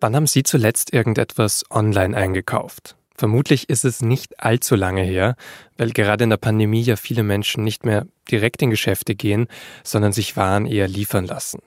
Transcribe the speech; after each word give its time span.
Wann 0.00 0.16
haben 0.16 0.26
Sie 0.26 0.42
zuletzt 0.42 0.94
irgendetwas 0.94 1.62
online 1.70 2.16
eingekauft? 2.16 2.96
Vermutlich 3.14 3.68
ist 3.68 3.84
es 3.84 4.00
nicht 4.00 4.42
allzu 4.42 4.74
lange 4.74 5.02
her, 5.02 5.36
weil 5.76 5.90
gerade 5.90 6.24
in 6.24 6.30
der 6.30 6.38
Pandemie 6.38 6.80
ja 6.80 6.96
viele 6.96 7.22
Menschen 7.22 7.64
nicht 7.64 7.84
mehr 7.84 8.06
direkt 8.30 8.62
in 8.62 8.70
Geschäfte 8.70 9.14
gehen, 9.14 9.46
sondern 9.84 10.12
sich 10.12 10.38
Waren 10.38 10.64
eher 10.64 10.88
liefern 10.88 11.26
lassen. 11.26 11.60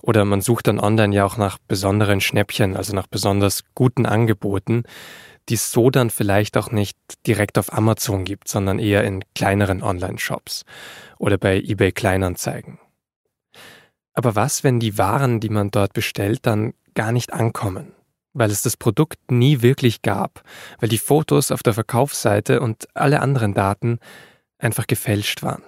Oder 0.00 0.24
man 0.24 0.40
sucht 0.40 0.66
dann 0.66 0.80
online 0.80 1.14
ja 1.14 1.26
auch 1.26 1.36
nach 1.36 1.58
besonderen 1.68 2.22
Schnäppchen, 2.22 2.74
also 2.74 2.94
nach 2.94 3.06
besonders 3.06 3.64
guten 3.74 4.06
Angeboten, 4.06 4.84
die 5.50 5.54
es 5.54 5.70
so 5.70 5.90
dann 5.90 6.08
vielleicht 6.08 6.56
auch 6.56 6.70
nicht 6.70 6.96
direkt 7.26 7.58
auf 7.58 7.70
Amazon 7.70 8.24
gibt, 8.24 8.48
sondern 8.48 8.78
eher 8.78 9.04
in 9.04 9.24
kleineren 9.34 9.82
Online-Shops 9.82 10.64
oder 11.18 11.36
bei 11.36 11.58
eBay 11.60 11.92
Kleinanzeigen. 11.92 12.78
Aber 14.14 14.36
was, 14.36 14.64
wenn 14.64 14.80
die 14.80 14.96
Waren, 14.96 15.40
die 15.40 15.50
man 15.50 15.70
dort 15.70 15.92
bestellt, 15.92 16.46
dann 16.46 16.72
gar 16.94 17.12
nicht 17.12 17.32
ankommen? 17.32 17.92
Weil 18.32 18.50
es 18.50 18.62
das 18.62 18.76
Produkt 18.76 19.30
nie 19.30 19.62
wirklich 19.62 20.02
gab, 20.02 20.42
weil 20.80 20.88
die 20.88 20.98
Fotos 20.98 21.50
auf 21.50 21.62
der 21.62 21.74
Verkaufsseite 21.74 22.60
und 22.60 22.88
alle 22.94 23.20
anderen 23.20 23.54
Daten 23.54 23.98
einfach 24.58 24.86
gefälscht 24.86 25.42
waren. 25.42 25.62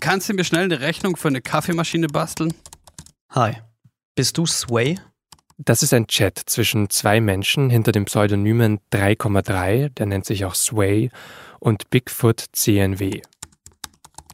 Kannst 0.00 0.28
du 0.28 0.34
mir 0.34 0.44
schnell 0.44 0.64
eine 0.64 0.80
Rechnung 0.80 1.16
für 1.16 1.28
eine 1.28 1.42
Kaffeemaschine 1.42 2.08
basteln? 2.08 2.54
Hi, 3.30 3.56
bist 4.14 4.38
du 4.38 4.46
Sway? 4.46 4.98
Das 5.58 5.82
ist 5.82 5.92
ein 5.92 6.06
Chat 6.06 6.38
zwischen 6.46 6.88
zwei 6.88 7.20
Menschen 7.20 7.68
hinter 7.68 7.92
dem 7.92 8.06
Pseudonymen 8.06 8.80
3,3, 8.92 9.90
der 9.90 10.06
nennt 10.06 10.24
sich 10.24 10.46
auch 10.46 10.54
Sway, 10.54 11.10
und 11.58 11.90
Bigfoot 11.90 12.46
CNW. 12.52 13.20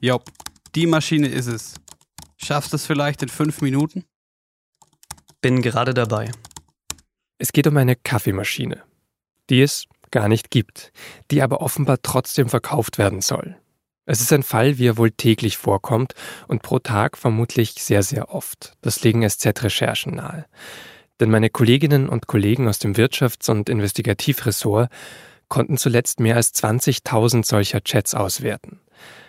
Jopp, 0.00 0.30
die 0.76 0.86
Maschine 0.86 1.26
ist 1.26 1.48
es. 1.48 1.74
Schaffst 2.36 2.72
du 2.72 2.76
es 2.76 2.86
vielleicht 2.86 3.22
in 3.22 3.28
fünf 3.28 3.60
Minuten? 3.60 4.04
Bin 5.40 5.62
gerade 5.62 5.94
dabei. 5.94 6.30
Es 7.38 7.52
geht 7.52 7.66
um 7.66 7.76
eine 7.76 7.96
Kaffeemaschine, 7.96 8.82
die 9.50 9.62
es 9.62 9.86
gar 10.10 10.28
nicht 10.28 10.50
gibt, 10.50 10.92
die 11.30 11.42
aber 11.42 11.60
offenbar 11.60 11.98
trotzdem 12.02 12.48
verkauft 12.48 12.98
werden 12.98 13.20
soll. 13.20 13.56
Es 14.06 14.20
ist 14.20 14.32
ein 14.32 14.44
Fall, 14.44 14.78
wie 14.78 14.86
er 14.86 14.96
wohl 14.96 15.10
täglich 15.10 15.56
vorkommt 15.56 16.14
und 16.46 16.62
pro 16.62 16.78
Tag 16.78 17.18
vermutlich 17.18 17.72
sehr, 17.72 18.02
sehr 18.02 18.32
oft. 18.32 18.74
Das 18.80 19.02
legen 19.02 19.28
SZ-Recherchen 19.28 20.14
nahe. 20.14 20.46
Denn 21.18 21.30
meine 21.30 21.50
Kolleginnen 21.50 22.08
und 22.08 22.26
Kollegen 22.28 22.68
aus 22.68 22.78
dem 22.78 22.94
Wirtschafts- 22.94 23.50
und 23.50 23.68
Investigativressort 23.68 24.90
konnten 25.48 25.76
zuletzt 25.76 26.20
mehr 26.20 26.36
als 26.36 26.54
20.000 26.54 27.44
solcher 27.44 27.82
Chats 27.82 28.14
auswerten. 28.14 28.80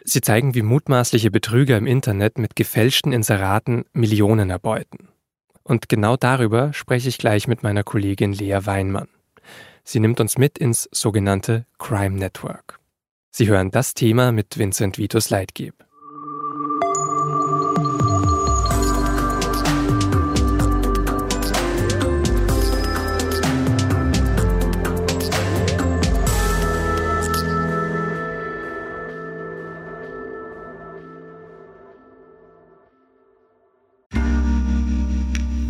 Sie 0.04 0.22
zeigen, 0.22 0.54
wie 0.54 0.62
mutmaßliche 0.62 1.32
Betrüger 1.32 1.78
im 1.78 1.88
Internet 1.88 2.38
mit 2.38 2.56
gefälschten 2.56 3.12
Inseraten 3.12 3.86
Millionen 3.94 4.50
erbeuten. 4.50 5.10
Und 5.68 5.90
genau 5.90 6.16
darüber 6.16 6.72
spreche 6.72 7.10
ich 7.10 7.18
gleich 7.18 7.50
mit 7.50 7.62
meiner 7.62 7.84
Kollegin 7.84 8.32
Lea 8.32 8.60
Weinmann. 8.62 9.10
Sie 9.84 10.00
nimmt 10.00 10.22
uns 10.22 10.38
mit 10.38 10.58
ins 10.58 10.88
sogenannte 10.94 11.66
Crime 11.78 12.18
Network. 12.18 12.80
Sie 13.32 13.50
hören 13.50 13.70
das 13.70 13.94
Thema 13.94 14.32
mit 14.32 14.58
Vincent 14.58 14.98
Vitus 14.98 15.30
Leitgeb. 15.30 15.76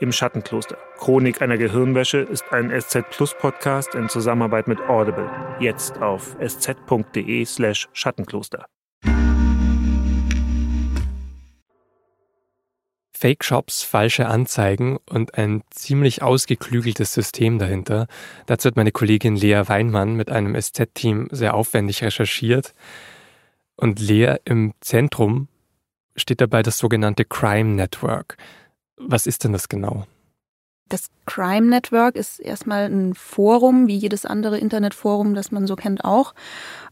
Im 0.00 0.12
Schattenkloster. 0.12 0.76
Chronik 0.98 1.42
einer 1.42 1.58
Gehirnwäsche 1.58 2.18
ist 2.18 2.44
ein 2.52 2.70
SZ 2.70 3.10
Plus 3.10 3.34
Podcast 3.34 3.94
in 3.94 4.08
Zusammenarbeit 4.08 4.68
mit 4.68 4.80
Audible. 4.80 5.30
Jetzt 5.60 6.00
auf 6.00 6.36
sz.de/slash 6.40 7.88
Schattenkloster. 7.92 8.66
Fake-Shops, 13.18 13.82
falsche 13.82 14.28
Anzeigen 14.28 14.98
und 15.10 15.36
ein 15.36 15.62
ziemlich 15.70 16.22
ausgeklügeltes 16.22 17.12
System 17.12 17.58
dahinter. 17.58 18.06
Dazu 18.46 18.68
hat 18.68 18.76
meine 18.76 18.92
Kollegin 18.92 19.34
Lea 19.34 19.62
Weinmann 19.66 20.14
mit 20.14 20.30
einem 20.30 20.54
SZ-Team 20.54 21.26
sehr 21.32 21.54
aufwendig 21.54 22.04
recherchiert. 22.04 22.74
Und 23.74 23.98
Lea 23.98 24.36
im 24.44 24.72
Zentrum 24.80 25.48
steht 26.14 26.40
dabei 26.40 26.62
das 26.62 26.78
sogenannte 26.78 27.24
Crime 27.24 27.70
Network. 27.70 28.36
Was 28.98 29.26
ist 29.26 29.44
denn 29.44 29.52
das 29.52 29.68
genau? 29.68 30.06
Das 30.88 31.08
Crime 31.26 31.66
Network 31.66 32.16
ist 32.16 32.38
erstmal 32.40 32.86
ein 32.86 33.14
Forum, 33.14 33.88
wie 33.88 33.96
jedes 33.96 34.24
andere 34.24 34.58
Internetforum, 34.58 35.34
das 35.34 35.50
man 35.50 35.66
so 35.66 35.76
kennt 35.76 36.04
auch. 36.04 36.34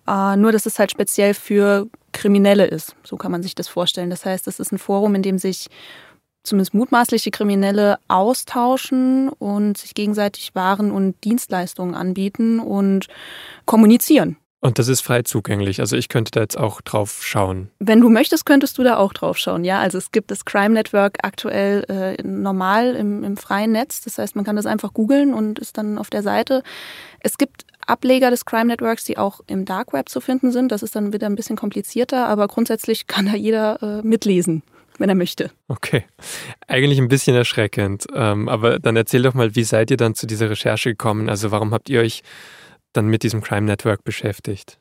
Äh, 0.06 0.36
nur, 0.36 0.52
dass 0.52 0.66
es 0.66 0.78
halt 0.78 0.90
speziell 0.90 1.32
für 1.32 1.88
Kriminelle 2.12 2.66
ist. 2.66 2.94
So 3.04 3.16
kann 3.16 3.32
man 3.32 3.42
sich 3.42 3.54
das 3.54 3.68
vorstellen. 3.68 4.10
Das 4.10 4.24
heißt, 4.24 4.48
es 4.48 4.60
ist 4.60 4.72
ein 4.72 4.78
Forum, 4.78 5.14
in 5.14 5.22
dem 5.22 5.38
sich 5.38 5.68
zumindest 6.42 6.74
mutmaßliche 6.74 7.30
Kriminelle 7.30 7.98
austauschen 8.08 9.28
und 9.28 9.78
sich 9.78 9.94
gegenseitig 9.94 10.54
Waren 10.54 10.90
und 10.90 11.22
Dienstleistungen 11.24 11.94
anbieten 11.94 12.60
und 12.60 13.06
kommunizieren. 13.64 14.36
Und 14.60 14.78
das 14.78 14.88
ist 14.88 15.02
frei 15.02 15.22
zugänglich. 15.22 15.80
Also 15.80 15.96
ich 15.96 16.08
könnte 16.08 16.30
da 16.30 16.40
jetzt 16.40 16.56
auch 16.58 16.80
drauf 16.80 17.20
schauen. 17.22 17.70
Wenn 17.78 18.00
du 18.00 18.08
möchtest, 18.08 18.46
könntest 18.46 18.78
du 18.78 18.82
da 18.82 18.96
auch 18.96 19.12
drauf 19.12 19.36
schauen. 19.38 19.64
Ja, 19.64 19.80
also 19.80 19.98
es 19.98 20.10
gibt 20.12 20.30
das 20.30 20.44
Crime 20.44 20.70
Network 20.70 21.18
aktuell 21.22 21.84
äh, 21.88 22.22
normal 22.22 22.94
im, 22.96 23.22
im 23.22 23.36
freien 23.36 23.72
Netz. 23.72 24.00
Das 24.00 24.18
heißt, 24.18 24.34
man 24.34 24.44
kann 24.44 24.56
das 24.56 24.66
einfach 24.66 24.92
googeln 24.92 25.34
und 25.34 25.58
ist 25.58 25.76
dann 25.76 25.98
auf 25.98 26.10
der 26.10 26.22
Seite. 26.22 26.62
Es 27.20 27.38
gibt 27.38 27.66
Ableger 27.86 28.30
des 28.30 28.44
Crime 28.44 28.66
Networks, 28.66 29.04
die 29.04 29.18
auch 29.18 29.40
im 29.46 29.64
Dark 29.66 29.92
Web 29.92 30.08
zu 30.08 30.20
finden 30.20 30.50
sind. 30.50 30.72
Das 30.72 30.82
ist 30.82 30.96
dann 30.96 31.12
wieder 31.12 31.26
ein 31.26 31.36
bisschen 31.36 31.56
komplizierter, 31.56 32.26
aber 32.26 32.48
grundsätzlich 32.48 33.06
kann 33.06 33.26
da 33.26 33.34
jeder 33.34 33.82
äh, 33.82 34.06
mitlesen 34.06 34.62
wenn 34.98 35.10
er 35.10 35.14
möchte. 35.14 35.50
Okay, 35.68 36.06
eigentlich 36.66 36.98
ein 36.98 37.08
bisschen 37.08 37.36
erschreckend. 37.36 38.06
Ähm, 38.14 38.48
aber 38.48 38.78
dann 38.78 38.96
erzähl 38.96 39.20
doch 39.20 39.34
mal, 39.34 39.54
wie 39.54 39.64
seid 39.64 39.90
ihr 39.90 39.98
dann 39.98 40.14
zu 40.14 40.26
dieser 40.26 40.48
Recherche 40.48 40.88
gekommen? 40.88 41.28
Also 41.28 41.50
warum 41.50 41.74
habt 41.74 41.90
ihr 41.90 42.00
euch 42.00 42.22
dann 42.96 43.08
mit 43.08 43.22
diesem 43.22 43.40
Crime 43.42 43.66
Network 43.66 44.04
beschäftigt? 44.04 44.78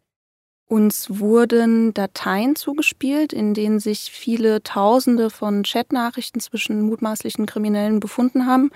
Uns 0.67 1.19
wurden 1.19 1.93
Dateien 1.93 2.55
zugespielt, 2.55 3.33
in 3.33 3.53
denen 3.53 3.79
sich 3.79 4.09
viele 4.11 4.63
Tausende 4.63 5.29
von 5.29 5.61
Chatnachrichten 5.61 6.41
zwischen 6.41 6.81
mutmaßlichen 6.81 7.45
Kriminellen 7.45 7.99
befunden 7.99 8.47
haben. 8.47 8.71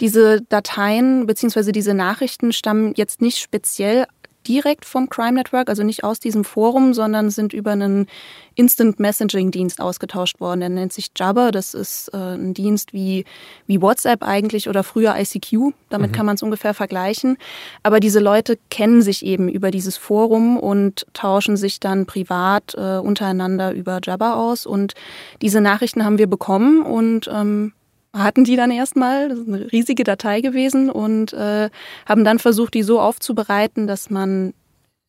Diese 0.00 0.42
Dateien 0.42 1.26
bzw. 1.26 1.72
diese 1.72 1.94
Nachrichten 1.94 2.52
stammen 2.52 2.92
jetzt 2.96 3.20
nicht 3.20 3.38
speziell 3.38 4.06
direkt 4.46 4.84
vom 4.84 5.08
Crime 5.08 5.32
Network, 5.32 5.68
also 5.68 5.82
nicht 5.82 6.04
aus 6.04 6.20
diesem 6.20 6.44
Forum, 6.44 6.94
sondern 6.94 7.30
sind 7.30 7.52
über 7.52 7.72
einen 7.72 8.06
Instant 8.54 8.98
Messaging 9.00 9.50
Dienst 9.50 9.80
ausgetauscht 9.80 10.40
worden. 10.40 10.60
Der 10.60 10.68
nennt 10.68 10.92
sich 10.92 11.10
Jabber. 11.14 11.50
Das 11.50 11.74
ist 11.74 12.08
äh, 12.14 12.16
ein 12.16 12.54
Dienst 12.54 12.92
wie, 12.92 13.24
wie 13.66 13.82
WhatsApp 13.82 14.22
eigentlich 14.22 14.68
oder 14.68 14.82
früher 14.82 15.14
ICQ. 15.16 15.74
Damit 15.90 16.10
mhm. 16.10 16.14
kann 16.14 16.26
man 16.26 16.36
es 16.36 16.42
ungefähr 16.42 16.74
vergleichen. 16.74 17.36
Aber 17.82 18.00
diese 18.00 18.20
Leute 18.20 18.58
kennen 18.70 19.02
sich 19.02 19.24
eben 19.24 19.48
über 19.48 19.70
dieses 19.70 19.96
Forum 19.96 20.58
und 20.58 21.06
tauschen 21.12 21.56
sich 21.56 21.80
dann 21.80 22.06
privat 22.06 22.74
äh, 22.76 22.98
untereinander 22.98 23.72
über 23.72 24.00
Jabber 24.02 24.36
aus. 24.36 24.66
Und 24.66 24.94
diese 25.42 25.60
Nachrichten 25.60 26.04
haben 26.04 26.18
wir 26.18 26.26
bekommen 26.26 26.82
und 26.82 27.28
ähm, 27.32 27.72
hatten 28.16 28.44
die 28.44 28.56
dann 28.56 28.70
erstmal, 28.70 29.28
das 29.28 29.38
ist 29.38 29.48
eine 29.48 29.72
riesige 29.72 30.04
Datei 30.04 30.40
gewesen 30.40 30.90
und 30.90 31.32
äh, 31.32 31.70
haben 32.06 32.24
dann 32.24 32.38
versucht, 32.38 32.74
die 32.74 32.82
so 32.82 33.00
aufzubereiten, 33.00 33.86
dass 33.86 34.10
man 34.10 34.54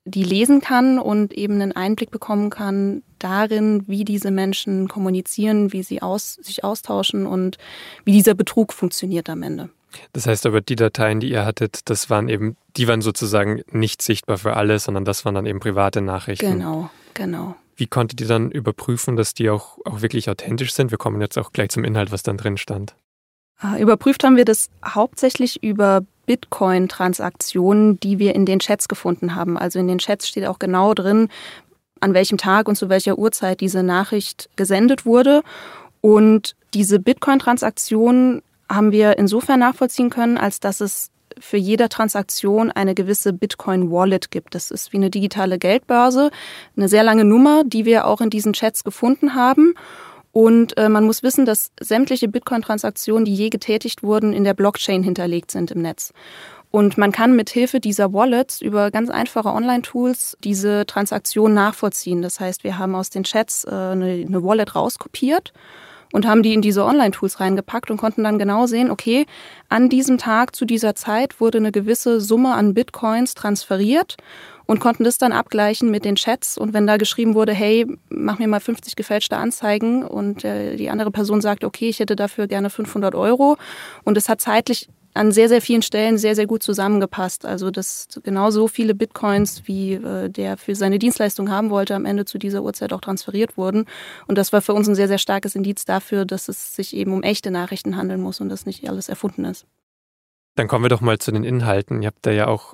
die 0.06 0.24
lesen 0.24 0.62
kann 0.62 1.00
und 1.00 1.34
eben 1.34 1.56
einen 1.56 1.74
Einblick 1.74 2.12
bekommen 2.12 2.50
kann 2.50 3.04
darin, 3.20 3.84
wie 3.88 4.06
diese 4.06 4.32
Menschen 4.32 4.88
kommunizieren, 4.88 5.74
wie 5.74 5.84
sie 5.84 6.02
aus, 6.02 6.36
sich 6.36 6.64
austauschen 6.64 7.26
und 7.26 7.58
wie 8.06 8.14
dieser 8.14 8.34
Betrug 8.34 8.74
funktioniert 8.74 9.30
am 9.30 9.44
Ende. 9.44 9.70
Das 10.14 10.28
heißt 10.28 10.46
aber, 10.46 10.62
die 10.62 10.76
Dateien, 10.76 11.20
die 11.20 11.30
ihr 11.30 11.46
hattet, 11.46 11.90
das 11.90 12.10
waren 12.10 12.30
eben, 12.30 12.56
die 12.76 12.88
waren 12.88 13.02
sozusagen 13.02 13.62
nicht 13.72 14.02
sichtbar 14.02 14.38
für 14.38 14.56
alle, 14.56 14.80
sondern 14.80 15.06
das 15.06 15.26
waren 15.26 15.36
dann 15.36 15.46
eben 15.46 15.60
private 15.60 16.02
Nachrichten. 16.02 16.52
Genau, 16.52 16.90
genau. 17.14 17.56
Wie 17.78 17.86
konntet 17.88 18.20
ihr 18.20 18.28
dann 18.28 18.50
überprüfen, 18.50 19.16
dass 19.16 19.36
die 19.36 19.52
auch, 19.52 19.78
auch 19.86 20.02
wirklich 20.02 20.30
authentisch 20.30 20.74
sind? 20.74 20.90
Wir 20.90 20.98
kommen 20.98 21.22
jetzt 21.22 21.38
auch 21.38 21.54
gleich 21.54 21.70
zum 21.70 21.84
Inhalt, 21.84 22.12
was 22.12 22.24
dann 22.24 22.38
drin 22.38 22.58
stand. 22.58 22.96
Ah, 23.60 23.78
überprüft 23.78 24.24
haben 24.24 24.36
wir 24.36 24.46
das 24.46 24.70
hauptsächlich 24.84 25.64
über 25.64 26.02
Bitcoin-Transaktionen, 26.26 28.00
die 28.00 28.18
wir 28.18 28.34
in 28.34 28.46
den 28.46 28.60
Chats 28.60 28.88
gefunden 28.88 29.36
haben. 29.36 29.58
Also 29.58 29.80
in 29.80 29.88
den 29.88 30.00
Chats 30.00 30.28
steht 30.28 30.46
auch 30.46 30.60
genau 30.60 30.96
drin, 30.96 31.30
an 32.00 32.14
welchem 32.16 32.38
Tag 32.38 32.68
und 32.68 32.76
zu 32.76 32.90
welcher 32.90 33.18
Uhrzeit 33.18 33.62
diese 33.62 33.84
Nachricht 33.84 34.50
gesendet 34.56 35.06
wurde. 35.06 35.44
Und 36.02 36.56
diese 36.74 37.00
Bitcoin-Transaktion 37.00 38.42
haben 38.70 38.92
wir 38.92 39.18
insofern 39.18 39.60
nachvollziehen 39.60 40.10
können, 40.10 40.38
als 40.38 40.60
dass 40.60 40.82
es 40.82 41.10
für 41.40 41.58
jede 41.58 41.90
Transaktion 41.90 42.72
eine 42.72 42.96
gewisse 42.96 43.34
Bitcoin-Wallet 43.34 44.32
gibt. 44.32 44.56
Das 44.56 44.72
ist 44.72 44.94
wie 44.94 44.98
eine 44.98 45.10
digitale 45.10 45.58
Geldbörse, 45.58 46.32
eine 46.76 46.90
sehr 46.90 47.04
lange 47.04 47.26
Nummer, 47.26 47.64
die 47.66 47.86
wir 47.86 48.08
auch 48.08 48.22
in 48.22 48.30
diesen 48.30 48.54
Chats 48.54 48.84
gefunden 48.84 49.36
haben. 49.36 49.74
Und 50.32 50.78
äh, 50.78 50.90
man 50.90 51.06
muss 51.06 51.24
wissen, 51.24 51.46
dass 51.46 51.72
sämtliche 51.80 52.28
Bitcoin-Transaktionen, 52.28 53.26
die 53.26 53.34
je 53.34 53.50
getätigt 53.50 54.04
wurden, 54.04 54.34
in 54.34 54.44
der 54.44 54.54
Blockchain 54.54 55.02
hinterlegt 55.02 55.52
sind 55.52 55.72
im 55.72 55.82
Netz. 55.82 56.14
Und 56.70 56.98
man 56.98 57.12
kann 57.12 57.36
mit 57.36 57.50
Hilfe 57.50 57.80
dieser 57.80 58.14
Wallets 58.14 58.62
über 58.62 58.92
ganz 58.92 59.10
einfache 59.10 59.50
Online-Tools 59.50 60.38
diese 60.44 60.86
Transaktion 60.86 61.54
nachvollziehen. 61.54 62.22
Das 62.22 62.40
heißt, 62.40 62.64
wir 62.64 62.78
haben 62.78 62.94
aus 62.94 63.10
den 63.10 63.24
Chats 63.24 63.64
äh, 63.64 63.70
eine, 63.72 64.26
eine 64.28 64.44
Wallet 64.44 64.76
rauskopiert 64.76 65.54
und 66.14 66.26
haben 66.26 66.44
die 66.44 66.54
in 66.54 66.62
diese 66.62 66.86
Online-Tools 66.86 67.40
reingepackt 67.40 67.92
und 67.92 67.98
konnten 67.98 68.24
dann 68.24 68.40
genau 68.40 68.66
sehen, 68.66 68.92
okay, 68.92 69.26
an 69.70 69.90
diesem 69.90 70.18
Tag 70.18 70.56
zu 70.56 70.66
dieser 70.66 70.96
Zeit 70.96 71.40
wurde 71.40 71.58
eine 71.58 71.72
gewisse 71.72 72.22
Summe 72.22 72.54
an 72.54 72.74
Bitcoins 72.74 73.34
transferiert 73.34 74.18
und 74.66 74.80
konnten 74.80 75.04
das 75.04 75.18
dann 75.18 75.32
abgleichen 75.32 75.90
mit 75.90 76.06
den 76.06 76.16
Chats. 76.16 76.58
Und 76.58 76.74
wenn 76.74 76.86
da 76.86 76.98
geschrieben 76.98 77.34
wurde, 77.34 77.54
hey, 77.54 77.88
mach 78.10 78.38
mir 78.38 78.48
mal 78.48 78.60
50 78.60 78.96
gefälschte 78.96 79.38
Anzeigen 79.38 80.04
und 80.04 80.44
äh, 80.44 80.76
die 80.76 80.90
andere 80.90 81.10
Person 81.10 81.42
sagt, 81.42 81.64
okay, 81.64 81.90
ich 81.90 82.00
hätte 82.00 82.16
dafür 82.16 82.48
gerne 82.48 82.70
500 82.70 83.16
Euro 83.16 83.58
und 84.04 84.18
es 84.18 84.30
hat 84.30 84.42
zeitlich 84.42 84.90
an 85.18 85.32
sehr, 85.32 85.50
sehr 85.50 85.62
vielen 85.62 85.82
Stellen 85.82 86.18
sehr, 86.18 86.36
sehr 86.36 86.48
gut 86.48 86.64
zusammengepasst. 86.64 87.46
Also 87.46 87.72
dass 87.72 88.08
genauso 88.24 88.68
viele 88.68 88.96
Bitcoins, 88.96 89.64
wie 89.66 89.94
äh, 89.94 90.30
der 90.30 90.58
für 90.58 90.76
seine 90.76 91.00
Dienstleistung 91.00 91.50
haben 91.50 91.70
wollte, 91.70 91.96
am 91.96 92.06
Ende 92.06 92.26
zu 92.26 92.38
dieser 92.38 92.64
Uhrzeit 92.64 92.94
auch 92.94 93.02
transferiert 93.02 93.58
wurden. 93.58 93.86
Und 94.28 94.38
das 94.38 94.54
war 94.54 94.62
für 94.62 94.74
uns 94.74 94.88
ein 94.88 94.96
sehr, 94.96 95.08
sehr 95.08 95.18
starkes 95.18 95.56
Indiz 95.56 95.86
dafür, 95.86 96.26
dass 96.26 96.48
es 96.48 96.76
sich 96.76 96.96
eben 96.96 97.14
um 97.14 97.24
echte 97.24 97.52
Nachrichten 97.52 97.98
handeln 97.98 98.22
muss 98.22 98.40
und 98.40 98.50
dass 98.50 98.66
nicht 98.66 98.88
alles 98.90 99.10
erfunden 99.10 99.46
ist. 99.46 99.66
Dann 100.56 100.68
kommen 100.68 100.86
wir 100.86 100.90
doch 100.90 101.02
mal 101.02 101.20
zu 101.20 101.32
den 101.32 101.44
Inhalten. 101.44 102.02
Ihr 102.02 102.08
habt 102.08 102.26
da 102.26 102.32
ja 102.32 102.48
auch 102.48 102.74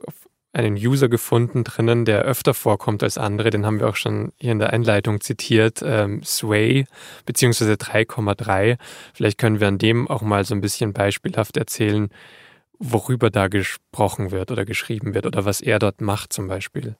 einen 0.53 0.75
User 0.75 1.09
gefunden 1.09 1.63
drinnen, 1.63 2.05
der 2.05 2.21
öfter 2.21 2.53
vorkommt 2.53 3.01
als 3.03 3.17
andere. 3.17 3.49
Den 3.49 3.65
haben 3.65 3.79
wir 3.79 3.89
auch 3.89 3.95
schon 3.95 4.31
hier 4.37 4.51
in 4.51 4.59
der 4.59 4.71
Einleitung 4.71 5.19
zitiert. 5.19 5.81
Ähm, 5.83 6.23
Sway 6.23 6.85
beziehungsweise 7.25 7.73
3,3. 7.73 8.77
Vielleicht 9.13 9.39
können 9.39 9.59
wir 9.59 9.67
an 9.67 9.79
dem 9.79 10.07
auch 10.07 10.21
mal 10.21 10.45
so 10.45 10.53
ein 10.53 10.61
bisschen 10.61 10.93
beispielhaft 10.93 11.57
erzählen, 11.57 12.09
worüber 12.77 13.31
da 13.31 13.47
gesprochen 13.47 14.31
wird 14.31 14.51
oder 14.51 14.63
geschrieben 14.63 15.15
wird 15.15 15.25
oder 15.25 15.43
was 15.43 15.59
er 15.59 15.79
dort 15.79 16.01
macht 16.01 16.31
zum 16.31 16.47
Beispiel. 16.47 16.95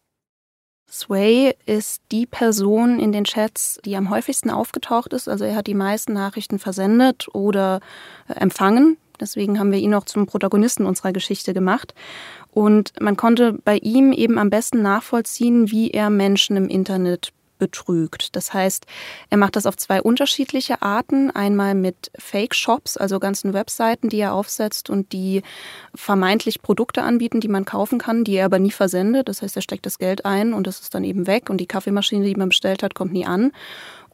Sway 0.90 1.56
ist 1.66 2.02
die 2.12 2.26
Person 2.26 3.00
in 3.00 3.12
den 3.12 3.24
Chats, 3.24 3.80
die 3.86 3.96
am 3.96 4.10
häufigsten 4.10 4.50
aufgetaucht 4.50 5.14
ist. 5.14 5.28
Also 5.28 5.46
er 5.46 5.56
hat 5.56 5.68
die 5.68 5.74
meisten 5.74 6.14
Nachrichten 6.14 6.60
versendet 6.60 7.28
oder 7.34 7.80
äh, 8.28 8.34
empfangen. 8.34 8.98
Deswegen 9.24 9.58
haben 9.58 9.72
wir 9.72 9.80
ihn 9.80 9.94
auch 9.94 10.04
zum 10.04 10.26
Protagonisten 10.26 10.86
unserer 10.86 11.14
Geschichte 11.14 11.54
gemacht. 11.54 11.94
Und 12.52 12.92
man 13.00 13.16
konnte 13.16 13.54
bei 13.64 13.78
ihm 13.78 14.12
eben 14.12 14.38
am 14.38 14.50
besten 14.50 14.82
nachvollziehen, 14.82 15.72
wie 15.72 15.92
er 15.92 16.10
Menschen 16.10 16.58
im 16.58 16.68
Internet 16.68 17.32
betrügt. 17.64 18.36
Das 18.36 18.54
heißt, 18.54 18.86
er 19.30 19.38
macht 19.38 19.56
das 19.56 19.66
auf 19.66 19.78
zwei 19.78 20.02
unterschiedliche 20.02 20.82
Arten. 20.82 21.32
Einmal 21.32 21.76
mit 21.76 22.12
Fake-Shops, 22.18 22.98
also 22.98 23.20
ganzen 23.20 23.54
Webseiten, 23.54 24.10
die 24.10 24.20
er 24.20 24.34
aufsetzt 24.34 24.90
und 24.90 25.14
die 25.14 25.44
vermeintlich 25.96 26.62
Produkte 26.62 27.04
anbieten, 27.04 27.40
die 27.40 27.48
man 27.48 27.64
kaufen 27.64 28.00
kann, 28.00 28.26
die 28.26 28.36
er 28.36 28.46
aber 28.46 28.60
nie 28.60 28.72
versendet. 28.72 29.30
Das 29.30 29.42
heißt, 29.42 29.56
er 29.56 29.62
steckt 29.62 29.86
das 29.86 29.98
Geld 29.98 30.26
ein 30.26 30.54
und 30.54 30.68
das 30.68 30.82
ist 30.82 30.94
dann 30.94 31.06
eben 31.06 31.26
weg 31.26 31.50
und 31.50 31.58
die 31.58 31.66
Kaffeemaschine, 31.66 32.26
die 32.26 32.36
man 32.36 32.50
bestellt 32.50 32.84
hat, 32.84 32.96
kommt 32.96 33.14
nie 33.14 33.26
an. 33.26 33.54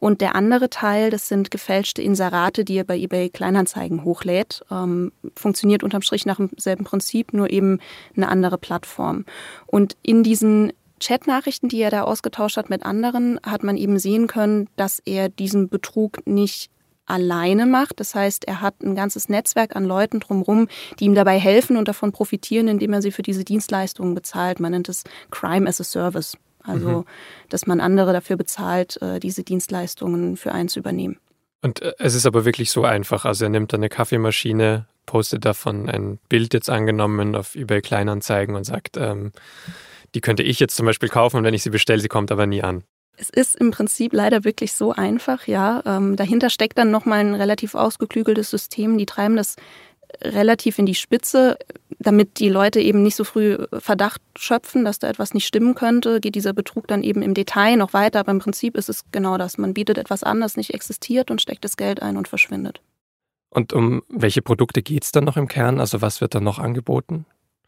Und 0.00 0.20
der 0.22 0.34
andere 0.34 0.70
Teil, 0.70 1.10
das 1.10 1.28
sind 1.28 1.50
gefälschte 1.50 2.02
Inserate, 2.02 2.64
die 2.64 2.76
er 2.76 2.84
bei 2.84 2.98
eBay 2.98 3.28
Kleinanzeigen 3.28 4.02
hochlädt. 4.04 4.64
Ähm, 4.70 5.12
funktioniert 5.36 5.84
unterm 5.84 6.02
Strich 6.02 6.26
nach 6.26 6.38
demselben 6.38 6.84
Prinzip, 6.84 7.32
nur 7.32 7.50
eben 7.50 7.78
eine 8.16 8.28
andere 8.28 8.58
Plattform. 8.58 9.26
Und 9.66 9.96
in 10.02 10.22
diesen 10.22 10.72
Chatnachrichten, 11.00 11.68
die 11.68 11.80
er 11.80 11.90
da 11.90 12.02
ausgetauscht 12.02 12.56
hat 12.56 12.70
mit 12.70 12.84
anderen, 12.84 13.38
hat 13.44 13.62
man 13.62 13.76
eben 13.76 13.98
sehen 13.98 14.26
können, 14.26 14.68
dass 14.76 15.00
er 15.04 15.28
diesen 15.28 15.68
Betrug 15.68 16.26
nicht 16.26 16.70
alleine 17.06 17.66
macht. 17.66 18.00
Das 18.00 18.14
heißt, 18.14 18.46
er 18.46 18.60
hat 18.60 18.82
ein 18.82 18.94
ganzes 18.94 19.28
Netzwerk 19.28 19.76
an 19.76 19.84
Leuten 19.84 20.20
drumherum, 20.20 20.68
die 20.98 21.04
ihm 21.04 21.14
dabei 21.14 21.38
helfen 21.38 21.76
und 21.76 21.88
davon 21.88 22.12
profitieren, 22.12 22.68
indem 22.68 22.92
er 22.92 23.02
sie 23.02 23.10
für 23.10 23.22
diese 23.22 23.44
Dienstleistungen 23.44 24.14
bezahlt. 24.14 24.60
Man 24.60 24.72
nennt 24.72 24.88
es 24.88 25.04
Crime 25.30 25.68
as 25.68 25.80
a 25.80 25.84
Service. 25.84 26.36
Also, 26.62 26.88
mhm. 26.88 27.04
dass 27.48 27.66
man 27.66 27.80
andere 27.80 28.12
dafür 28.12 28.36
bezahlt, 28.36 29.00
äh, 29.02 29.20
diese 29.20 29.42
Dienstleistungen 29.42 30.36
für 30.36 30.52
einen 30.52 30.68
zu 30.68 30.78
übernehmen. 30.78 31.18
Und 31.62 31.82
äh, 31.82 31.92
es 31.98 32.14
ist 32.14 32.26
aber 32.26 32.44
wirklich 32.44 32.70
so 32.70 32.84
einfach. 32.84 33.24
Also 33.24 33.44
er 33.44 33.50
nimmt 33.50 33.74
eine 33.74 33.88
Kaffeemaschine, 33.88 34.86
postet 35.06 35.44
davon 35.44 35.88
ein 35.88 36.18
Bild 36.28 36.54
jetzt 36.54 36.70
angenommen 36.70 37.34
auf 37.34 37.54
eBay 37.54 37.82
Kleinanzeigen 37.82 38.54
und 38.54 38.64
sagt, 38.64 38.96
ähm, 38.96 39.32
die 40.14 40.20
könnte 40.20 40.42
ich 40.42 40.58
jetzt 40.60 40.76
zum 40.76 40.86
Beispiel 40.86 41.08
kaufen 41.08 41.38
und 41.38 41.44
wenn 41.44 41.54
ich 41.54 41.62
sie 41.62 41.70
bestelle, 41.70 42.00
sie 42.00 42.08
kommt 42.08 42.32
aber 42.32 42.46
nie 42.46 42.62
an. 42.62 42.84
Es 43.16 43.28
ist 43.28 43.54
im 43.54 43.70
Prinzip 43.70 44.14
leider 44.14 44.44
wirklich 44.44 44.72
so 44.72 44.92
einfach, 44.92 45.46
ja. 45.46 45.82
Ähm, 45.84 46.16
dahinter 46.16 46.48
steckt 46.48 46.78
dann 46.78 46.90
nochmal 46.90 47.20
ein 47.20 47.34
relativ 47.34 47.74
ausgeklügeltes 47.74 48.48
System. 48.48 48.96
Die 48.96 49.04
treiben 49.04 49.36
das 49.36 49.56
relativ 50.22 50.78
in 50.78 50.86
die 50.86 50.94
Spitze, 50.94 51.58
damit 51.98 52.38
die 52.38 52.48
Leute 52.48 52.80
eben 52.80 53.02
nicht 53.02 53.16
so 53.16 53.24
früh 53.24 53.58
Verdacht 53.72 54.22
schöpfen, 54.36 54.84
dass 54.84 54.98
da 54.98 55.08
etwas 55.08 55.34
nicht 55.34 55.46
stimmen 55.46 55.74
könnte, 55.74 56.20
geht 56.20 56.34
dieser 56.34 56.52
Betrug 56.52 56.88
dann 56.88 57.02
eben 57.02 57.22
im 57.22 57.34
Detail 57.34 57.76
noch 57.76 57.92
weiter. 57.92 58.20
Aber 58.20 58.32
im 58.32 58.38
Prinzip 58.38 58.76
ist 58.76 58.88
es 58.88 59.04
genau 59.12 59.38
das. 59.38 59.58
Man 59.58 59.74
bietet 59.74 59.98
etwas 59.98 60.22
an, 60.22 60.40
das 60.40 60.56
nicht 60.56 60.74
existiert 60.74 61.30
und 61.30 61.40
steckt 61.40 61.64
das 61.64 61.76
Geld 61.76 62.02
ein 62.02 62.16
und 62.16 62.28
verschwindet. 62.28 62.80
Und 63.50 63.72
um 63.72 64.02
welche 64.08 64.42
Produkte 64.42 64.82
geht 64.82 65.04
es 65.04 65.12
dann 65.12 65.24
noch 65.24 65.36
im 65.36 65.48
Kern? 65.48 65.80
Also 65.80 66.00
was 66.00 66.20
wird 66.20 66.34
dann 66.34 66.44
noch 66.44 66.58
angeboten? 66.58 67.26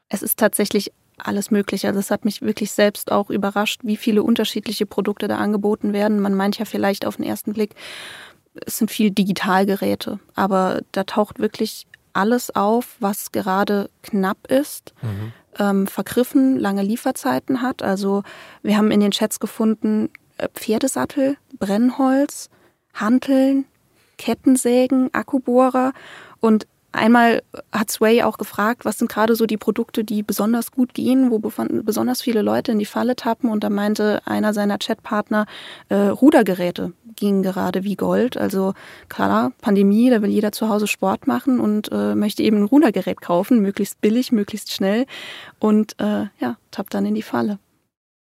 Es 0.09 0.23
ist 0.23 0.39
tatsächlich 0.39 0.93
alles 1.19 1.51
Mögliche. 1.51 1.89
Also 1.89 2.01
es 2.01 2.11
hat 2.11 2.25
mich 2.25 2.43
wirklich 2.43 2.73
selbst 2.73 3.13
auch 3.13 3.31
überrascht, 3.31 3.81
wie 3.85 3.97
viele 3.97 4.23
unterschiedliche 4.23 4.87
Produkte 4.87 5.29
da 5.29 5.39
angeboten 5.39 5.93
werden. 5.93 6.21
Man 6.21 6.35
meint 6.35 6.59
ja 6.59 6.65
vielleicht 6.65 7.07
auf 7.07 7.17
den 7.17 7.25
ersten 7.25 7.53
Blick, 7.53 7.75
es 8.67 8.79
sind 8.79 8.91
viel 8.91 9.11
Digitalgeräte, 9.11 10.19
aber 10.35 10.83
da 10.93 11.05
taucht 11.05 11.39
wirklich 11.39 11.87
alles 12.13 12.55
auf, 12.55 12.97
was 13.01 13.33
gerade 13.33 13.91
knapp 14.03 14.51
ist, 14.51 14.95
mhm. 15.03 15.33
ähm, 15.59 15.87
vergriffen, 15.87 16.59
lange 16.59 16.83
Lieferzeiten 16.83 17.63
hat. 17.63 17.83
Also 17.83 18.23
wir 18.63 18.77
haben 18.77 18.91
in 18.91 19.01
den 19.01 19.11
Chats 19.13 19.41
gefunden 19.41 20.11
äh, 20.39 20.49
Pferdesattel, 20.55 21.37
Brennholz, 21.59 22.51
Hanteln, 22.95 23.65
Kettensägen, 24.19 25.13
Akkubohrer 25.13 25.93
und 26.41 26.67
Einmal 26.93 27.43
hat 27.73 27.91
Sway 27.91 28.23
auch 28.23 28.39
gefragt, 28.39 28.85
was 28.85 28.99
sind 28.99 29.11
gerade 29.11 29.35
so 29.35 29.47
die 29.47 29.57
Produkte, 29.57 30.05
die 30.05 30.23
besonders 30.23 30.71
gut 30.71 30.93
gehen, 30.93 31.31
wo 31.31 31.39
besonders 31.39 32.23
viele 32.23 32.43
Leute 32.43 32.73
in 32.73 32.79
die 32.79 32.87
Falle 32.87 33.17
tappen. 33.17 33.51
Und 33.51 33.65
da 33.65 33.71
meinte 33.71 34.21
einer 34.27 34.53
seiner 34.53 34.79
Chatpartner, 34.79 35.47
äh, 35.89 35.97
Rudergeräte 35.97 36.93
gingen 37.17 37.43
gerade 37.43 37.85
wie 37.85 37.97
Gold. 37.97 38.37
Also 38.37 38.75
klar, 39.09 39.53
Pandemie, 39.61 40.11
da 40.11 40.23
will 40.23 40.31
jeder 40.31 40.53
zu 40.53 40.69
Hause 40.69 40.87
Sport 40.87 41.27
machen 41.27 41.61
und 41.61 41.91
äh, 41.93 42.15
möchte 42.15 42.43
eben 42.43 42.59
ein 42.59 42.65
Rudergerät 42.65 43.21
kaufen, 43.21 43.61
möglichst 43.61 44.01
billig, 44.01 44.33
möglichst 44.33 44.73
schnell. 44.73 45.07
Und 45.59 45.99
äh, 46.01 46.27
ja, 46.41 46.57
tappt 46.71 46.95
dann 46.95 47.07
in 47.07 47.15
die 47.15 47.23
Falle. 47.23 47.59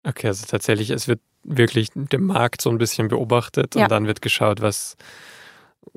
Okay, 0.05 0.29
also 0.29 0.47
tatsächlich, 0.47 0.91
es 0.91 1.09
wird 1.09 1.21
wirklich 1.45 1.89
der 1.95 2.21
Markt 2.21 2.61
so 2.61 2.71
ein 2.71 2.79
bisschen 2.79 3.09
beobachtet 3.09 3.77
und 3.77 3.83
ja. 3.83 3.89
dann 3.89 4.07
wird 4.07 4.23
geschaut, 4.23 4.61
was 4.61 4.97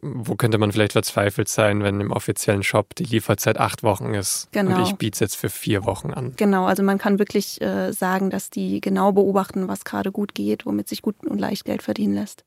wo 0.02 0.36
könnte 0.36 0.58
man 0.58 0.72
vielleicht 0.72 0.94
verzweifelt 0.94 1.48
sein, 1.48 1.84
wenn 1.84 2.00
im 2.00 2.12
offiziellen 2.12 2.64
Shop 2.64 2.96
die 2.96 3.04
Lieferzeit 3.04 3.60
acht 3.60 3.84
Wochen 3.84 4.14
ist 4.14 4.48
genau. 4.52 4.78
und 4.78 4.84
ich 4.84 4.96
biete 4.96 5.16
es 5.16 5.20
jetzt 5.20 5.36
für 5.36 5.50
vier 5.50 5.86
Wochen 5.86 6.12
an? 6.12 6.34
Genau, 6.38 6.66
also 6.66 6.82
man 6.84 6.98
kann 6.98 7.20
wirklich 7.20 7.62
äh, 7.62 7.92
sagen, 7.92 8.30
dass 8.30 8.50
die 8.50 8.82
genau 8.82 9.12
beobachten, 9.12 9.68
was 9.68 9.84
gerade 9.84 10.12
gut 10.12 10.34
geht, 10.34 10.66
womit 10.66 10.88
sich 10.88 11.02
gut 11.02 11.16
und 11.26 11.40
leicht 11.40 11.66
Geld 11.66 11.84
verdienen 11.84 12.16
lässt. 12.16 12.44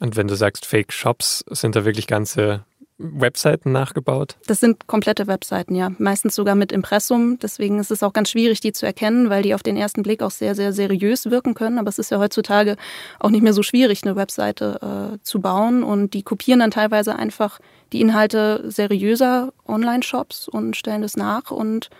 Und 0.00 0.16
wenn 0.16 0.26
du 0.26 0.34
sagst 0.34 0.66
Fake 0.66 0.92
Shops, 0.92 1.44
sind 1.48 1.76
da 1.76 1.84
wirklich 1.84 2.06
ganze 2.06 2.64
Webseiten 2.98 3.72
nachgebaut? 3.72 4.36
Das 4.46 4.60
sind 4.60 4.86
komplette 4.86 5.26
Webseiten, 5.26 5.74
ja. 5.74 5.90
Meistens 5.98 6.34
sogar 6.34 6.54
mit 6.54 6.70
Impressum. 6.70 7.38
Deswegen 7.40 7.78
ist 7.78 7.90
es 7.90 8.02
auch 8.02 8.12
ganz 8.12 8.30
schwierig, 8.30 8.60
die 8.60 8.72
zu 8.72 8.86
erkennen, 8.86 9.30
weil 9.30 9.42
die 9.42 9.54
auf 9.54 9.62
den 9.62 9.76
ersten 9.76 10.02
Blick 10.02 10.22
auch 10.22 10.30
sehr, 10.30 10.54
sehr 10.54 10.72
seriös 10.72 11.30
wirken 11.30 11.54
können. 11.54 11.78
Aber 11.78 11.88
es 11.88 11.98
ist 11.98 12.10
ja 12.10 12.18
heutzutage 12.18 12.76
auch 13.18 13.30
nicht 13.30 13.42
mehr 13.42 13.52
so 13.52 13.62
schwierig, 13.62 14.02
eine 14.04 14.16
Webseite 14.16 15.14
äh, 15.14 15.18
zu 15.22 15.40
bauen. 15.40 15.82
Und 15.82 16.14
die 16.14 16.22
kopieren 16.22 16.60
dann 16.60 16.70
teilweise 16.70 17.16
einfach 17.16 17.58
die 17.92 18.00
Inhalte 18.00 18.64
seriöser 18.70 19.52
Online-Shops 19.66 20.48
und 20.48 20.76
stellen 20.76 21.02
das 21.02 21.16
nach 21.16 21.50
und 21.50 21.90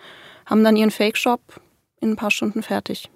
haben 0.45 0.63
dann 0.63 0.77
ihren 0.77 0.91
Fake-Shop 0.91 1.41
in 1.99 2.11
ein 2.11 2.15
paar 2.15 2.31
Stunden 2.31 2.63
fertig. 2.63 3.09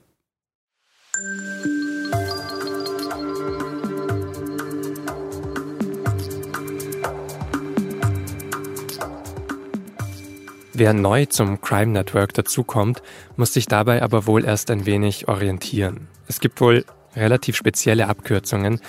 Wer 10.79 10.93
neu 10.93 11.25
zum 11.25 11.59
Crime 11.59 11.91
Network 11.91 12.33
dazukommt, 12.33 13.03
muss 13.35 13.51
sich 13.51 13.65
dabei 13.65 14.01
aber 14.01 14.27
wohl 14.27 14.45
erst 14.45 14.71
ein 14.71 14.85
wenig 14.85 15.27
orientieren. 15.27 16.07
Es 16.25 16.39
gibt 16.39 16.61
wohl 16.61 16.85
Relativ 17.17 17.57
spezielle 17.57 18.07
Abkürzungen, 18.07 18.79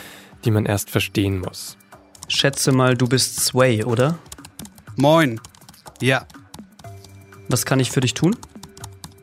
die 0.45 0.53
man 0.53 0.67
erst 0.67 0.89
verstehen 0.89 1.41
muss. 1.41 1.77
Schätze 2.29 2.71
mal, 2.71 2.97
du 2.97 3.09
bist 3.09 3.41
Sway, 3.41 3.83
oder? 3.83 4.21
Moin. 4.95 5.41
Ja. 6.01 6.27
Was 7.49 7.67
kann 7.67 7.81
ich 7.81 7.91
für 7.91 8.01
dich 8.01 8.15
tun? 8.15 8.37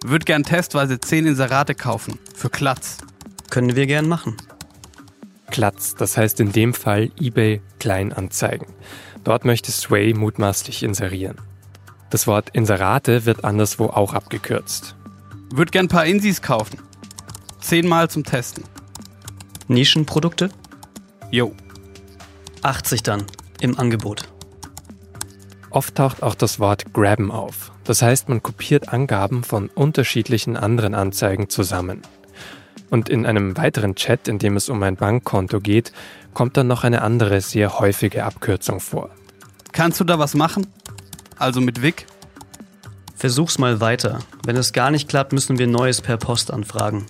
Würd 0.03 0.25
gern 0.25 0.43
testweise 0.43 1.00
10 1.00 1.25
Inserate 1.25 1.74
kaufen. 1.74 2.19
Für 2.36 2.50
Klatz. 2.50 2.97
Können 3.50 3.77
wir 3.77 3.88
gern 3.88 4.09
machen. 4.09 4.36
Klatz, 5.51 5.95
das 5.95 6.17
heißt 6.17 6.41
in 6.41 6.51
dem 6.51 6.74
Fall 6.74 7.12
eBay 7.17 7.62
Kleinanzeigen. 7.79 8.67
Dort 9.24 9.45
möchte 9.45 9.71
Sway 9.71 10.13
mutmaßlich 10.13 10.83
inserieren. 10.83 11.38
Das 12.09 12.27
Wort 12.27 12.49
Inserate 12.53 13.25
wird 13.25 13.43
anderswo 13.43 13.87
auch 13.87 14.13
abgekürzt. 14.13 14.95
Würd 15.51 15.71
gern 15.71 15.85
ein 15.85 15.89
paar 15.89 16.05
Insis 16.05 16.41
kaufen. 16.41 16.79
Zehnmal 17.59 18.09
zum 18.09 18.23
Testen. 18.23 18.63
Nischenprodukte? 19.67 20.49
Jo. 21.31 21.53
80 22.61 23.03
dann. 23.03 23.25
Im 23.59 23.77
Angebot. 23.77 24.29
Oft 25.69 25.95
taucht 25.95 26.23
auch 26.23 26.35
das 26.35 26.59
Wort 26.59 26.93
Grabben 26.93 27.31
auf. 27.31 27.71
Das 27.83 28.01
heißt, 28.01 28.29
man 28.29 28.41
kopiert 28.41 28.89
Angaben 28.89 29.43
von 29.43 29.69
unterschiedlichen 29.69 30.55
anderen 30.55 30.95
Anzeigen 30.95 31.49
zusammen. 31.49 32.01
Und 32.89 33.09
in 33.09 33.25
einem 33.25 33.57
weiteren 33.57 33.95
Chat, 33.95 34.27
in 34.27 34.39
dem 34.39 34.55
es 34.55 34.69
um 34.69 34.81
ein 34.83 34.95
Bankkonto 34.95 35.59
geht, 35.59 35.91
kommt 36.33 36.55
dann 36.55 36.67
noch 36.67 36.83
eine 36.83 37.01
andere 37.01 37.41
sehr 37.41 37.79
häufige 37.79 38.23
Abkürzung 38.23 38.79
vor. 38.79 39.09
Kannst 39.73 39.99
du 39.99 40.03
da 40.05 40.19
was 40.19 40.33
machen? 40.33 40.67
Also 41.39 41.62
mit 41.62 41.82
Vic? 41.82 42.06
Versuch's 43.15 43.58
mal 43.58 43.82
weiter. 43.82 44.20
Wenn 44.46 44.58
es 44.58 44.74
gar 44.74 44.91
nicht 44.91 45.10
klappt, 45.10 45.34
müssen 45.34 45.58
wir 45.58 45.67
Neues 45.67 46.01
per 46.01 46.17
Post 46.17 46.51
anfragen. 46.51 47.06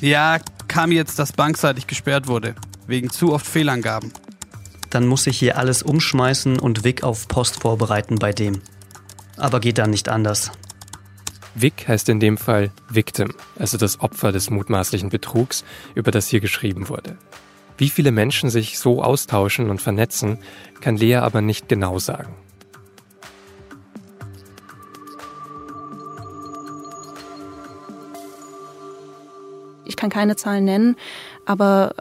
Ja, 0.00 0.38
kam 0.68 0.92
jetzt, 0.92 1.18
dass 1.18 1.32
bankseitig 1.32 1.86
gesperrt 1.86 2.26
wurde. 2.26 2.54
Wegen 2.86 3.10
zu 3.10 3.32
oft 3.32 3.46
Fehlangaben. 3.46 4.12
Dann 4.90 5.06
muss 5.06 5.26
ich 5.26 5.38
hier 5.38 5.58
alles 5.58 5.82
umschmeißen 5.82 6.58
und 6.58 6.84
Vic 6.84 7.02
auf 7.02 7.28
Post 7.28 7.62
vorbereiten 7.62 8.16
bei 8.16 8.32
dem. 8.32 8.60
Aber 9.36 9.60
geht 9.60 9.78
dann 9.78 9.90
nicht 9.90 10.08
anders. 10.08 10.52
Vic 11.54 11.86
heißt 11.86 12.08
in 12.08 12.20
dem 12.20 12.38
Fall 12.38 12.70
Victim, 12.88 13.34
also 13.58 13.76
das 13.76 14.00
Opfer 14.00 14.32
des 14.32 14.50
mutmaßlichen 14.50 15.10
Betrugs, 15.10 15.64
über 15.94 16.10
das 16.10 16.28
hier 16.28 16.40
geschrieben 16.40 16.88
wurde. 16.88 17.16
Wie 17.76 17.90
viele 17.90 18.10
Menschen 18.10 18.50
sich 18.50 18.78
so 18.78 19.02
austauschen 19.02 19.70
und 19.70 19.80
vernetzen, 19.80 20.38
kann 20.80 20.96
Lea 20.96 21.16
aber 21.16 21.40
nicht 21.40 21.68
genau 21.68 21.98
sagen. 21.98 22.34
Kann 30.02 30.10
keine 30.10 30.36
Zahlen 30.36 30.64
nennen, 30.64 30.96
aber 31.46 31.94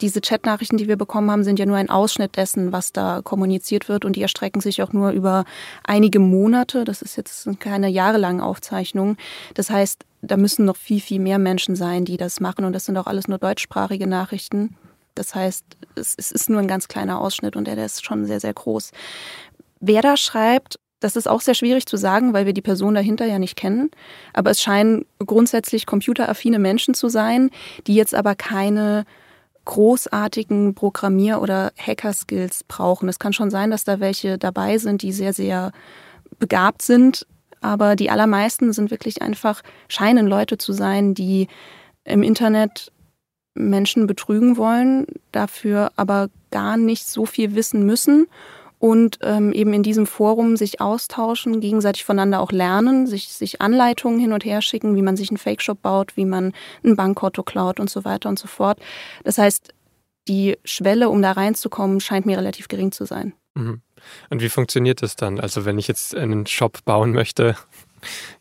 diese 0.00 0.20
Chatnachrichten, 0.20 0.78
die 0.78 0.88
wir 0.88 0.96
bekommen 0.96 1.30
haben, 1.30 1.44
sind 1.44 1.58
ja 1.58 1.66
nur 1.66 1.76
ein 1.76 1.90
Ausschnitt 1.90 2.36
dessen, 2.36 2.72
was 2.72 2.92
da 2.92 3.20
kommuniziert 3.22 3.88
wird 3.88 4.04
und 4.04 4.16
die 4.16 4.22
erstrecken 4.22 4.60
sich 4.60 4.82
auch 4.82 4.92
nur 4.92 5.10
über 5.10 5.44
einige 5.84 6.18
Monate. 6.18 6.84
Das 6.84 7.00
ist 7.00 7.16
jetzt 7.16 7.48
keine 7.60 7.88
jahrelange 7.88 8.42
Aufzeichnung. 8.42 9.16
Das 9.54 9.70
heißt, 9.70 10.04
da 10.22 10.36
müssen 10.36 10.64
noch 10.64 10.76
viel, 10.76 11.00
viel 11.00 11.20
mehr 11.20 11.38
Menschen 11.38 11.76
sein, 11.76 12.04
die 12.04 12.16
das 12.16 12.40
machen 12.40 12.64
und 12.64 12.72
das 12.72 12.86
sind 12.86 12.96
auch 12.96 13.06
alles 13.06 13.28
nur 13.28 13.38
deutschsprachige 13.38 14.06
Nachrichten. 14.06 14.76
Das 15.14 15.34
heißt, 15.34 15.64
es 15.94 16.14
ist 16.16 16.50
nur 16.50 16.60
ein 16.60 16.66
ganz 16.66 16.88
kleiner 16.88 17.20
Ausschnitt 17.20 17.54
und 17.54 17.66
der 17.66 17.78
ist 17.78 18.04
schon 18.04 18.24
sehr, 18.24 18.40
sehr 18.40 18.54
groß. 18.54 18.90
Wer 19.80 20.02
da 20.02 20.16
schreibt, 20.16 20.80
das 21.04 21.16
ist 21.16 21.28
auch 21.28 21.42
sehr 21.42 21.54
schwierig 21.54 21.84
zu 21.84 21.98
sagen, 21.98 22.32
weil 22.32 22.46
wir 22.46 22.54
die 22.54 22.62
Person 22.62 22.94
dahinter 22.94 23.26
ja 23.26 23.38
nicht 23.38 23.56
kennen. 23.56 23.90
Aber 24.32 24.50
es 24.50 24.62
scheinen 24.62 25.04
grundsätzlich 25.18 25.84
computeraffine 25.84 26.58
Menschen 26.58 26.94
zu 26.94 27.10
sein, 27.10 27.50
die 27.86 27.94
jetzt 27.94 28.14
aber 28.14 28.34
keine 28.34 29.04
großartigen 29.66 30.74
Programmier- 30.74 31.42
oder 31.42 31.72
Hacker-Skills 31.76 32.64
brauchen. 32.64 33.10
Es 33.10 33.18
kann 33.18 33.34
schon 33.34 33.50
sein, 33.50 33.70
dass 33.70 33.84
da 33.84 34.00
welche 34.00 34.38
dabei 34.38 34.78
sind, 34.78 35.02
die 35.02 35.12
sehr, 35.12 35.34
sehr 35.34 35.72
begabt 36.38 36.80
sind. 36.80 37.26
Aber 37.60 37.96
die 37.96 38.08
allermeisten 38.08 38.72
sind 38.72 38.90
wirklich 38.90 39.20
einfach, 39.20 39.62
scheinen 39.88 40.26
Leute 40.26 40.56
zu 40.56 40.72
sein, 40.72 41.12
die 41.12 41.48
im 42.04 42.22
Internet 42.22 42.92
Menschen 43.52 44.06
betrügen 44.06 44.56
wollen, 44.56 45.06
dafür 45.32 45.92
aber 45.96 46.28
gar 46.50 46.78
nicht 46.78 47.06
so 47.06 47.26
viel 47.26 47.54
wissen 47.54 47.84
müssen 47.84 48.26
und 48.84 49.20
ähm, 49.22 49.54
eben 49.54 49.72
in 49.72 49.82
diesem 49.82 50.04
Forum 50.04 50.58
sich 50.58 50.78
austauschen, 50.78 51.60
gegenseitig 51.60 52.04
voneinander 52.04 52.40
auch 52.40 52.52
lernen, 52.52 53.06
sich, 53.06 53.28
sich 53.28 53.62
Anleitungen 53.62 54.20
hin 54.20 54.34
und 54.34 54.44
her 54.44 54.60
schicken, 54.60 54.94
wie 54.94 55.00
man 55.00 55.16
sich 55.16 55.30
einen 55.30 55.38
Fake-Shop 55.38 55.80
baut, 55.80 56.18
wie 56.18 56.26
man 56.26 56.52
ein 56.84 56.94
Bankkonto 56.94 57.44
klaut 57.44 57.80
und 57.80 57.88
so 57.88 58.04
weiter 58.04 58.28
und 58.28 58.38
so 58.38 58.46
fort. 58.46 58.78
Das 59.22 59.38
heißt, 59.38 59.72
die 60.28 60.58
Schwelle, 60.66 61.08
um 61.08 61.22
da 61.22 61.32
reinzukommen, 61.32 62.00
scheint 62.00 62.26
mir 62.26 62.36
relativ 62.36 62.68
gering 62.68 62.92
zu 62.92 63.06
sein. 63.06 63.32
Mhm. 63.54 63.80
Und 64.28 64.42
wie 64.42 64.50
funktioniert 64.50 65.00
das 65.00 65.16
dann? 65.16 65.40
Also 65.40 65.64
wenn 65.64 65.78
ich 65.78 65.88
jetzt 65.88 66.14
einen 66.14 66.46
Shop 66.46 66.84
bauen 66.84 67.12
möchte, 67.12 67.56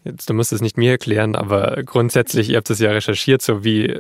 jetzt, 0.04 0.30
du 0.30 0.34
musst 0.34 0.52
es 0.52 0.60
nicht 0.60 0.76
mir 0.76 0.92
erklären, 0.92 1.38
aber 1.38 1.84
grundsätzlich, 1.86 2.50
ihr 2.50 2.58
habt 2.58 2.70
es 2.70 2.80
ja 2.80 2.92
recherchiert, 2.92 3.42
so 3.42 3.64
wie, 3.64 3.98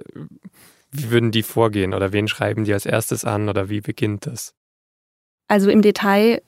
wie 0.91 1.09
würden 1.09 1.31
die 1.31 1.43
vorgehen 1.43 1.93
oder 1.93 2.11
wen 2.11 2.27
schreiben 2.27 2.65
die 2.65 2.73
als 2.73 2.85
erstes 2.85 3.23
an 3.23 3.47
oder 3.47 3.69
wie 3.69 3.79
beginnt 3.79 4.25
das? 4.25 4.53
Also 5.53 5.69
im 5.69 5.83
Detail 5.83 6.41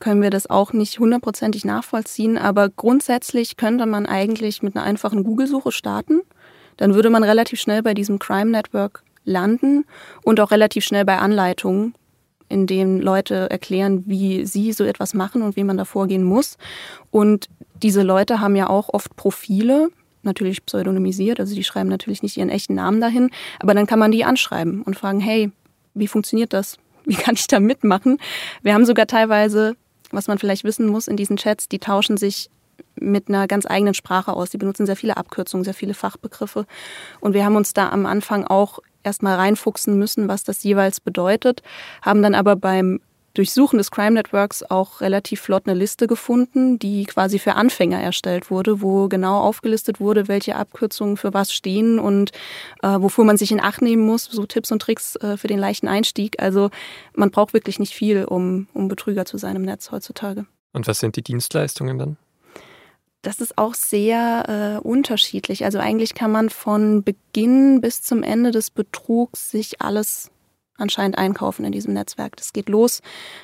können 0.00 0.20
wir 0.20 0.28
das 0.28 0.50
auch 0.50 0.74
nicht 0.74 0.98
hundertprozentig 0.98 1.64
nachvollziehen, 1.64 2.36
aber 2.36 2.68
grundsätzlich 2.68 3.56
könnte 3.56 3.86
man 3.86 4.04
eigentlich 4.04 4.62
mit 4.62 4.76
einer 4.76 4.84
einfachen 4.84 5.24
Google-Suche 5.24 5.72
starten. 5.72 6.20
Dann 6.76 6.94
würde 6.94 7.08
man 7.08 7.24
relativ 7.24 7.58
schnell 7.58 7.82
bei 7.82 7.94
diesem 7.94 8.18
Crime 8.18 8.50
Network 8.50 9.02
landen 9.24 9.86
und 10.24 10.40
auch 10.40 10.50
relativ 10.50 10.84
schnell 10.84 11.06
bei 11.06 11.16
Anleitungen, 11.16 11.94
in 12.50 12.66
denen 12.66 13.00
Leute 13.00 13.48
erklären, 13.48 14.02
wie 14.04 14.44
sie 14.44 14.74
so 14.74 14.84
etwas 14.84 15.14
machen 15.14 15.40
und 15.40 15.56
wie 15.56 15.64
man 15.64 15.78
da 15.78 15.86
vorgehen 15.86 16.22
muss. 16.22 16.58
Und 17.10 17.48
diese 17.82 18.02
Leute 18.02 18.40
haben 18.40 18.56
ja 18.56 18.68
auch 18.68 18.90
oft 18.92 19.16
Profile, 19.16 19.88
natürlich 20.22 20.66
pseudonymisiert, 20.66 21.40
also 21.40 21.54
die 21.54 21.64
schreiben 21.64 21.88
natürlich 21.88 22.22
nicht 22.22 22.36
ihren 22.36 22.50
echten 22.50 22.74
Namen 22.74 23.00
dahin, 23.00 23.30
aber 23.58 23.72
dann 23.72 23.86
kann 23.86 23.98
man 23.98 24.12
die 24.12 24.26
anschreiben 24.26 24.82
und 24.82 24.96
fragen, 24.98 25.20
hey, 25.20 25.50
wie 25.94 26.08
funktioniert 26.08 26.52
das? 26.52 26.76
Wie 27.04 27.14
kann 27.14 27.34
ich 27.34 27.46
da 27.46 27.60
mitmachen? 27.60 28.18
Wir 28.62 28.74
haben 28.74 28.86
sogar 28.86 29.06
teilweise, 29.06 29.76
was 30.10 30.28
man 30.28 30.38
vielleicht 30.38 30.64
wissen 30.64 30.86
muss 30.86 31.08
in 31.08 31.16
diesen 31.16 31.36
Chats, 31.36 31.68
die 31.68 31.78
tauschen 31.78 32.16
sich 32.16 32.50
mit 32.96 33.28
einer 33.28 33.46
ganz 33.46 33.66
eigenen 33.66 33.94
Sprache 33.94 34.32
aus. 34.32 34.50
Die 34.50 34.58
benutzen 34.58 34.86
sehr 34.86 34.96
viele 34.96 35.16
Abkürzungen, 35.16 35.64
sehr 35.64 35.74
viele 35.74 35.94
Fachbegriffe. 35.94 36.66
Und 37.20 37.34
wir 37.34 37.44
haben 37.44 37.56
uns 37.56 37.72
da 37.72 37.90
am 37.90 38.06
Anfang 38.06 38.44
auch 38.44 38.78
erstmal 39.02 39.36
reinfuchsen 39.36 39.98
müssen, 39.98 40.28
was 40.28 40.44
das 40.44 40.62
jeweils 40.62 41.00
bedeutet, 41.00 41.62
haben 42.02 42.22
dann 42.22 42.34
aber 42.34 42.56
beim 42.56 43.00
Durchsuchen 43.34 43.78
des 43.78 43.90
Crime 43.90 44.12
Networks 44.12 44.62
auch 44.62 45.00
relativ 45.00 45.40
flott 45.40 45.66
eine 45.66 45.78
Liste 45.78 46.06
gefunden, 46.06 46.78
die 46.78 47.04
quasi 47.04 47.38
für 47.38 47.54
Anfänger 47.54 48.00
erstellt 48.00 48.50
wurde, 48.50 48.80
wo 48.80 49.08
genau 49.08 49.40
aufgelistet 49.40 50.00
wurde, 50.00 50.28
welche 50.28 50.56
Abkürzungen 50.56 51.16
für 51.16 51.34
was 51.34 51.52
stehen 51.52 51.98
und 51.98 52.30
äh, 52.82 52.88
wofür 52.88 53.24
man 53.24 53.36
sich 53.36 53.50
in 53.50 53.60
Acht 53.60 53.82
nehmen 53.82 54.06
muss, 54.06 54.24
so 54.24 54.46
Tipps 54.46 54.70
und 54.70 54.80
Tricks 54.80 55.16
äh, 55.16 55.36
für 55.36 55.48
den 55.48 55.58
leichten 55.58 55.88
Einstieg. 55.88 56.40
Also 56.40 56.70
man 57.14 57.30
braucht 57.30 57.54
wirklich 57.54 57.80
nicht 57.80 57.92
viel, 57.92 58.24
um, 58.24 58.68
um 58.72 58.88
Betrüger 58.88 59.24
zu 59.24 59.36
sein 59.36 59.56
im 59.56 59.62
Netz 59.62 59.90
heutzutage. 59.90 60.46
Und 60.72 60.86
was 60.86 61.00
sind 61.00 61.16
die 61.16 61.22
Dienstleistungen 61.22 61.98
dann? 61.98 62.16
Das 63.22 63.40
ist 63.40 63.56
auch 63.56 63.74
sehr 63.74 64.80
äh, 64.82 64.86
unterschiedlich. 64.86 65.64
Also 65.64 65.78
eigentlich 65.78 66.14
kann 66.14 66.30
man 66.30 66.50
von 66.50 67.02
Beginn 67.02 67.80
bis 67.80 68.02
zum 68.02 68.22
Ende 68.22 68.50
des 68.50 68.70
Betrugs 68.70 69.50
sich 69.50 69.80
alles 69.80 70.30
anscheinend 70.76 71.18
einkaufen 71.18 71.64
in 71.64 71.72
diesem 71.72 71.94
Netzwerk. 71.94 72.36
Das 72.36 72.52
geht 72.52 72.68
los 72.68 73.02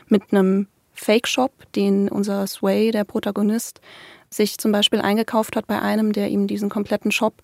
mit 0.09 0.33
einem 0.33 0.67
Fake-Shop, 0.93 1.53
den 1.75 2.09
unser 2.09 2.47
Sway, 2.47 2.91
der 2.91 3.05
Protagonist, 3.05 3.81
sich 4.29 4.59
zum 4.59 4.73
Beispiel 4.73 5.01
eingekauft 5.01 5.57
hat 5.57 5.67
bei 5.67 5.81
einem, 5.81 6.13
der 6.13 6.29
ihm 6.29 6.47
diesen 6.47 6.69
kompletten 6.69 7.11
Shop 7.11 7.35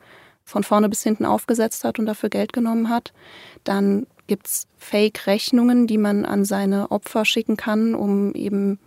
von 0.44 0.62
vorne 0.62 0.88
bis 0.88 1.02
hinten 1.02 1.24
aufgesetzt 1.24 1.84
hat 1.84 1.98
und 1.98 2.06
dafür 2.06 2.28
Geld 2.28 2.52
genommen 2.52 2.88
hat. 2.88 3.12
Dann 3.64 4.06
gibt's 4.26 4.68
Fake-Rechnungen, 4.78 5.86
die 5.86 5.98
man 5.98 6.24
an 6.24 6.44
seine 6.44 6.90
Opfer 6.90 7.24
schicken 7.24 7.56
kann, 7.56 7.94
um 7.94 8.34
eben 8.34 8.78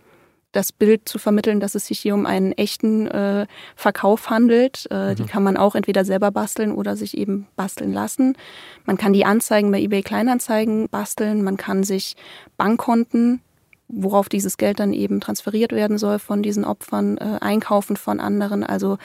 das 0.52 0.72
Bild 0.72 1.08
zu 1.08 1.18
vermitteln, 1.18 1.60
dass 1.60 1.74
es 1.74 1.86
sich 1.86 2.00
hier 2.00 2.14
um 2.14 2.26
einen 2.26 2.52
echten 2.52 3.06
äh, 3.06 3.46
Verkauf 3.76 4.30
handelt. 4.30 4.86
Äh, 4.90 5.10
mhm. 5.10 5.14
Die 5.16 5.24
kann 5.24 5.42
man 5.42 5.56
auch 5.56 5.74
entweder 5.74 6.04
selber 6.04 6.30
basteln 6.30 6.72
oder 6.72 6.96
sich 6.96 7.16
eben 7.16 7.46
basteln 7.56 7.92
lassen. 7.92 8.36
Man 8.84 8.96
kann 8.96 9.12
die 9.12 9.24
Anzeigen 9.24 9.70
bei 9.70 9.80
eBay 9.80 10.02
Kleinanzeigen 10.02 10.88
basteln. 10.88 11.42
Man 11.42 11.56
kann 11.56 11.84
sich 11.84 12.16
Bankkonten, 12.56 13.40
worauf 13.88 14.28
dieses 14.28 14.56
Geld 14.56 14.80
dann 14.80 14.92
eben 14.92 15.20
transferiert 15.20 15.72
werden 15.72 15.98
soll 15.98 16.18
von 16.18 16.42
diesen 16.42 16.64
Opfern, 16.64 17.18
äh, 17.18 17.38
einkaufen 17.40 17.96
von 17.96 18.20
anderen. 18.20 18.64
Also 18.64 18.98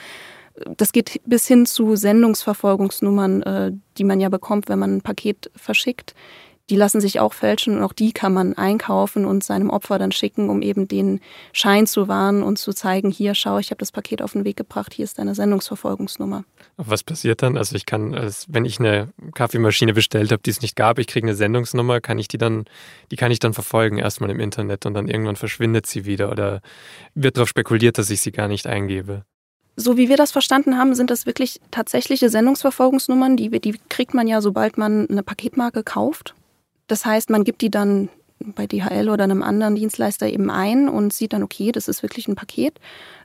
das 0.76 0.92
geht 0.92 1.20
bis 1.26 1.46
hin 1.46 1.66
zu 1.66 1.96
Sendungsverfolgungsnummern, 1.96 3.42
äh, 3.42 3.72
die 3.98 4.04
man 4.04 4.20
ja 4.20 4.28
bekommt, 4.28 4.68
wenn 4.68 4.78
man 4.78 4.96
ein 4.96 5.02
Paket 5.02 5.50
verschickt 5.54 6.14
Die 6.68 6.76
lassen 6.76 7.00
sich 7.00 7.20
auch 7.20 7.32
fälschen 7.32 7.76
und 7.76 7.84
auch 7.84 7.92
die 7.92 8.12
kann 8.12 8.32
man 8.32 8.54
einkaufen 8.54 9.24
und 9.24 9.44
seinem 9.44 9.70
Opfer 9.70 9.98
dann 9.98 10.10
schicken, 10.10 10.50
um 10.50 10.62
eben 10.62 10.88
den 10.88 11.20
Schein 11.52 11.86
zu 11.86 12.08
wahren 12.08 12.42
und 12.42 12.58
zu 12.58 12.72
zeigen, 12.72 13.10
hier 13.10 13.34
schau, 13.34 13.58
ich 13.58 13.70
habe 13.70 13.78
das 13.78 13.92
Paket 13.92 14.20
auf 14.20 14.32
den 14.32 14.44
Weg 14.44 14.56
gebracht, 14.56 14.92
hier 14.92 15.04
ist 15.04 15.18
deine 15.18 15.36
Sendungsverfolgungsnummer. 15.36 16.44
Was 16.76 17.04
passiert 17.04 17.42
dann? 17.42 17.56
Also 17.56 17.76
ich 17.76 17.86
kann, 17.86 18.12
wenn 18.48 18.64
ich 18.64 18.80
eine 18.80 19.12
Kaffeemaschine 19.34 19.94
bestellt 19.94 20.32
habe, 20.32 20.42
die 20.42 20.50
es 20.50 20.60
nicht 20.60 20.74
gab, 20.74 20.98
ich 20.98 21.06
kriege 21.06 21.26
eine 21.26 21.36
Sendungsnummer, 21.36 22.00
kann 22.00 22.18
ich 22.18 22.26
die 22.26 22.38
dann, 22.38 22.64
die 23.12 23.16
kann 23.16 23.30
ich 23.30 23.38
dann 23.38 23.54
verfolgen, 23.54 23.98
erstmal 23.98 24.30
im 24.30 24.40
Internet 24.40 24.86
und 24.86 24.94
dann 24.94 25.06
irgendwann 25.06 25.36
verschwindet 25.36 25.86
sie 25.86 26.04
wieder 26.04 26.32
oder 26.32 26.62
wird 27.14 27.36
darauf 27.36 27.48
spekuliert, 27.48 27.98
dass 27.98 28.10
ich 28.10 28.20
sie 28.20 28.32
gar 28.32 28.48
nicht 28.48 28.66
eingebe. 28.66 29.24
So 29.76 29.96
wie 29.96 30.08
wir 30.08 30.16
das 30.16 30.32
verstanden 30.32 30.78
haben, 30.78 30.94
sind 30.94 31.10
das 31.10 31.26
wirklich 31.26 31.60
tatsächliche 31.70 32.30
Sendungsverfolgungsnummern, 32.30 33.36
die, 33.36 33.50
die 33.60 33.78
kriegt 33.88 34.14
man 34.14 34.26
ja, 34.26 34.40
sobald 34.40 34.78
man 34.78 35.06
eine 35.08 35.22
Paketmarke 35.22 35.84
kauft. 35.84 36.34
Das 36.86 37.04
heißt, 37.04 37.30
man 37.30 37.44
gibt 37.44 37.62
die 37.62 37.70
dann 37.70 38.08
bei 38.38 38.66
DHL 38.66 39.08
oder 39.08 39.24
einem 39.24 39.42
anderen 39.42 39.74
Dienstleister 39.74 40.28
eben 40.28 40.50
ein 40.50 40.88
und 40.88 41.12
sieht 41.12 41.32
dann, 41.32 41.42
okay, 41.42 41.72
das 41.72 41.88
ist 41.88 42.02
wirklich 42.02 42.28
ein 42.28 42.36
Paket. 42.36 42.78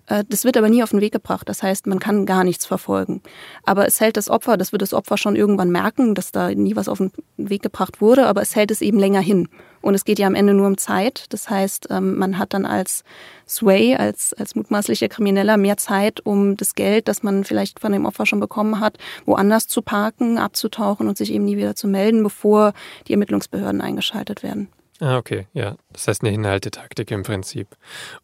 Äh, 0.07 0.23
das 0.27 0.43
wird 0.43 0.57
aber 0.57 0.69
nie 0.69 0.83
auf 0.83 0.91
den 0.91 1.01
Weg 1.01 1.13
gebracht. 1.13 1.47
Das 1.49 1.63
heißt, 1.63 1.87
man 1.87 1.99
kann 1.99 2.25
gar 2.25 2.43
nichts 2.43 2.65
verfolgen. 2.65 3.21
Aber 3.63 3.85
es 3.87 3.99
hält 3.99 4.17
das 4.17 4.29
Opfer, 4.29 4.57
das 4.57 4.71
wird 4.71 4.81
das 4.81 4.93
Opfer 4.93 5.17
schon 5.17 5.35
irgendwann 5.35 5.71
merken, 5.71 6.15
dass 6.15 6.31
da 6.31 6.49
nie 6.53 6.75
was 6.75 6.87
auf 6.87 6.99
den 6.99 7.11
Weg 7.37 7.61
gebracht 7.61 8.01
wurde, 8.01 8.27
aber 8.27 8.41
es 8.41 8.55
hält 8.55 8.71
es 8.71 8.81
eben 8.81 8.99
länger 8.99 9.21
hin. 9.21 9.47
Und 9.81 9.95
es 9.95 10.05
geht 10.05 10.19
ja 10.19 10.27
am 10.27 10.35
Ende 10.35 10.53
nur 10.53 10.67
um 10.67 10.77
Zeit. 10.77 11.25
Das 11.29 11.49
heißt, 11.49 11.87
ähm, 11.89 12.17
man 12.17 12.37
hat 12.37 12.53
dann 12.53 12.65
als 12.65 13.03
Sway, 13.47 13.95
als, 13.95 14.33
als 14.33 14.55
mutmaßlicher 14.55 15.09
Krimineller 15.09 15.57
mehr 15.57 15.77
Zeit, 15.77 16.23
um 16.25 16.55
das 16.55 16.75
Geld, 16.75 17.07
das 17.07 17.23
man 17.23 17.43
vielleicht 17.43 17.79
von 17.79 17.91
dem 17.91 18.05
Opfer 18.05 18.25
schon 18.25 18.39
bekommen 18.39 18.79
hat, 18.79 18.97
woanders 19.25 19.67
zu 19.67 19.81
parken, 19.81 20.37
abzutauchen 20.37 21.07
und 21.07 21.17
sich 21.17 21.33
eben 21.33 21.45
nie 21.45 21.57
wieder 21.57 21.75
zu 21.75 21.87
melden, 21.87 22.21
bevor 22.21 22.73
die 23.07 23.13
Ermittlungsbehörden 23.13 23.81
eingeschaltet 23.81 24.43
werden. 24.43 24.69
Ah, 25.01 25.17
okay, 25.17 25.47
ja. 25.53 25.75
Das 25.91 26.07
heißt 26.07 26.21
eine 26.21 26.29
Hinhaltetaktik 26.29 27.09
im 27.09 27.23
Prinzip. 27.23 27.67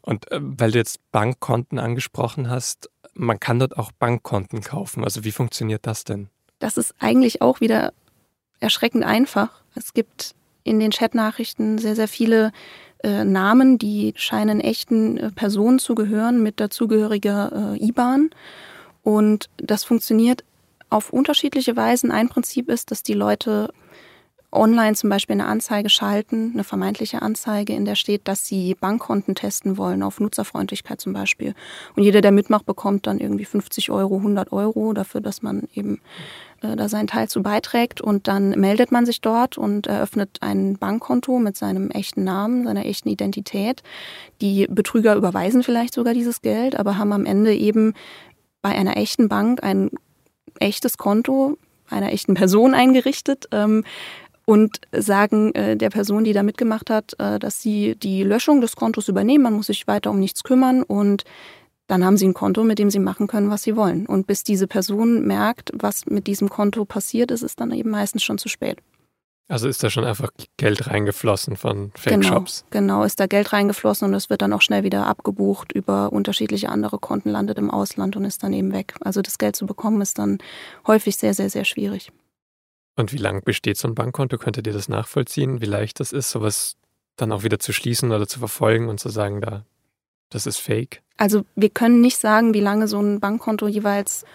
Und 0.01 0.31
äh, 0.31 0.39
weil 0.39 0.72
du 0.72 0.77
jetzt 0.77 1.00
Bankkonten 1.12 1.79
angesprochen 1.79 2.50
hast, 2.51 2.89
man 3.15 3.39
kann 3.39 3.57
dort 3.57 3.77
auch 3.77 3.91
Bankkonten 3.91 4.62
kaufen. 4.62 5.03
Also 5.03 5.24
wie 5.24 5.31
funktioniert 5.31 5.88
das 5.88 6.03
denn? 6.03 6.29
Das 6.60 6.77
ist 6.77 6.93
eigentlich 7.00 7.41
auch 7.41 7.62
wieder 7.62 7.93
erschreckend 8.60 9.03
einfach. 9.03 9.63
Es 9.74 9.93
gibt 9.93 10.36
in 10.63 10.79
den 10.79 10.91
Chatnachrichten 10.91 11.79
sehr, 11.79 11.96
sehr 11.96 12.07
viele 12.07 12.51
äh, 13.03 13.24
Namen, 13.25 13.79
die 13.79 14.13
scheinen 14.15 14.60
echten 14.60 15.17
äh, 15.17 15.31
Personen 15.31 15.79
zu 15.79 15.96
gehören 15.96 16.43
mit 16.43 16.60
dazugehöriger 16.60 17.74
äh, 17.74 17.86
IBAN. 17.86 18.29
Und 19.01 19.50
das 19.57 19.84
funktioniert 19.84 20.43
auf 20.89 21.12
unterschiedliche 21.12 21.75
Weisen. 21.75 22.12
Ein 22.12 22.29
Prinzip 22.29 22.69
ist, 22.69 22.91
dass 22.91 23.01
die 23.01 23.13
Leute 23.13 23.74
online 24.51 24.96
zum 24.96 25.10
Beispiel 25.10 25.34
eine 25.34 25.46
Anzeige 25.46 25.89
schalten, 25.89 26.51
eine 26.54 26.63
vermeintliche 26.63 27.22
Anzeige, 27.22 27.74
in 27.74 27.86
der 27.86 27.96
steht, 27.96 28.27
dass 28.27 28.46
sie 28.46 28.75
Bankkonten 28.75 29.36
testen 29.36 29.77
wollen, 29.77 30.04
auf 30.04 30.20
Nutzerfreundlichkeit 30.20 31.01
zum 31.01 31.13
Beispiel. 31.13 31.54
Und 31.96 32.04
jeder, 32.04 32.22
der 32.22 32.32
mitmacht, 32.32 32.66
bekommt 32.66 33.08
dann 33.08 33.20
irgendwie 33.20 33.46
50 33.46 33.92
Euro, 33.92 34.18
100 34.18 34.51
Euro 34.54 34.94
dafür, 34.94 35.20
dass 35.20 35.42
man 35.42 35.68
eben 35.74 36.00
äh, 36.62 36.75
da 36.75 36.88
seinen 36.88 37.08
Teil 37.08 37.27
zu 37.27 37.44
beiträgt. 37.44 38.00
Und 38.00 38.27
dann 38.30 38.51
meldet 38.51 38.92
man 38.92 39.06
sich 39.06 39.20
dort 39.20 39.58
und 39.58 39.88
eröffnet 39.88 40.38
ein 40.42 40.77
Bankkonto 40.77 41.39
mit 41.39 41.58
seinem 41.58 41.92
echten 41.92 42.24
Namen, 42.24 42.66
seiner 42.66 42.86
echten 42.86 43.10
Identität. 43.10 43.84
Die 44.39 44.66
Betrüger 44.70 45.16
überweisen 45.16 45.62
vielleicht 45.62 45.94
sogar 45.94 46.13
dieses 46.13 46.42
Geld, 46.42 46.77
aber 46.80 46.98
haben 46.98 47.12
am 47.12 47.25
Ende 47.25 47.54
eben 47.54 47.94
bei 48.62 48.70
einer 48.70 48.96
echten 48.96 49.27
Bank 49.27 49.62
ein 49.62 49.92
echtes 50.60 50.98
Konto 50.98 51.58
einer 51.89 52.12
echten 52.12 52.34
Person 52.34 52.74
eingerichtet, 52.74 53.48
ähm, 53.51 53.84
und 54.48 54.80
sagen 54.94 55.54
äh, 55.56 55.75
der 55.75 55.89
Person, 55.89 56.24
die 56.24 56.32
da 56.32 56.42
mitgemacht 56.42 56.89
hat, 56.89 57.20
äh, 57.20 57.38
dass 57.38 57.62
sie 57.62 57.96
die 57.96 58.24
Löschung 58.24 58.62
des 58.62 58.77
Kontos 58.77 59.10
übernehmen. 59.10 59.44
Man 59.44 59.54
muss 59.54 59.68
sich 59.68 59.88
weiter 59.88 60.10
um 60.10 60.20
nichts 60.20 60.44
kümmern 60.44 60.84
und 60.84 61.25
dann 61.88 62.06
haben 62.06 62.16
sie 62.16 62.27
ein 62.27 62.34
Konto, 62.34 62.63
mit 62.63 62.80
dem 62.80 62.89
sie 62.89 63.00
machen 63.00 63.27
können, 63.27 63.50
was 63.50 63.63
sie 63.63 63.75
wollen. 63.75 64.06
Und 64.06 64.25
bis 64.25 64.44
diese 64.44 64.68
Person 64.68 65.27
merkt, 65.27 65.72
was 65.74 66.06
mit 66.06 66.27
diesem 66.27 66.48
Konto 66.48 66.86
passiert 66.86 67.30
ist, 67.32 67.42
ist 67.42 67.60
dann 67.60 67.72
eben 67.72 67.89
meistens 67.89 68.24
schon 68.24 68.38
zu 68.38 68.48
spät. 68.48 68.77
Also 69.50 69.68
ist 69.68 69.84
da 69.84 69.89
schon 69.89 70.06
einfach 70.06 70.30
Geld 70.56 70.88
reingeflossen 70.88 71.57
von 71.57 71.92
Fake-Shops? 71.96 72.66
Genau, 72.70 72.96
genau, 72.96 73.03
ist 73.03 73.20
da 73.20 73.27
Geld 73.27 73.51
reingeflossen 73.51 74.07
und 74.07 74.14
es 74.14 74.29
wird 74.29 74.42
dann 74.42 74.53
auch 74.53 74.62
schnell 74.62 74.83
wieder 74.83 75.07
abgebucht 75.07 75.74
über 75.74 76.12
unterschiedliche 76.14 76.70
andere 76.70 77.00
Konten, 77.00 77.29
landet 77.29 77.57
im 77.57 77.70
Ausland 77.70 78.16
und 78.16 78.24
ist 78.24 78.44
dann 78.44 78.53
eben 78.53 78.72
weg. 78.74 78.96
Also 79.01 79.22
das 79.22 79.38
Geld 79.38 79.57
zu 79.57 79.66
bekommen 79.66 80.01
ist 80.01 80.20
dann 80.20 80.38
häufig 80.86 81.18
sehr, 81.18 81.33
sehr, 81.33 81.50
sehr 81.50 81.66
schwierig. 81.66 82.12
Und 82.98 83.14
wie 83.14 83.18
lang 83.18 83.44
besteht 83.44 83.77
so 83.77 83.88
ein 83.88 83.96
Bankkonto? 83.96 84.38
Könntet 84.38 84.68
ihr 84.68 84.74
das 84.74 84.90
nachvollziehen, 84.90 85.62
wie 85.62 85.66
leicht 85.66 86.00
das 86.00 86.12
ist, 86.12 86.31
sowas 86.31 86.75
dann 87.16 87.31
auch 87.31 87.44
wieder 87.44 87.60
zu 87.60 87.72
schließen 87.72 88.12
oder 88.12 88.27
zu 88.27 88.40
verfolgen 88.40 88.90
und 88.90 89.00
zu 89.00 89.10
sagen, 89.10 89.40
da, 89.40 89.64
das 90.29 90.48
ist 90.48 90.57
fake? 90.57 91.01
Also 91.16 91.46
wir 91.55 91.70
können 91.70 92.01
nicht 92.01 92.18
sagen, 92.18 92.53
wie 92.53 92.60
lange 92.60 92.88
so 92.88 93.00
ein 93.00 93.20
Bankkonto 93.20 93.68
jeweils 93.68 94.25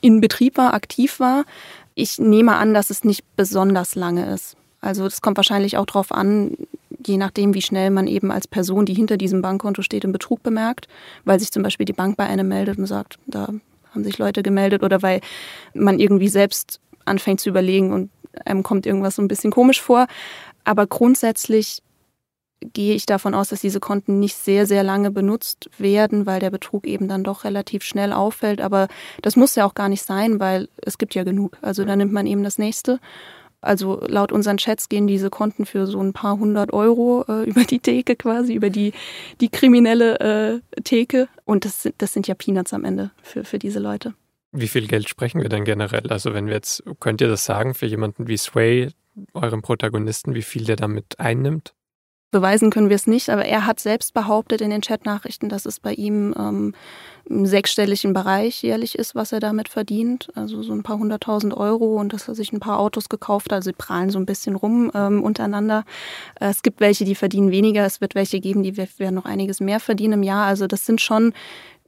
in 0.00 0.20
Betrieb 0.20 0.56
war, 0.56 0.74
aktiv 0.74 1.20
war. 1.20 1.44
Ich 1.94 2.18
nehme 2.18 2.56
an, 2.56 2.74
dass 2.74 2.90
es 2.90 3.04
nicht 3.04 3.24
besonders 3.36 3.94
lange 3.94 4.32
ist. 4.32 4.56
Also 4.80 5.06
es 5.06 5.22
kommt 5.22 5.36
wahrscheinlich 5.36 5.76
auch 5.76 5.86
darauf 5.86 6.10
an, 6.10 6.56
je 7.06 7.16
nachdem, 7.16 7.54
wie 7.54 7.62
schnell 7.62 7.90
man 7.90 8.08
eben 8.08 8.30
als 8.32 8.48
Person, 8.48 8.86
die 8.86 8.94
hinter 8.94 9.16
diesem 9.16 9.40
Bankkonto 9.40 9.82
steht, 9.82 10.02
den 10.02 10.12
Betrug 10.12 10.42
bemerkt, 10.42 10.88
weil 11.24 11.38
sich 11.38 11.52
zum 11.52 11.62
Beispiel 11.62 11.86
die 11.86 11.92
Bank 11.92 12.16
bei 12.16 12.24
einem 12.26 12.48
meldet 12.48 12.78
und 12.78 12.86
sagt, 12.86 13.18
da 13.26 13.48
haben 13.92 14.04
sich 14.04 14.18
Leute 14.18 14.42
gemeldet 14.42 14.82
oder 14.82 15.02
weil 15.02 15.20
man 15.74 16.00
irgendwie 16.00 16.28
selbst 16.28 16.80
anfängt 17.04 17.40
zu 17.40 17.48
überlegen 17.48 17.92
und 17.92 18.10
einem 18.44 18.62
kommt 18.62 18.86
irgendwas 18.86 19.16
so 19.16 19.22
ein 19.22 19.28
bisschen 19.28 19.50
komisch 19.50 19.80
vor. 19.80 20.06
Aber 20.64 20.86
grundsätzlich 20.86 21.82
gehe 22.72 22.94
ich 22.94 23.06
davon 23.06 23.34
aus, 23.34 23.48
dass 23.48 23.60
diese 23.60 23.80
Konten 23.80 24.18
nicht 24.18 24.36
sehr, 24.36 24.66
sehr 24.66 24.82
lange 24.82 25.10
benutzt 25.10 25.68
werden, 25.78 26.24
weil 26.26 26.40
der 26.40 26.50
Betrug 26.50 26.86
eben 26.86 27.08
dann 27.08 27.24
doch 27.24 27.44
relativ 27.44 27.84
schnell 27.84 28.12
auffällt. 28.12 28.60
Aber 28.60 28.88
das 29.22 29.36
muss 29.36 29.54
ja 29.54 29.66
auch 29.66 29.74
gar 29.74 29.88
nicht 29.88 30.02
sein, 30.02 30.40
weil 30.40 30.68
es 30.76 30.96
gibt 30.98 31.14
ja 31.14 31.24
genug. 31.24 31.58
Also 31.60 31.84
da 31.84 31.94
nimmt 31.94 32.12
man 32.12 32.26
eben 32.26 32.42
das 32.42 32.58
nächste. 32.58 33.00
Also 33.60 34.00
laut 34.06 34.30
unseren 34.30 34.58
Chats 34.58 34.88
gehen 34.88 35.06
diese 35.06 35.30
Konten 35.30 35.64
für 35.64 35.86
so 35.86 36.00
ein 36.00 36.12
paar 36.12 36.38
hundert 36.38 36.72
Euro 36.72 37.24
äh, 37.28 37.44
über 37.48 37.64
die 37.64 37.78
Theke 37.80 38.14
quasi, 38.14 38.54
über 38.54 38.70
die, 38.70 38.92
die 39.40 39.48
kriminelle 39.48 40.20
äh, 40.76 40.82
Theke. 40.82 41.28
Und 41.44 41.64
das, 41.64 41.88
das 41.98 42.12
sind 42.12 42.28
ja 42.28 42.34
Peanuts 42.34 42.74
am 42.74 42.84
Ende 42.84 43.10
für, 43.22 43.44
für 43.44 43.58
diese 43.58 43.78
Leute. 43.78 44.14
Wie 44.56 44.68
viel 44.68 44.86
Geld 44.86 45.08
sprechen 45.08 45.42
wir 45.42 45.48
denn 45.48 45.64
generell? 45.64 46.12
Also 46.12 46.32
wenn 46.32 46.46
wir 46.46 46.54
jetzt, 46.54 46.84
könnt 47.00 47.20
ihr 47.20 47.26
das 47.26 47.44
sagen 47.44 47.74
für 47.74 47.86
jemanden 47.86 48.28
wie 48.28 48.36
Sway, 48.36 48.90
eurem 49.32 49.62
Protagonisten, 49.62 50.36
wie 50.36 50.42
viel 50.42 50.64
der 50.64 50.76
damit 50.76 51.18
einnimmt? 51.18 51.74
Beweisen 52.30 52.70
können 52.70 52.88
wir 52.88 52.96
es 52.96 53.06
nicht, 53.06 53.30
aber 53.30 53.44
er 53.44 53.66
hat 53.66 53.78
selbst 53.78 54.12
behauptet 54.12 54.60
in 54.60 54.70
den 54.70 54.80
Chatnachrichten, 54.80 55.48
dass 55.48 55.66
es 55.66 55.78
bei 55.78 55.92
ihm 55.92 56.34
ähm, 56.36 56.74
im 57.26 57.46
sechsstelligen 57.46 58.12
Bereich 58.12 58.62
jährlich 58.62 58.96
ist, 58.96 59.14
was 59.14 59.32
er 59.32 59.40
damit 59.40 59.68
verdient. 59.68 60.28
Also 60.34 60.62
so 60.62 60.72
ein 60.72 60.82
paar 60.82 60.98
hunderttausend 60.98 61.56
Euro 61.56 61.94
und 61.94 62.12
dass 62.12 62.28
er 62.28 62.34
sich 62.34 62.52
ein 62.52 62.58
paar 62.58 62.78
Autos 62.78 63.08
gekauft 63.08 63.46
hat. 63.46 63.58
Also 63.58 63.70
sie 63.70 63.76
prahlen 63.76 64.10
so 64.10 64.18
ein 64.18 64.26
bisschen 64.26 64.56
rum 64.56 64.90
ähm, 64.94 65.22
untereinander. 65.22 65.84
Äh, 66.40 66.50
es 66.50 66.62
gibt 66.62 66.80
welche, 66.80 67.04
die 67.04 67.14
verdienen 67.14 67.52
weniger. 67.52 67.86
Es 67.86 68.00
wird 68.00 68.16
welche 68.16 68.40
geben, 68.40 68.64
die 68.64 68.76
werden 68.76 69.14
noch 69.14 69.26
einiges 69.26 69.60
mehr 69.60 69.78
verdienen 69.78 70.14
im 70.14 70.22
Jahr. 70.24 70.46
Also 70.46 70.66
das 70.66 70.86
sind 70.86 71.00
schon 71.00 71.34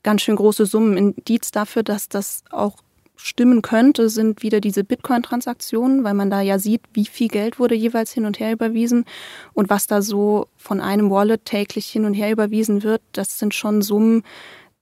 ganz 0.06 0.22
schön 0.22 0.36
große 0.36 0.66
Summen. 0.66 0.96
Indiz 0.96 1.50
dafür, 1.50 1.82
dass 1.82 2.08
das 2.08 2.44
auch 2.50 2.76
stimmen 3.16 3.60
könnte, 3.60 4.08
sind 4.08 4.40
wieder 4.40 4.60
diese 4.60 4.84
Bitcoin-Transaktionen, 4.84 6.04
weil 6.04 6.14
man 6.14 6.30
da 6.30 6.42
ja 6.42 6.60
sieht, 6.60 6.82
wie 6.92 7.06
viel 7.06 7.26
Geld 7.26 7.58
wurde 7.58 7.74
jeweils 7.74 8.12
hin 8.12 8.24
und 8.24 8.38
her 8.38 8.52
überwiesen 8.52 9.04
und 9.52 9.68
was 9.68 9.88
da 9.88 10.02
so 10.02 10.46
von 10.56 10.80
einem 10.80 11.10
Wallet 11.10 11.44
täglich 11.44 11.86
hin 11.86 12.04
und 12.04 12.14
her 12.14 12.30
überwiesen 12.30 12.84
wird. 12.84 13.02
Das 13.10 13.40
sind 13.40 13.52
schon 13.52 13.82
Summen, 13.82 14.22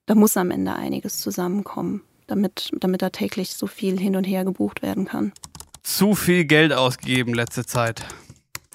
da 0.05 0.15
muss 0.15 0.37
am 0.37 0.51
Ende 0.51 0.75
einiges 0.75 1.17
zusammenkommen, 1.23 2.03
damit, 2.27 2.71
damit 2.79 3.01
da 3.01 3.09
täglich 3.09 3.55
so 3.55 3.67
viel 3.67 3.99
hin 3.99 4.17
und 4.17 4.25
her 4.25 4.45
gebucht 4.45 4.83
werden 4.83 5.07
kann. 5.07 5.33
Zu 5.83 6.15
viel 6.15 6.45
Geld 6.45 6.75
ausgegeben 6.75 7.33
letzte 7.33 7.65
Zeit. 7.65 8.05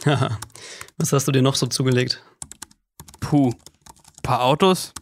Haha. 0.04 0.40
was 0.98 1.14
hast 1.14 1.28
du 1.28 1.32
dir 1.32 1.44
noch 1.44 1.56
so 1.56 1.68
zugelegt? 1.68 2.24
Puh. 3.20 3.54
Paar 4.24 4.44
Autos, 4.44 4.94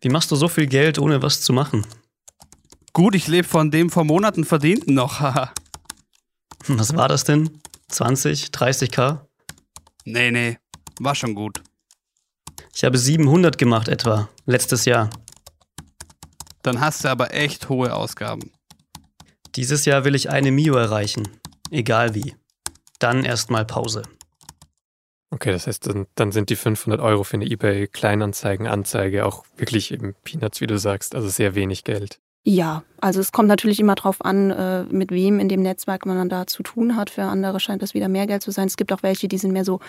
wie 0.00 0.08
machst 0.08 0.30
du 0.30 0.36
so 0.36 0.48
viel 0.48 0.66
Geld, 0.66 0.98
ohne 0.98 1.22
was 1.22 1.40
zu 1.40 1.52
machen? 1.52 1.86
Gut, 2.92 3.14
ich 3.14 3.28
lebe 3.28 3.46
von 3.46 3.70
dem 3.70 3.90
vor 3.90 4.04
Monaten 4.04 4.44
verdienten 4.44 4.94
noch, 4.94 5.20
haha. 5.20 5.52
was 6.68 6.94
war 6.94 7.08
das 7.08 7.24
denn? 7.24 7.60
20, 7.88 8.46
30k? 8.46 9.20
Nee, 10.04 10.30
nee, 10.30 10.58
war 11.00 11.14
schon 11.14 11.34
gut. 11.34 11.62
Ich 12.74 12.84
habe 12.84 12.98
700 12.98 13.58
gemacht 13.58 13.88
etwa, 13.88 14.28
letztes 14.46 14.84
Jahr. 14.84 15.10
Dann 16.62 16.80
hast 16.80 17.04
du 17.04 17.08
aber 17.08 17.34
echt 17.34 17.68
hohe 17.68 17.94
Ausgaben. 17.94 18.52
Dieses 19.56 19.84
Jahr 19.84 20.04
will 20.04 20.14
ich 20.14 20.30
eine 20.30 20.52
Mio 20.52 20.76
erreichen, 20.76 21.28
egal 21.70 22.14
wie. 22.14 22.34
Dann 22.98 23.24
erstmal 23.24 23.64
Pause. 23.64 24.02
Okay, 25.30 25.52
das 25.52 25.66
heißt, 25.66 25.86
dann, 25.86 26.06
dann 26.14 26.32
sind 26.32 26.48
die 26.48 26.56
500 26.56 27.00
Euro 27.00 27.22
für 27.22 27.36
eine 27.36 27.44
eBay-Kleinanzeigen-Anzeige 27.44 29.26
auch 29.26 29.44
wirklich 29.56 29.92
eben 29.92 30.14
Peanuts, 30.24 30.60
wie 30.60 30.66
du 30.66 30.78
sagst, 30.78 31.14
also 31.14 31.28
sehr 31.28 31.54
wenig 31.54 31.84
Geld. 31.84 32.18
Ja, 32.44 32.82
also 32.98 33.20
es 33.20 33.30
kommt 33.30 33.48
natürlich 33.48 33.78
immer 33.78 33.94
darauf 33.94 34.24
an, 34.24 34.50
äh, 34.50 34.84
mit 34.84 35.10
wem 35.10 35.38
in 35.38 35.50
dem 35.50 35.60
Netzwerk 35.60 36.06
man 36.06 36.16
dann 36.16 36.30
da 36.30 36.46
zu 36.46 36.62
tun 36.62 36.96
hat. 36.96 37.10
Für 37.10 37.24
andere 37.24 37.60
scheint 37.60 37.82
das 37.82 37.92
wieder 37.92 38.08
mehr 38.08 38.26
Geld 38.26 38.42
zu 38.42 38.52
sein. 38.52 38.68
Es 38.68 38.78
gibt 38.78 38.90
auch 38.90 39.02
welche, 39.02 39.28
die 39.28 39.36
sind 39.36 39.52
mehr 39.52 39.66
so 39.66 39.80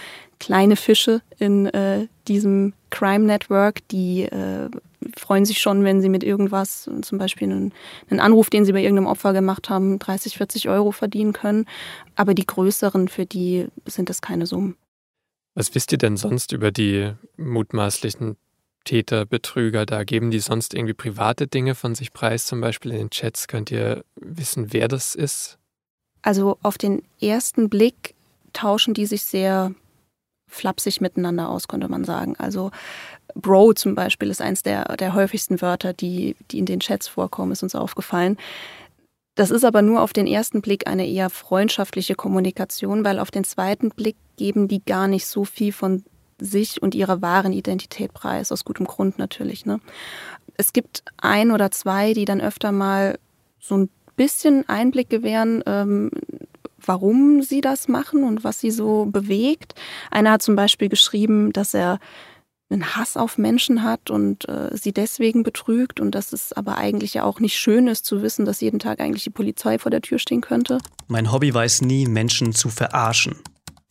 kleine 0.41 0.75
Fische 0.75 1.21
in 1.37 1.67
äh, 1.67 2.07
diesem 2.27 2.73
Crime 2.89 3.23
Network, 3.23 3.87
die 3.87 4.23
äh, 4.23 4.69
freuen 5.15 5.45
sich 5.45 5.61
schon, 5.61 5.85
wenn 5.85 6.01
sie 6.01 6.09
mit 6.09 6.23
irgendwas, 6.23 6.89
zum 7.01 7.17
Beispiel 7.17 7.49
einen, 7.49 7.73
einen, 8.09 8.19
Anruf, 8.19 8.49
den 8.49 8.65
sie 8.65 8.73
bei 8.73 8.81
irgendeinem 8.81 9.07
Opfer 9.07 9.31
gemacht 9.31 9.69
haben, 9.69 9.97
30, 9.97 10.37
40 10.37 10.67
Euro 10.67 10.91
verdienen 10.91 11.31
können. 11.31 11.65
Aber 12.15 12.33
die 12.33 12.45
größeren, 12.45 13.07
für 13.07 13.25
die 13.25 13.67
sind 13.85 14.09
das 14.09 14.21
keine 14.21 14.45
Summen. 14.45 14.75
Was 15.55 15.73
wisst 15.75 15.91
ihr 15.91 15.97
denn 15.97 16.17
sonst 16.17 16.51
über 16.51 16.71
die 16.71 17.11
mutmaßlichen 17.37 18.37
Täter, 18.85 19.25
Betrüger 19.25 19.85
da? 19.85 20.03
Geben 20.03 20.31
die 20.31 20.39
sonst 20.39 20.73
irgendwie 20.73 20.93
private 20.93 21.47
Dinge 21.47 21.75
von 21.75 21.95
sich 21.95 22.13
preis? 22.13 22.45
Zum 22.45 22.61
Beispiel 22.61 22.91
in 22.91 22.97
den 22.97 23.09
Chats 23.09 23.47
könnt 23.47 23.71
ihr 23.71 24.03
wissen, 24.15 24.71
wer 24.73 24.87
das 24.87 25.15
ist? 25.15 25.57
Also 26.21 26.57
auf 26.61 26.77
den 26.77 27.03
ersten 27.21 27.69
Blick 27.69 28.15
tauschen 28.53 28.93
die 28.93 29.05
sich 29.05 29.23
sehr 29.23 29.73
flapsig 30.47 31.01
miteinander 31.01 31.49
aus, 31.49 31.67
könnte 31.67 31.87
man 31.87 32.03
sagen. 32.03 32.35
Also 32.37 32.71
Bro 33.35 33.73
zum 33.73 33.95
Beispiel 33.95 34.29
ist 34.29 34.41
eins 34.41 34.63
der, 34.63 34.95
der 34.97 35.13
häufigsten 35.13 35.61
Wörter, 35.61 35.93
die, 35.93 36.35
die 36.51 36.59
in 36.59 36.65
den 36.65 36.79
Chats 36.79 37.07
vorkommen, 37.07 37.51
ist 37.51 37.63
uns 37.63 37.75
aufgefallen. 37.75 38.37
Das 39.39 39.51
ist 39.51 39.63
aber 39.63 39.81
nur 39.81 40.01
auf 40.01 40.11
den 40.11 40.27
ersten 40.27 40.59
Blick 40.59 40.85
eine 40.89 41.07
eher 41.07 41.29
freundschaftliche 41.29 42.13
Kommunikation, 42.13 43.05
weil 43.05 43.19
auf 43.19 43.31
den 43.31 43.45
zweiten 43.45 43.87
Blick 43.87 44.17
geben 44.35 44.67
die 44.67 44.83
gar 44.83 45.07
nicht 45.07 45.25
so 45.27 45.45
viel 45.45 45.71
von 45.71 46.03
sich 46.39 46.81
und 46.81 46.93
ihrer 46.93 47.21
wahren 47.21 47.53
Identität 47.53 48.13
preis, 48.13 48.51
aus 48.51 48.65
gutem 48.65 48.85
Grund 48.85 49.17
natürlich. 49.17 49.65
Ne? 49.65 49.79
Es 50.57 50.73
gibt 50.73 51.03
ein 51.15 51.51
oder 51.51 51.71
zwei, 51.71 52.13
die 52.13 52.25
dann 52.25 52.41
öfter 52.41 52.73
mal 52.73 53.17
so 53.61 53.77
ein 53.77 53.89
bisschen 54.17 54.67
Einblick 54.67 55.09
gewähren, 55.09 55.63
ähm, 55.65 56.11
warum 56.85 57.41
sie 57.41 57.61
das 57.61 57.87
machen 57.87 58.25
und 58.25 58.43
was 58.43 58.59
sie 58.59 58.71
so 58.71 59.05
bewegt. 59.05 59.73
Einer 60.11 60.31
hat 60.31 60.41
zum 60.41 60.57
Beispiel 60.57 60.89
geschrieben, 60.89 61.53
dass 61.53 61.73
er 61.73 61.99
einen 62.69 62.95
Hass 62.95 63.17
auf 63.17 63.37
Menschen 63.37 63.83
hat 63.83 64.09
und 64.09 64.47
äh, 64.47 64.69
sie 64.75 64.93
deswegen 64.93 65.43
betrügt 65.43 65.99
und 65.99 66.13
dass 66.13 66.33
es 66.33 66.53
aber 66.53 66.77
eigentlich 66.77 67.15
ja 67.15 67.23
auch 67.23 67.39
nicht 67.39 67.57
schön 67.57 67.87
ist 67.87 68.05
zu 68.05 68.21
wissen, 68.21 68.45
dass 68.45 68.61
jeden 68.61 68.79
Tag 68.79 68.99
eigentlich 68.99 69.23
die 69.23 69.31
Polizei 69.31 69.79
vor 69.79 69.89
der 69.89 70.01
Tür 70.01 70.19
stehen 70.19 70.41
könnte. 70.41 70.77
Mein 71.07 71.31
Hobby 71.31 71.53
war 71.53 71.63
es 71.63 71.81
nie, 71.81 72.07
Menschen 72.07 72.53
zu 72.53 72.69
verarschen. 72.69 73.35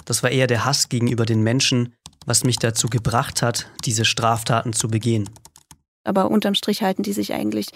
Das 0.05 0.23
war 0.23 0.31
eher 0.31 0.47
der 0.47 0.64
Hass 0.64 0.88
gegenüber 0.88 1.27
den 1.27 1.43
Menschen, 1.43 1.95
was 2.25 2.45
mich 2.45 2.59
dazu 2.59 2.88
gebracht 2.88 3.43
hat, 3.43 3.71
diese 3.85 4.05
Straftaten 4.05 4.73
zu 4.73 4.88
begehen. 4.88 5.29
Aber 6.05 6.31
unterm 6.31 6.55
Strich 6.55 6.83
halten 6.83 7.03
die 7.03 7.12
sich 7.12 7.35
eigentlich 7.35 7.69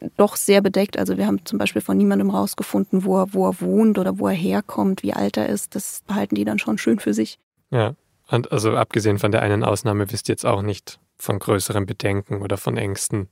äh, 0.00 0.08
doch 0.16 0.36
sehr 0.36 0.60
bedeckt. 0.60 0.98
Also 0.98 1.18
wir 1.18 1.26
haben 1.26 1.44
zum 1.44 1.58
Beispiel 1.58 1.82
von 1.82 1.96
niemandem 1.96 2.30
rausgefunden, 2.30 3.04
wo 3.04 3.18
er, 3.18 3.34
wo 3.34 3.48
er 3.48 3.60
wohnt 3.60 3.98
oder 3.98 4.18
wo 4.20 4.28
er 4.28 4.34
herkommt, 4.34 5.02
wie 5.02 5.14
alt 5.14 5.36
er 5.36 5.48
ist. 5.48 5.74
Das 5.74 6.02
behalten 6.06 6.36
die 6.36 6.44
dann 6.44 6.60
schon 6.60 6.78
schön 6.78 7.00
für 7.00 7.12
sich. 7.12 7.38
Ja, 7.70 7.94
und 8.32 8.50
also 8.50 8.76
abgesehen 8.76 9.18
von 9.18 9.30
der 9.30 9.42
einen 9.42 9.62
Ausnahme 9.62 10.10
wisst 10.10 10.28
ihr 10.28 10.32
jetzt 10.32 10.46
auch 10.46 10.62
nicht 10.62 10.98
von 11.18 11.38
größeren 11.38 11.86
Bedenken 11.86 12.42
oder 12.42 12.56
von 12.56 12.76
Ängsten, 12.76 13.28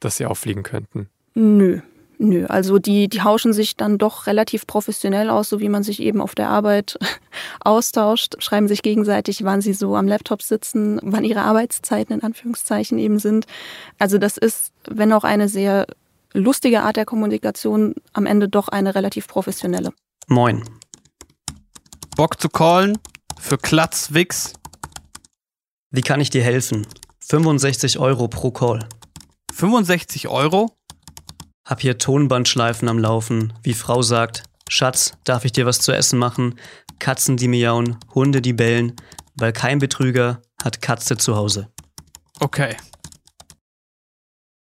dass 0.00 0.16
sie 0.16 0.26
auffliegen 0.26 0.62
könnten. 0.62 1.08
Nö, 1.34 1.80
Nö, 2.18 2.46
also 2.46 2.78
die, 2.78 3.08
die 3.08 3.22
hauschen 3.22 3.52
sich 3.52 3.76
dann 3.76 3.98
doch 3.98 4.26
relativ 4.26 4.66
professionell 4.66 5.28
aus, 5.28 5.50
so 5.50 5.60
wie 5.60 5.68
man 5.68 5.82
sich 5.82 6.00
eben 6.00 6.20
auf 6.22 6.34
der 6.34 6.48
Arbeit 6.48 6.98
austauscht, 7.60 8.36
schreiben 8.38 8.68
sich 8.68 8.82
gegenseitig, 8.82 9.44
wann 9.44 9.60
sie 9.60 9.74
so 9.74 9.96
am 9.96 10.08
Laptop 10.08 10.40
sitzen, 10.40 10.98
wann 11.02 11.24
ihre 11.24 11.42
Arbeitszeiten 11.42 12.14
in 12.14 12.22
Anführungszeichen 12.22 12.98
eben 12.98 13.18
sind. 13.18 13.46
Also 13.98 14.16
das 14.16 14.38
ist, 14.38 14.72
wenn 14.88 15.12
auch 15.12 15.24
eine 15.24 15.48
sehr 15.48 15.86
lustige 16.32 16.82
Art 16.82 16.96
der 16.96 17.04
Kommunikation, 17.04 17.94
am 18.14 18.24
Ende 18.24 18.48
doch 18.48 18.68
eine 18.68 18.94
relativ 18.94 19.28
professionelle. 19.28 19.92
Moin. 20.26 20.64
Bock 22.16 22.40
zu 22.40 22.48
callen? 22.48 22.98
Für 23.38 23.58
Klatz 23.58 24.12
Wix? 24.12 24.54
Wie 25.90 26.02
kann 26.02 26.20
ich 26.20 26.30
dir 26.30 26.42
helfen? 26.42 26.86
65 27.20 27.98
Euro 27.98 28.28
pro 28.28 28.50
Call. 28.50 28.88
65 29.52 30.28
Euro? 30.28 30.76
Hab 31.64 31.80
hier 31.80 31.98
Tonbandschleifen 31.98 32.88
am 32.88 32.98
Laufen, 32.98 33.52
wie 33.62 33.74
Frau 33.74 34.02
sagt, 34.02 34.44
Schatz, 34.68 35.16
darf 35.24 35.44
ich 35.44 35.52
dir 35.52 35.66
was 35.66 35.78
zu 35.78 35.92
essen 35.92 36.18
machen? 36.18 36.58
Katzen, 36.98 37.36
die 37.36 37.48
miauen, 37.48 37.98
Hunde, 38.14 38.40
die 38.40 38.52
bellen, 38.52 38.94
weil 39.34 39.52
kein 39.52 39.78
Betrüger 39.78 40.42
hat 40.62 40.82
Katze 40.82 41.16
zu 41.16 41.36
Hause. 41.36 41.68
Okay. 42.40 42.76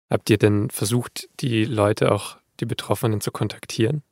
Habt 0.10 0.30
ihr 0.30 0.38
denn 0.38 0.70
versucht, 0.70 1.30
die 1.40 1.66
Leute 1.66 2.12
auch, 2.12 2.38
die 2.60 2.66
Betroffenen 2.66 3.22
zu 3.22 3.32
kontaktieren? 3.32 4.04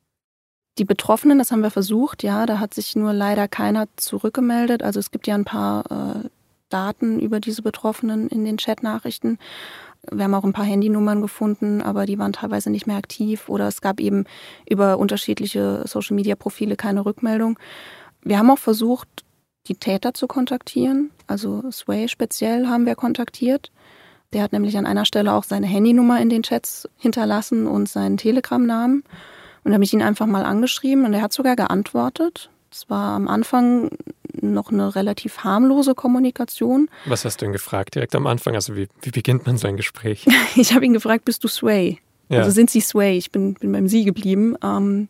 Die 0.80 0.86
Betroffenen, 0.86 1.38
das 1.38 1.52
haben 1.52 1.62
wir 1.62 1.72
versucht, 1.72 2.24
ja, 2.24 2.46
da 2.46 2.60
hat 2.60 2.74
sich 2.74 2.96
nur 2.96 3.12
leider 3.12 3.50
keiner 3.50 3.88
zurückgemeldet. 3.98 4.82
Also 4.82 5.02
es 5.02 5.12
gibt 5.12 5.28
ja 5.28 5.36
ein 5.36 5.44
paar 5.44 6.24
äh, 6.24 6.30
Daten 6.70 7.20
über 7.20 7.42
diese 7.42 7.62
Betroffenen 7.62 8.30
in 8.30 8.46
den 8.46 8.56
Chatnachrichten. 8.56 9.40
Wir 10.10 10.24
haben 10.24 10.34
auch 10.34 10.46
ein 10.46 10.54
paar 10.54 10.64
Handynummern 10.64 11.22
gefunden, 11.22 11.82
aber 11.82 12.06
die 12.06 12.18
waren 12.18 12.32
teilweise 12.32 12.70
nicht 12.70 12.88
mehr 12.88 12.96
aktiv 12.96 13.50
oder 13.50 13.68
es 13.68 13.82
gab 13.82 14.00
eben 14.00 14.24
über 14.70 14.98
unterschiedliche 14.98 15.84
Social-Media-Profile 15.86 16.78
keine 16.78 17.06
Rückmeldung. 17.06 17.60
Wir 18.22 18.40
haben 18.40 18.50
auch 18.50 18.58
versucht, 18.58 19.10
die 19.68 19.76
Täter 19.76 20.14
zu 20.14 20.28
kontaktieren. 20.28 21.12
Also 21.28 21.70
Sway 21.72 22.08
speziell 22.08 22.68
haben 22.68 22.86
wir 22.86 22.96
kontaktiert. 22.96 23.70
Der 24.32 24.44
hat 24.44 24.54
nämlich 24.54 24.78
an 24.78 24.86
einer 24.86 25.04
Stelle 25.04 25.34
auch 25.34 25.44
seine 25.44 25.68
Handynummer 25.68 26.22
in 26.22 26.30
den 26.30 26.44
Chats 26.44 26.88
hinterlassen 26.96 27.68
und 27.68 27.90
seinen 27.90 28.16
Telegram-Namen. 28.16 29.04
Und 29.64 29.72
da 29.72 29.74
habe 29.76 29.84
ich 29.84 29.94
ihn 29.94 30.02
einfach 30.02 30.26
mal 30.26 30.46
angeschrieben 30.46 31.06
und 31.06 31.14
er 31.14 31.22
hat 31.22 31.34
sogar 31.34 31.56
geantwortet. 31.56 32.50
Es 32.72 32.90
war 32.90 33.16
am 33.16 33.28
Anfang 33.28 33.90
noch 34.42 34.72
eine 34.72 34.96
relativ 34.96 35.40
harmlose 35.40 35.96
Kommunikation. 35.96 36.90
Was 37.06 37.26
hast 37.26 37.42
du 37.42 37.46
ihn 37.46 37.52
gefragt 37.52 37.96
direkt 37.96 38.16
am 38.16 38.28
Anfang? 38.28 38.56
Also 38.56 38.76
wie, 38.76 38.88
wie 39.02 39.12
beginnt 39.12 39.46
man 39.46 39.58
so 39.58 39.68
ein 39.68 39.78
Gespräch? 39.78 40.26
ich 40.56 40.74
habe 40.74 40.86
ihn 40.86 40.94
gefragt, 40.94 41.26
bist 41.26 41.44
du 41.44 41.48
Sway? 41.48 42.00
Ja. 42.30 42.40
Also 42.40 42.52
sind 42.52 42.70
Sie 42.70 42.82
Sway? 42.82 43.18
Ich 43.18 43.32
bin, 43.32 43.56
bin 43.56 43.72
beim 43.72 43.88
Sie 43.88 44.06
geblieben. 44.06 44.56
Ähm, 44.64 45.08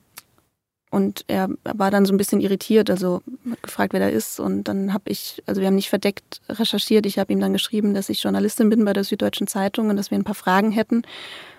und 0.92 1.24
er 1.28 1.50
war 1.64 1.92
dann 1.92 2.06
so 2.06 2.14
ein 2.14 2.18
bisschen 2.18 2.42
irritiert, 2.42 2.90
also 2.90 3.22
hat 3.50 3.62
gefragt, 3.62 3.94
wer 3.94 4.00
da 4.00 4.08
ist. 4.08 4.40
Und 4.40 4.64
dann 4.64 4.92
habe 4.92 5.12
ich, 5.12 5.44
also 5.46 5.62
wir 5.62 5.68
haben 5.68 5.76
nicht 5.76 5.90
verdeckt 5.90 6.42
recherchiert. 6.50 7.06
Ich 7.06 7.20
habe 7.20 7.32
ihm 7.32 7.40
dann 7.40 7.54
geschrieben, 7.54 7.94
dass 7.94 8.10
ich 8.10 8.24
Journalistin 8.24 8.70
bin 8.70 8.86
bei 8.86 8.94
der 8.94 9.04
Süddeutschen 9.04 9.46
Zeitung 9.46 9.90
und 9.90 9.98
dass 9.98 10.10
wir 10.10 10.18
ein 10.18 10.24
paar 10.24 10.34
Fragen 10.34 10.72
hätten, 10.72 11.04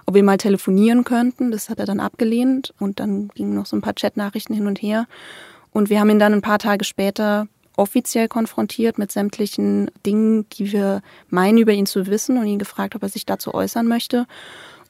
ob 0.07 0.15
wir 0.15 0.25
mal 0.25 0.37
telefonieren 0.37 1.05
könnten. 1.05 1.53
Das 1.53 1.69
hat 1.69 1.79
er 1.79 1.87
dann 1.87 2.01
abgelehnt. 2.01 2.75
Und 2.81 2.99
dann 2.99 3.29
gingen 3.29 3.55
noch 3.55 3.67
so 3.67 3.77
ein 3.77 3.83
paar 3.83 3.95
Chatnachrichten 3.95 4.55
hin 4.55 4.67
und 4.67 4.83
her. 4.83 5.07
Und 5.71 5.91
wir 5.91 6.01
haben 6.01 6.11
ihn 6.11 6.19
dann 6.19 6.33
ein 6.33 6.43
paar 6.43 6.59
Tage 6.59 6.85
später 6.85 7.47
offiziell 7.77 8.27
konfrontiert 8.27 8.99
mit 8.99 9.13
sämtlichen 9.13 9.93
Dingen, 10.05 10.49
die 10.51 10.73
wir 10.73 11.03
meinen 11.29 11.59
über 11.59 11.73
ihn 11.73 11.87
zu 11.87 12.09
wissen 12.09 12.37
und 12.37 12.47
ihn 12.47 12.59
gefragt, 12.59 12.97
ob 12.97 13.05
er 13.05 13.09
sich 13.09 13.27
dazu 13.27 13.55
äußern 13.55 13.87
möchte. 13.87 14.27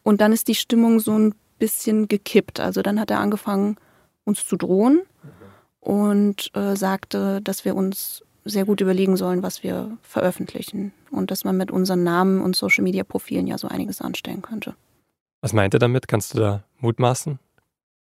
Und 0.02 0.22
dann 0.22 0.32
ist 0.32 0.48
die 0.48 0.54
Stimmung 0.54 0.98
so 0.98 1.12
ein 1.12 1.34
bisschen 1.58 2.08
gekippt. 2.08 2.58
Also 2.58 2.80
dann 2.80 2.98
hat 2.98 3.10
er 3.10 3.20
angefangen, 3.20 3.76
uns 4.30 4.46
zu 4.46 4.56
drohen 4.56 5.02
und 5.80 6.50
äh, 6.54 6.76
sagte, 6.76 7.40
dass 7.42 7.64
wir 7.64 7.74
uns 7.74 8.22
sehr 8.44 8.64
gut 8.64 8.80
überlegen 8.80 9.16
sollen, 9.16 9.42
was 9.42 9.62
wir 9.62 9.98
veröffentlichen 10.02 10.92
und 11.10 11.30
dass 11.30 11.44
man 11.44 11.56
mit 11.56 11.70
unseren 11.70 12.02
Namen 12.02 12.40
und 12.40 12.56
Social-Media-Profilen 12.56 13.46
ja 13.46 13.58
so 13.58 13.68
einiges 13.68 14.00
anstellen 14.00 14.42
könnte. 14.42 14.74
Was 15.42 15.52
meint 15.52 15.74
er 15.74 15.80
damit? 15.80 16.08
Kannst 16.08 16.34
du 16.34 16.38
da 16.38 16.64
mutmaßen? 16.78 17.38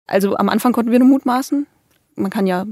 Also 0.06 0.36
am 0.36 0.48
Anfang 0.48 0.72
konnten 0.72 0.92
wir 0.92 0.98
nur 0.98 1.08
mutmaßen 1.08 1.66
man 2.16 2.30
kann 2.30 2.46
ja 2.46 2.66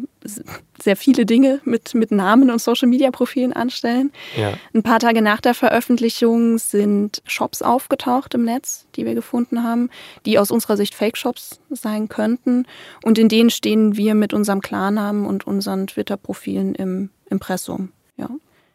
sehr 0.82 0.96
viele 0.96 1.26
Dinge 1.26 1.60
mit, 1.64 1.94
mit 1.94 2.10
Namen 2.10 2.50
und 2.50 2.60
Social-Media-Profilen 2.60 3.52
anstellen. 3.52 4.10
Ja. 4.36 4.54
Ein 4.72 4.82
paar 4.82 4.98
Tage 4.98 5.22
nach 5.22 5.40
der 5.40 5.54
Veröffentlichung 5.54 6.58
sind 6.58 7.22
Shops 7.26 7.62
aufgetaucht 7.62 8.34
im 8.34 8.44
Netz, 8.44 8.86
die 8.96 9.04
wir 9.04 9.14
gefunden 9.14 9.62
haben, 9.62 9.90
die 10.24 10.38
aus 10.38 10.50
unserer 10.50 10.76
Sicht 10.76 10.94
Fake-Shops 10.94 11.60
sein 11.70 12.08
könnten. 12.08 12.66
Und 13.02 13.18
in 13.18 13.28
denen 13.28 13.50
stehen 13.50 13.96
wir 13.96 14.14
mit 14.14 14.32
unserem 14.32 14.62
Klarnamen 14.62 15.26
und 15.26 15.46
unseren 15.46 15.86
Twitter-Profilen 15.86 16.74
im 16.74 17.10
Impressum. 17.28 17.92
Ja. 18.16 18.30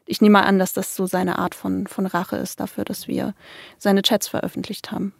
Ich 0.05 0.21
nehme 0.21 0.43
an, 0.43 0.59
dass 0.59 0.73
das 0.73 0.95
so 0.95 1.07
seine 1.07 1.39
Art 1.39 1.55
von, 1.55 1.87
von 1.87 2.05
Rache 2.05 2.35
ist 2.37 2.59
dafür, 2.59 2.85
dass 2.85 3.07
wir 3.07 3.33
seine 3.77 4.03
Chats 4.03 4.27
veröffentlicht 4.27 4.91
haben. 4.91 5.13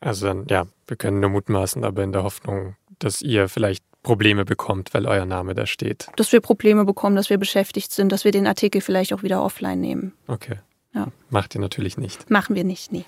Also 0.00 0.26
dann, 0.26 0.46
ja, 0.48 0.66
wir 0.86 0.96
können 0.96 1.20
nur 1.20 1.30
mutmaßen, 1.30 1.84
aber 1.84 2.02
in 2.02 2.12
der 2.12 2.22
Hoffnung, 2.22 2.76
dass 2.98 3.22
ihr 3.22 3.48
vielleicht 3.48 3.84
Probleme 4.06 4.44
bekommt, 4.44 4.94
weil 4.94 5.04
euer 5.06 5.26
Name 5.26 5.56
da 5.56 5.66
steht. 5.66 6.06
Dass 6.14 6.30
wir 6.30 6.40
Probleme 6.40 6.84
bekommen, 6.84 7.16
dass 7.16 7.28
wir 7.28 7.38
beschäftigt 7.38 7.90
sind, 7.90 8.12
dass 8.12 8.24
wir 8.24 8.30
den 8.30 8.46
Artikel 8.46 8.80
vielleicht 8.80 9.12
auch 9.12 9.24
wieder 9.24 9.42
offline 9.42 9.80
nehmen. 9.80 10.12
Okay. 10.28 10.60
Ja. 10.94 11.08
Macht 11.28 11.56
ihr 11.56 11.60
natürlich 11.60 11.98
nicht. 11.98 12.30
Machen 12.30 12.54
wir 12.54 12.62
nicht, 12.62 12.92
nee. 12.92 13.04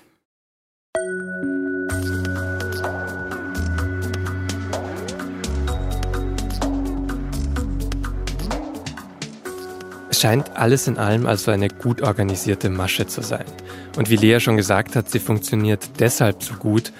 Es 10.09 10.19
scheint 10.19 10.57
alles 10.57 10.89
in 10.89 10.97
allem 10.97 11.27
also 11.27 11.49
eine 11.51 11.69
gut 11.69 12.01
organisierte 12.01 12.69
Masche 12.69 13.07
zu 13.07 13.21
sein. 13.21 13.45
Und 13.95 14.09
wie 14.09 14.17
Lea 14.17 14.41
schon 14.41 14.57
gesagt 14.57 14.97
hat, 14.97 15.09
sie 15.09 15.19
funktioniert 15.19 15.91
deshalb 15.99 16.43
so 16.43 16.55
gut, 16.55 16.91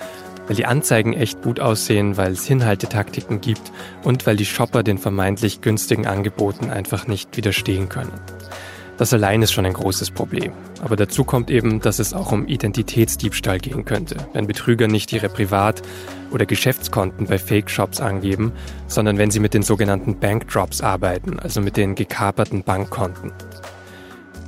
weil 0.49 0.55
die 0.55 0.65
Anzeigen 0.65 1.13
echt 1.13 1.43
gut 1.43 1.59
aussehen, 1.59 2.17
weil 2.17 2.31
es 2.31 2.45
Hinhaltetaktiken 2.45 3.39
gibt 3.39 3.71
und 4.03 4.25
weil 4.25 4.35
die 4.35 4.45
Shopper 4.45 4.81
den 4.81 4.97
vermeintlich 4.97 5.62
günstigen 5.62 6.07
Angeboten 6.07 6.71
einfach 6.71 7.05
nicht 7.05 7.38
widerstehen 7.38 7.88
können. 7.88 8.12
Das 8.97 9.13
allein 9.13 9.43
ist 9.43 9.53
schon 9.53 9.65
ein 9.65 9.73
großes 9.73 10.12
Problem. 10.12 10.51
Aber 10.81 10.95
dazu 10.95 11.23
kommt 11.23 11.51
eben, 11.51 11.79
dass 11.79 11.99
es 11.99 12.13
auch 12.13 12.31
um 12.31 12.47
Identitätsdiebstahl 12.47 13.59
gehen 13.59 13.85
könnte, 13.85 14.17
wenn 14.33 14.47
Betrüger 14.47 14.88
nicht 14.88 15.13
ihre 15.13 15.29
Privat- 15.29 15.83
oder 16.31 16.45
Geschäftskonten 16.45 17.27
bei 17.27 17.38
Fake-Shops 17.38 18.01
angeben, 18.01 18.51
sondern 18.88 19.17
wenn 19.17 19.31
sie 19.31 19.39
mit 19.39 19.53
den 19.53 19.63
sogenannten 19.63 20.19
Bankdrops 20.19 20.81
arbeiten, 20.81 21.39
also 21.39 21.62
mit 21.62 21.77
den 21.77 21.93
gekaperten 21.95 22.63
Bankkonten. 22.63 23.31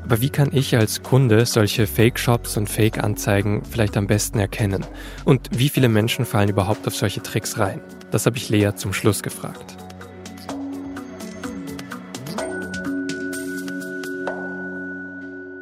Aber 0.04 0.22
wie 0.22 0.30
kann 0.30 0.50
ich 0.52 0.76
als 0.76 1.04
Kunde 1.04 1.46
solche 1.46 1.88
Fake-Shops 1.88 2.58
und 2.58 2.70
Fake-Anzeigen 2.70 3.64
vielleicht 3.64 3.96
am 3.98 4.08
besten 4.08 4.40
erkennen? 4.40 4.86
Und 5.26 5.50
wie 5.52 5.70
viele 5.70 5.90
Menschen 5.90 6.26
fallen 6.26 6.50
überhaupt 6.50 6.88
auf 6.88 6.96
solche 6.96 7.22
Tricks 7.22 7.58
rein? 7.58 7.82
Das 8.12 8.26
habe 8.26 8.38
ich 8.38 8.50
Lea 8.50 8.72
zum 8.76 8.94
Schluss 8.94 9.24
gefragt. 9.24 9.78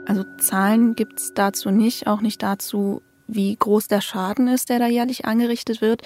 Also 0.08 0.26
Zahlen 0.40 0.96
gibt 0.96 1.20
es 1.20 1.34
dazu 1.36 1.70
nicht, 1.70 2.08
auch 2.08 2.22
nicht 2.22 2.42
dazu, 2.42 3.04
wie 3.28 3.56
groß 3.56 3.88
der 3.88 4.02
Schaden 4.02 4.48
ist, 4.48 4.70
der 4.70 4.80
da 4.80 4.88
jährlich 4.88 5.26
angerichtet 5.26 5.82
wird. 5.82 6.02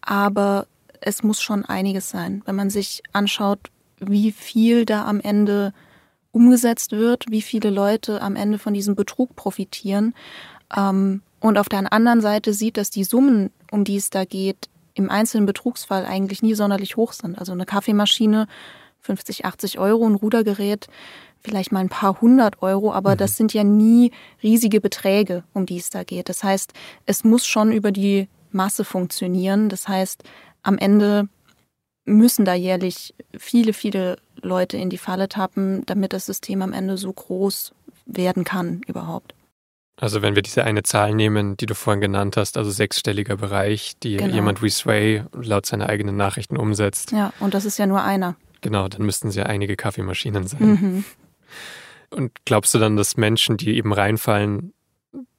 Aber 0.00 0.66
es 1.00 1.22
muss 1.22 1.40
schon 1.40 1.64
einiges 1.64 2.10
sein, 2.10 2.42
wenn 2.46 2.56
man 2.56 2.70
sich 2.70 3.02
anschaut, 3.12 3.70
wie 4.00 4.32
viel 4.32 4.84
da 4.84 5.04
am 5.04 5.20
Ende 5.20 5.72
umgesetzt 6.34 6.92
wird, 6.92 7.24
wie 7.28 7.42
viele 7.42 7.70
Leute 7.70 8.20
am 8.20 8.36
Ende 8.36 8.58
von 8.58 8.74
diesem 8.74 8.94
Betrug 8.94 9.36
profitieren. 9.36 10.14
Ähm, 10.76 11.22
und 11.40 11.58
auf 11.58 11.68
der 11.68 11.92
anderen 11.92 12.20
Seite 12.20 12.52
sieht, 12.52 12.76
dass 12.76 12.90
die 12.90 13.04
Summen, 13.04 13.50
um 13.70 13.84
die 13.84 13.96
es 13.96 14.10
da 14.10 14.24
geht, 14.24 14.68
im 14.94 15.10
einzelnen 15.10 15.46
Betrugsfall 15.46 16.06
eigentlich 16.06 16.42
nie 16.42 16.54
sonderlich 16.54 16.96
hoch 16.96 17.12
sind. 17.12 17.38
Also 17.38 17.52
eine 17.52 17.66
Kaffeemaschine 17.66 18.46
50, 19.00 19.44
80 19.44 19.78
Euro, 19.78 20.06
ein 20.06 20.14
Rudergerät 20.14 20.88
vielleicht 21.44 21.72
mal 21.72 21.80
ein 21.80 21.88
paar 21.88 22.20
hundert 22.20 22.62
Euro, 22.62 22.92
aber 22.92 23.12
mhm. 23.12 23.18
das 23.18 23.36
sind 23.36 23.52
ja 23.52 23.64
nie 23.64 24.12
riesige 24.42 24.80
Beträge, 24.80 25.44
um 25.52 25.66
die 25.66 25.76
es 25.76 25.90
da 25.90 26.02
geht. 26.02 26.28
Das 26.28 26.42
heißt, 26.42 26.72
es 27.06 27.22
muss 27.22 27.46
schon 27.46 27.70
über 27.70 27.92
die 27.92 28.28
Masse 28.50 28.84
funktionieren. 28.84 29.68
Das 29.68 29.86
heißt, 29.86 30.24
am 30.62 30.78
Ende 30.78 31.28
müssen 32.04 32.44
da 32.44 32.54
jährlich 32.54 33.14
viele, 33.36 33.72
viele 33.72 34.18
Leute 34.42 34.76
in 34.76 34.90
die 34.90 34.98
Falle 34.98 35.28
tappen, 35.28 35.84
damit 35.86 36.12
das 36.12 36.26
System 36.26 36.62
am 36.62 36.72
Ende 36.72 36.96
so 36.96 37.12
groß 37.12 37.72
werden 38.06 38.44
kann 38.44 38.82
überhaupt. 38.86 39.34
Also 39.96 40.22
wenn 40.22 40.34
wir 40.34 40.42
diese 40.42 40.64
eine 40.64 40.82
Zahl 40.82 41.14
nehmen, 41.14 41.56
die 41.56 41.66
du 41.66 41.74
vorhin 41.74 42.00
genannt 42.00 42.36
hast, 42.36 42.58
also 42.58 42.70
sechsstelliger 42.70 43.36
Bereich, 43.36 43.92
die 44.02 44.16
genau. 44.16 44.34
jemand 44.34 44.62
wie 44.62 44.70
Sway 44.70 45.22
laut 45.32 45.66
seiner 45.66 45.88
eigenen 45.88 46.16
Nachrichten 46.16 46.56
umsetzt. 46.56 47.12
Ja, 47.12 47.32
und 47.38 47.54
das 47.54 47.64
ist 47.64 47.78
ja 47.78 47.86
nur 47.86 48.02
einer. 48.02 48.34
Genau, 48.60 48.88
dann 48.88 49.06
müssten 49.06 49.28
es 49.28 49.36
ja 49.36 49.44
einige 49.44 49.76
Kaffeemaschinen 49.76 50.46
sein. 50.46 50.62
Mhm. 50.62 51.04
Und 52.10 52.32
glaubst 52.44 52.74
du 52.74 52.78
dann, 52.78 52.96
dass 52.96 53.16
Menschen, 53.16 53.56
die 53.56 53.76
eben 53.76 53.92
reinfallen, 53.92 54.72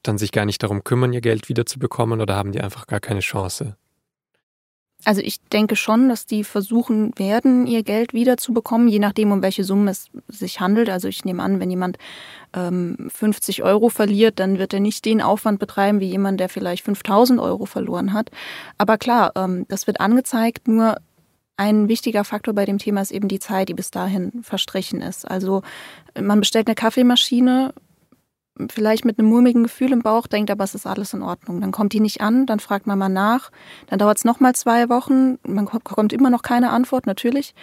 dann 0.03 0.17
sich 0.17 0.31
gar 0.31 0.45
nicht 0.45 0.63
darum 0.63 0.83
kümmern, 0.83 1.11
ihr 1.11 1.21
Geld 1.21 1.49
wiederzubekommen 1.49 2.21
oder 2.21 2.35
haben 2.35 2.51
die 2.51 2.61
einfach 2.61 2.87
gar 2.87 2.99
keine 2.99 3.21
Chance? 3.21 3.75
Also 5.05 5.21
ich 5.21 5.39
denke 5.53 5.75
schon, 5.75 6.09
dass 6.09 6.25
die 6.25 6.43
versuchen 6.43 7.11
werden, 7.17 7.67
ihr 7.67 7.83
Geld 7.83 8.13
wiederzubekommen, 8.13 8.87
je 8.87 8.99
nachdem, 8.99 9.31
um 9.31 9.43
welche 9.43 9.63
Summe 9.63 9.91
es 9.91 10.09
sich 10.27 10.59
handelt. 10.59 10.89
Also 10.89 11.07
ich 11.07 11.23
nehme 11.25 11.43
an, 11.43 11.59
wenn 11.59 11.69
jemand 11.69 11.97
ähm, 12.53 13.09
50 13.13 13.63
Euro 13.63 13.89
verliert, 13.89 14.39
dann 14.39 14.57
wird 14.57 14.73
er 14.73 14.79
nicht 14.79 15.05
den 15.05 15.21
Aufwand 15.21 15.59
betreiben 15.59 15.99
wie 15.99 16.09
jemand, 16.09 16.39
der 16.39 16.49
vielleicht 16.49 16.83
5000 16.83 17.39
Euro 17.39 17.65
verloren 17.65 18.13
hat. 18.13 18.31
Aber 18.79 18.97
klar, 18.97 19.31
ähm, 19.35 19.65
das 19.67 19.85
wird 19.85 20.01
angezeigt, 20.01 20.67
nur 20.67 20.97
ein 21.57 21.87
wichtiger 21.87 22.23
Faktor 22.23 22.53
bei 22.53 22.65
dem 22.65 22.79
Thema 22.79 23.01
ist 23.01 23.11
eben 23.11 23.27
die 23.27 23.39
Zeit, 23.39 23.69
die 23.69 23.73
bis 23.73 23.91
dahin 23.91 24.43
verstrichen 24.43 25.01
ist. 25.01 25.29
Also 25.29 25.61
man 26.19 26.39
bestellt 26.39 26.67
eine 26.67 26.75
Kaffeemaschine, 26.75 27.73
vielleicht 28.69 29.05
mit 29.05 29.19
einem 29.19 29.27
mulmigen 29.27 29.63
Gefühl 29.63 29.91
im 29.91 30.01
Bauch, 30.01 30.27
denkt 30.27 30.49
aber, 30.49 30.63
es 30.63 30.75
ist 30.75 30.87
alles 30.87 31.13
in 31.13 31.21
Ordnung. 31.21 31.61
Dann 31.61 31.71
kommt 31.71 31.93
die 31.93 31.99
nicht 31.99 32.21
an, 32.21 32.45
dann 32.45 32.59
fragt 32.59 32.87
man 32.87 32.97
mal 32.97 33.09
nach, 33.09 33.51
dann 33.87 33.99
dauert 33.99 34.17
es 34.17 34.25
nochmal 34.25 34.55
zwei 34.55 34.89
Wochen, 34.89 35.37
man 35.45 35.65
kommt 35.65 36.13
immer 36.13 36.29
noch 36.29 36.41
keine 36.41 36.69
Antwort, 36.69 37.05
natürlich. 37.05 37.53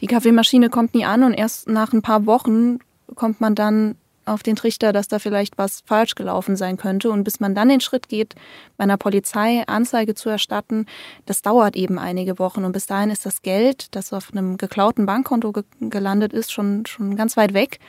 Die 0.00 0.06
Kaffeemaschine 0.06 0.68
kommt 0.68 0.94
nie 0.94 1.04
an 1.04 1.22
und 1.22 1.34
erst 1.34 1.68
nach 1.68 1.92
ein 1.92 2.02
paar 2.02 2.26
Wochen 2.26 2.78
kommt 3.14 3.40
man 3.40 3.54
dann 3.54 3.96
auf 4.24 4.42
den 4.42 4.56
Trichter, 4.56 4.92
dass 4.92 5.08
da 5.08 5.18
vielleicht 5.18 5.58
was 5.58 5.82
falsch 5.84 6.14
gelaufen 6.14 6.56
sein 6.56 6.76
könnte. 6.76 7.10
Und 7.10 7.24
bis 7.24 7.40
man 7.40 7.54
dann 7.54 7.68
den 7.68 7.80
Schritt 7.80 8.08
geht, 8.08 8.34
bei 8.76 8.84
einer 8.84 8.96
Polizei 8.96 9.64
Anzeige 9.66 10.14
zu 10.14 10.28
erstatten, 10.28 10.86
das 11.26 11.42
dauert 11.42 11.76
eben 11.76 11.98
einige 11.98 12.38
Wochen. 12.38 12.64
Und 12.64 12.72
bis 12.72 12.86
dahin 12.86 13.10
ist 13.10 13.26
das 13.26 13.42
Geld, 13.42 13.94
das 13.94 14.12
auf 14.12 14.30
einem 14.32 14.56
geklauten 14.58 15.06
Bankkonto 15.06 15.52
ge 15.52 15.64
gelandet 15.80 16.32
ist, 16.32 16.52
schon, 16.52 16.86
schon 16.86 17.16
ganz 17.16 17.36
weit 17.36 17.54
weg. 17.54 17.80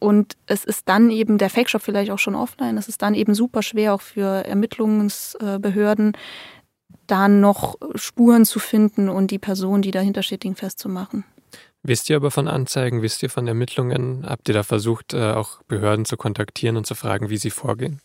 Und 0.00 0.36
es 0.46 0.64
ist 0.64 0.88
dann 0.88 1.10
eben 1.10 1.38
der 1.38 1.50
Fake-Shop 1.50 1.82
vielleicht 1.82 2.10
auch 2.10 2.18
schon 2.18 2.34
offline. 2.34 2.78
Es 2.78 2.88
ist 2.88 3.02
dann 3.02 3.14
eben 3.14 3.34
super 3.34 3.62
schwer 3.62 3.94
auch 3.94 4.00
für 4.00 4.44
Ermittlungsbehörden, 4.46 6.16
da 7.06 7.28
noch 7.28 7.76
Spuren 7.94 8.44
zu 8.44 8.58
finden 8.58 9.08
und 9.08 9.30
die 9.30 9.38
Person, 9.38 9.82
die 9.82 9.90
dahinter 9.90 10.22
steht, 10.22 10.44
festzumachen. 10.56 11.24
Wisst 11.82 12.10
ihr 12.10 12.16
aber 12.16 12.30
von 12.30 12.48
Anzeigen, 12.48 13.02
wisst 13.02 13.22
ihr 13.22 13.30
von 13.30 13.46
Ermittlungen? 13.46 14.24
Habt 14.26 14.48
ihr 14.48 14.54
da 14.54 14.62
versucht, 14.62 15.14
äh, 15.14 15.32
auch 15.32 15.62
Behörden 15.62 16.04
zu 16.04 16.16
kontaktieren 16.16 16.76
und 16.76 16.86
zu 16.86 16.94
fragen, 16.94 17.30
wie 17.30 17.38
sie 17.38 17.50
vorgehen? 17.50 18.00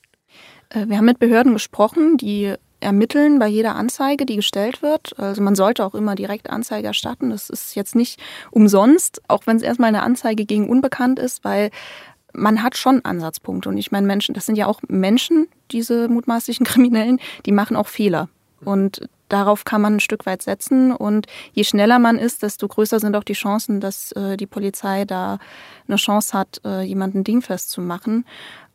Äh, 0.69 0.87
wir 0.87 0.97
haben 0.97 1.05
mit 1.05 1.19
Behörden 1.19 1.53
gesprochen, 1.53 2.17
die 2.17 2.55
ermitteln 2.85 3.39
bei 3.39 3.47
jeder 3.47 3.75
Anzeige, 3.75 4.25
die 4.25 4.37
gestellt 4.37 4.81
wird. 4.81 5.17
Also 5.19 5.41
man 5.41 5.55
sollte 5.55 5.83
auch 5.83 5.95
immer 5.95 6.15
direkt 6.15 6.49
Anzeige 6.49 6.87
erstatten. 6.87 7.31
Das 7.31 7.49
ist 7.49 7.75
jetzt 7.75 7.95
nicht 7.95 8.21
umsonst, 8.51 9.21
auch 9.27 9.47
wenn 9.47 9.57
es 9.57 9.63
erstmal 9.63 9.89
eine 9.89 10.03
Anzeige 10.03 10.45
gegen 10.45 10.69
unbekannt 10.69 11.19
ist, 11.19 11.43
weil 11.43 11.71
man 12.31 12.61
hat 12.61 12.77
schon 12.77 13.03
Ansatzpunkte. 13.03 13.69
Und 13.69 13.77
ich 13.77 13.91
meine, 13.91 14.07
Menschen, 14.07 14.35
das 14.35 14.45
sind 14.45 14.57
ja 14.57 14.67
auch 14.67 14.81
Menschen, 14.87 15.47
diese 15.71 16.07
mutmaßlichen 16.07 16.65
Kriminellen, 16.65 17.19
die 17.45 17.51
machen 17.51 17.75
auch 17.75 17.87
Fehler. 17.87 18.29
Und 18.63 19.09
darauf 19.29 19.65
kann 19.65 19.81
man 19.81 19.95
ein 19.95 19.99
Stück 19.99 20.25
weit 20.25 20.41
setzen. 20.41 20.91
Und 20.91 21.27
je 21.53 21.63
schneller 21.63 21.99
man 21.99 22.17
ist, 22.17 22.43
desto 22.43 22.67
größer 22.67 22.99
sind 22.99 23.15
auch 23.15 23.23
die 23.23 23.33
Chancen, 23.33 23.79
dass 23.79 24.11
äh, 24.13 24.37
die 24.37 24.47
Polizei 24.47 25.05
da 25.05 25.39
eine 25.87 25.97
Chance 25.97 26.37
hat, 26.37 26.61
äh, 26.63 26.83
jemanden 26.83 27.23
dingfest 27.23 27.71
zu 27.71 27.81
machen. 27.81 28.25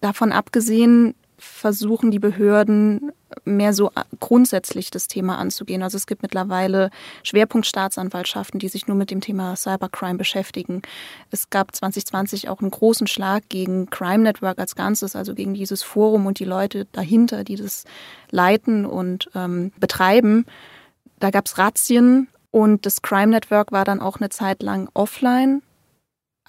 Davon 0.01 0.33
abgesehen 0.33 1.14
versuchen 1.38 2.11
die 2.11 2.18
Behörden 2.18 3.12
mehr 3.45 3.73
so 3.73 3.90
grundsätzlich 4.19 4.90
das 4.90 5.09
Thema 5.09 5.38
anzugehen. 5.38 5.83
Also 5.83 5.97
es 5.97 6.07
gibt 6.07 6.23
mittlerweile 6.23 6.90
Schwerpunktstaatsanwaltschaften, 7.23 8.61
die 8.61 8.69
sich 8.69 8.87
nur 8.87 8.97
mit 8.97 9.11
dem 9.11 9.21
Thema 9.21 9.57
Cybercrime 9.57 10.19
beschäftigen. 10.19 10.83
Es 11.31 11.51
gab 11.51 11.75
2020 11.75 12.49
auch 12.49 12.61
einen 12.61 12.71
großen 12.71 13.07
Schlag 13.07 13.49
gegen 13.49 13.90
Crime 13.90 14.25
Network 14.25 14.59
als 14.59 14.75
Ganzes, 14.75 15.16
also 15.16 15.35
gegen 15.35 15.55
dieses 15.55 15.83
Forum 15.83 16.27
und 16.27 16.38
die 16.38 16.45
Leute 16.45 16.87
dahinter, 16.93 17.45
die 17.45 17.57
das 17.57 17.85
leiten 18.31 18.87
und 18.87 19.31
ähm, 19.35 19.73
betreiben. 19.79 20.47
Da 21.19 21.31
gab 21.31 21.47
es 21.47 21.59
Razzien 21.59 22.29
und 22.51 22.87
das 22.87 23.03
Crime 23.03 23.29
Network 23.29 23.73
war 23.73 23.85
dann 23.85 24.01
auch 24.01 24.19
eine 24.19 24.29
Zeit 24.29 24.62
lang 24.62 24.88
offline. 24.95 25.62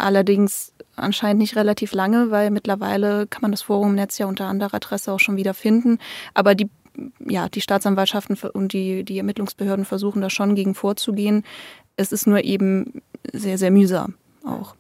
Allerdings 0.02 0.74
anscheinend 0.96 1.40
nicht 1.42 1.56
relativ 1.56 1.94
lange, 1.94 2.32
weil 2.32 2.52
mittlerweile 2.52 3.28
kann 3.28 3.42
man 3.42 3.52
das 3.52 3.62
Forum 3.62 3.90
im 3.90 3.96
Netz 3.96 4.18
ja 4.18 4.26
unter 4.26 4.46
anderer 4.46 4.76
Adresse 4.76 5.12
auch 5.12 5.20
schon 5.20 5.38
wieder 5.38 5.54
finden. 5.54 6.00
Aber 6.34 6.56
die, 6.56 6.70
ja, 7.20 7.50
die 7.50 7.62
Staatsanwaltschaften 7.62 8.38
und 8.52 8.74
die, 8.74 9.04
die 9.04 9.18
Ermittlungsbehörden 9.18 9.86
versuchen 9.86 10.22
da 10.22 10.30
schon 10.30 10.56
gegen 10.56 10.76
vorzugehen. 10.76 11.44
Es 11.96 12.12
ist 12.12 12.28
nur 12.28 12.44
eben 12.44 13.02
sehr, 13.32 13.58
sehr 13.58 13.72
mühsam 13.72 14.16
auch. 14.46 14.76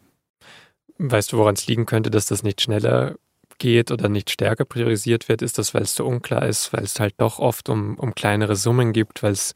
Weißt 0.97 1.31
du, 1.31 1.37
woran 1.37 1.55
es 1.55 1.67
liegen 1.67 1.85
könnte, 1.85 2.11
dass 2.11 2.25
das 2.25 2.43
nicht 2.43 2.61
schneller 2.61 3.15
geht 3.57 3.91
oder 3.91 4.09
nicht 4.09 4.29
stärker 4.29 4.65
priorisiert 4.65 5.29
wird? 5.29 5.41
Ist 5.41 5.57
das, 5.57 5.73
weil 5.73 5.83
es 5.83 5.95
so 5.95 6.05
unklar 6.05 6.45
ist, 6.45 6.73
weil 6.73 6.83
es 6.83 6.99
halt 6.99 7.15
doch 7.17 7.39
oft 7.39 7.69
um, 7.69 7.95
um 7.97 8.13
kleinere 8.15 8.55
Summen 8.55 8.91
gibt, 8.91 9.23
weil 9.23 9.33
es 9.33 9.53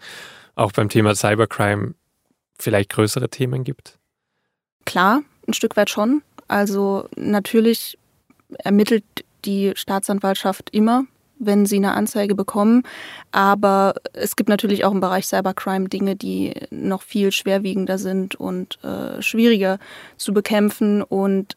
auch 0.55 0.71
beim 0.71 0.89
Thema 0.89 1.15
Cybercrime 1.15 1.95
vielleicht 2.57 2.91
größere 2.91 3.29
Themen 3.29 3.63
gibt? 3.63 3.99
Klar, 4.85 5.23
ein 5.47 5.53
Stück 5.53 5.77
weit 5.77 5.89
schon. 5.89 6.21
Also 6.47 7.07
natürlich 7.15 7.97
ermittelt 8.59 9.03
die 9.45 9.73
Staatsanwaltschaft 9.75 10.69
immer, 10.71 11.05
wenn 11.39 11.65
sie 11.65 11.77
eine 11.77 11.93
Anzeige 11.93 12.35
bekommen. 12.35 12.83
Aber 13.31 13.95
es 14.13 14.35
gibt 14.35 14.49
natürlich 14.49 14.85
auch 14.85 14.91
im 14.91 15.01
Bereich 15.01 15.27
Cybercrime 15.27 15.89
Dinge, 15.89 16.15
die 16.15 16.53
noch 16.71 17.01
viel 17.01 17.31
schwerwiegender 17.31 17.97
sind 17.97 18.35
und 18.35 18.83
äh, 18.83 19.21
schwieriger 19.21 19.79
zu 20.17 20.33
bekämpfen. 20.33 21.01
Und 21.01 21.55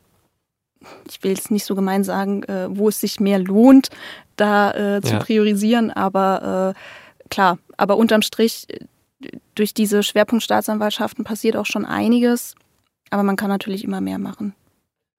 ich 1.09 1.23
will 1.23 1.33
es 1.33 1.51
nicht 1.51 1.65
so 1.65 1.75
gemein 1.75 2.05
sagen, 2.05 2.43
äh, 2.45 2.69
wo 2.71 2.89
es 2.89 3.01
sich 3.01 3.21
mehr 3.21 3.39
lohnt, 3.39 3.91
da 4.37 4.73
äh, 4.73 5.01
zu 5.03 5.15
ja. 5.15 5.19
priorisieren. 5.19 5.91
Aber 5.91 6.75
äh, 6.75 7.29
klar, 7.29 7.59
aber 7.77 7.97
unterm 7.97 8.23
Strich, 8.23 8.67
durch 9.55 9.75
diese 9.75 10.03
Schwerpunktstaatsanwaltschaften 10.03 11.25
passiert 11.25 11.57
auch 11.57 11.67
schon 11.67 11.85
einiges. 11.85 12.55
Aber 13.11 13.23
man 13.23 13.37
kann 13.37 13.49
natürlich 13.49 13.85
immer 13.85 14.01
mehr 14.01 14.19
machen. 14.19 14.55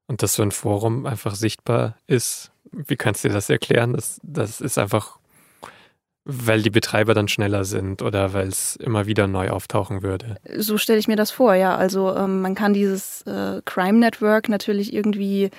Und 0.08 0.24
dass 0.24 0.34
so 0.34 0.44
ein 0.44 0.52
Forum 0.52 1.06
einfach 1.06 1.36
sichtbar 1.36 1.96
ist, 2.08 2.52
wie 2.72 2.96
kannst 2.96 3.24
du 3.24 3.28
dir 3.28 3.34
das 3.34 3.50
erklären? 3.50 3.94
Das, 3.94 4.20
das 4.24 4.62
ist 4.62 4.78
einfach, 4.78 5.20
weil 6.26 6.62
die 6.62 6.70
Betreiber 6.70 7.14
dann 7.14 7.28
schneller 7.28 7.64
sind 7.64 8.02
oder 8.02 8.34
weil 8.34 8.48
es 8.48 8.76
immer 8.76 9.06
wieder 9.06 9.28
neu 9.28 9.50
auftauchen 9.50 10.02
würde. 10.02 10.38
So 10.58 10.78
stelle 10.78 11.00
ich 11.00 11.08
mir 11.08 11.16
das 11.16 11.32
vor, 11.32 11.54
ja. 11.56 11.76
Also 11.76 12.16
ähm, 12.16 12.42
man 12.42 12.56
kann 12.56 12.74
dieses 12.74 13.22
äh, 13.24 13.62
Crime 13.66 14.00
Network 14.00 14.50
natürlich 14.50 14.94
irgendwie 14.94 15.52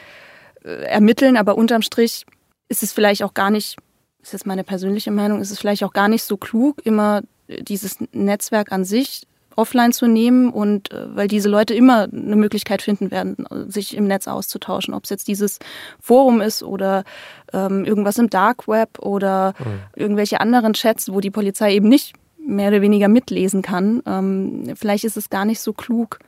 äh, 0.65 0.85
ermitteln, 0.85 1.37
aber 1.37 1.57
unterm 1.57 1.83
Strich 1.83 2.27
ist 2.69 2.83
es 2.83 2.93
vielleicht 2.93 3.23
auch 3.23 3.35
gar 3.35 3.51
nicht, 3.51 3.77
ist 4.23 4.33
jetzt 4.33 4.47
meine 4.47 4.65
persönliche 4.65 5.11
Meinung, 5.11 5.41
ist 5.41 5.51
es 5.51 5.59
vielleicht 5.59 5.85
auch 5.85 5.93
gar 5.93 6.09
nicht 6.09 6.23
so 6.23 6.37
klug, 6.37 6.85
immer 6.85 7.23
dieses 7.49 7.99
Netzwerk 8.13 8.73
an 8.73 8.85
sich 8.85 9.27
offline 9.57 9.93
zu 9.93 10.07
nehmen 10.07 10.51
und 10.51 10.93
äh, 10.93 11.17
weil 11.17 11.29
diese 11.29 11.49
Leute 11.49 11.75
immer 11.75 12.09
eine 12.13 12.37
Möglichkeit 12.37 12.83
finden 12.83 13.11
werden, 13.11 13.47
sich 13.69 13.97
im 13.97 14.07
Netz 14.07 14.29
auszutauschen, 14.29 14.95
ob 14.95 15.05
es 15.05 15.11
jetzt 15.11 15.29
dieses 15.29 15.59
Forum 16.01 16.41
ist 16.41 16.63
oder 16.63 17.05
ähm, 17.53 17.85
irgendwas 17.85 18.19
im 18.19 18.31
Dark 18.31 18.69
Web 18.69 18.99
oder 19.01 19.55
mhm. 19.59 19.81
irgendwelche 19.97 20.41
anderen 20.41 20.73
Chats, 20.73 21.13
wo 21.13 21.21
die 21.21 21.31
Polizei 21.31 21.75
eben 21.75 21.89
nicht 21.89 22.15
mehr 22.39 22.69
oder 22.69 22.81
weniger 22.81 23.09
mitlesen 23.09 23.63
kann. 23.63 24.03
Ähm, 24.07 24.73
vielleicht 24.75 25.05
ist 25.05 25.17
es 25.17 25.31
gar 25.31 25.45
nicht 25.45 25.61
so 25.61 25.73
klug, 25.73 26.19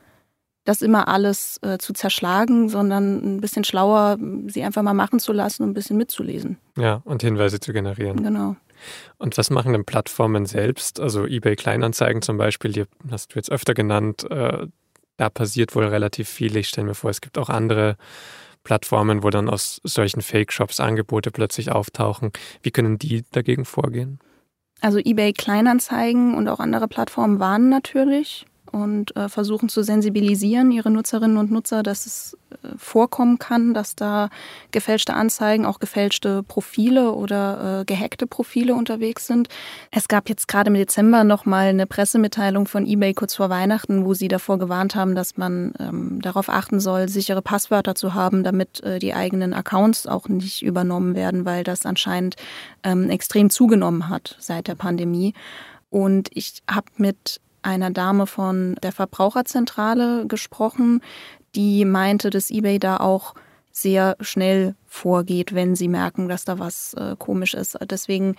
das 0.65 0.81
immer 0.81 1.07
alles 1.07 1.59
äh, 1.61 1.77
zu 1.77 1.93
zerschlagen, 1.93 2.69
sondern 2.69 3.37
ein 3.37 3.41
bisschen 3.41 3.63
schlauer, 3.63 4.17
sie 4.47 4.63
einfach 4.63 4.81
mal 4.81 4.93
machen 4.93 5.19
zu 5.19 5.33
lassen 5.33 5.63
und 5.63 5.71
ein 5.71 5.73
bisschen 5.73 5.97
mitzulesen. 5.97 6.57
Ja, 6.77 7.01
und 7.03 7.21
Hinweise 7.21 7.59
zu 7.59 7.73
generieren. 7.73 8.23
Genau. 8.23 8.55
Und 9.17 9.37
was 9.37 9.49
machen 9.49 9.73
denn 9.73 9.85
Plattformen 9.85 10.45
selbst? 10.45 10.99
Also 10.99 11.25
eBay 11.25 11.55
Kleinanzeigen 11.55 12.21
zum 12.21 12.37
Beispiel, 12.37 12.71
die 12.71 12.85
hast 13.09 13.33
du 13.33 13.35
jetzt 13.39 13.51
öfter 13.51 13.73
genannt. 13.73 14.29
Äh, 14.29 14.67
da 15.17 15.29
passiert 15.29 15.75
wohl 15.75 15.85
relativ 15.85 16.29
viel. 16.29 16.55
Ich 16.57 16.69
stelle 16.69 16.87
mir 16.87 16.95
vor, 16.95 17.09
es 17.09 17.21
gibt 17.21 17.37
auch 17.37 17.49
andere 17.49 17.97
Plattformen, 18.63 19.23
wo 19.23 19.29
dann 19.29 19.49
aus 19.49 19.81
solchen 19.83 20.21
Fake-Shops 20.21 20.79
Angebote 20.79 21.31
plötzlich 21.31 21.71
auftauchen. 21.71 22.31
Wie 22.61 22.71
können 22.71 22.97
die 22.97 23.23
dagegen 23.31 23.65
vorgehen? 23.65 24.19
Also 24.81 24.99
eBay 24.99 25.33
Kleinanzeigen 25.33 26.35
und 26.35 26.47
auch 26.47 26.59
andere 26.59 26.87
Plattformen 26.87 27.39
warnen 27.39 27.69
natürlich 27.69 28.45
und 28.73 29.15
äh, 29.15 29.29
versuchen 29.29 29.69
zu 29.69 29.83
sensibilisieren 29.83 30.71
ihre 30.71 30.89
Nutzerinnen 30.89 31.37
und 31.37 31.51
Nutzer, 31.51 31.83
dass 31.83 32.07
es 32.07 32.37
äh, 32.49 32.69
vorkommen 32.75 33.37
kann, 33.37 33.75
dass 33.75 33.95
da 33.95 34.29
gefälschte 34.71 35.13
Anzeigen, 35.13 35.67
auch 35.67 35.79
gefälschte 35.79 36.41
Profile 36.41 37.11
oder 37.11 37.81
äh, 37.81 37.85
gehackte 37.85 38.25
Profile 38.25 38.73
unterwegs 38.73 39.27
sind. 39.27 39.47
Es 39.91 40.07
gab 40.07 40.27
jetzt 40.27 40.47
gerade 40.47 40.69
im 40.69 40.73
Dezember 40.73 41.23
noch 41.23 41.45
mal 41.45 41.67
eine 41.67 41.85
Pressemitteilung 41.85 42.67
von 42.67 42.87
eBay 42.87 43.13
kurz 43.13 43.35
vor 43.35 43.51
Weihnachten, 43.51 44.05
wo 44.05 44.15
sie 44.15 44.27
davor 44.27 44.57
gewarnt 44.57 44.95
haben, 44.95 45.13
dass 45.13 45.37
man 45.37 45.73
ähm, 45.79 46.19
darauf 46.19 46.49
achten 46.49 46.79
soll, 46.79 47.09
sichere 47.09 47.43
Passwörter 47.43 47.93
zu 47.93 48.15
haben, 48.15 48.43
damit 48.43 48.81
äh, 48.83 48.97
die 48.97 49.13
eigenen 49.13 49.53
Accounts 49.53 50.07
auch 50.07 50.27
nicht 50.27 50.63
übernommen 50.63 51.13
werden, 51.13 51.45
weil 51.45 51.63
das 51.63 51.85
anscheinend 51.85 52.37
ähm, 52.83 53.11
extrem 53.11 53.51
zugenommen 53.51 54.09
hat 54.09 54.35
seit 54.39 54.67
der 54.67 54.75
Pandemie. 54.75 55.35
Und 55.91 56.29
ich 56.33 56.63
habe 56.67 56.87
mit 56.97 57.39
einer 57.63 57.91
Dame 57.91 58.27
von 58.27 58.75
der 58.83 58.91
Verbraucherzentrale 58.91 60.27
gesprochen, 60.27 61.01
die 61.55 61.85
meinte, 61.85 62.29
dass 62.29 62.51
eBay 62.51 62.79
da 62.79 62.97
auch 62.97 63.33
sehr 63.71 64.15
schnell 64.19 64.75
vorgeht, 64.85 65.55
wenn 65.55 65.75
sie 65.75 65.87
merken, 65.87 66.29
dass 66.29 66.45
da 66.45 66.59
was 66.59 66.93
äh, 66.93 67.15
komisch 67.17 67.53
ist. 67.53 67.77
Deswegen 67.89 68.35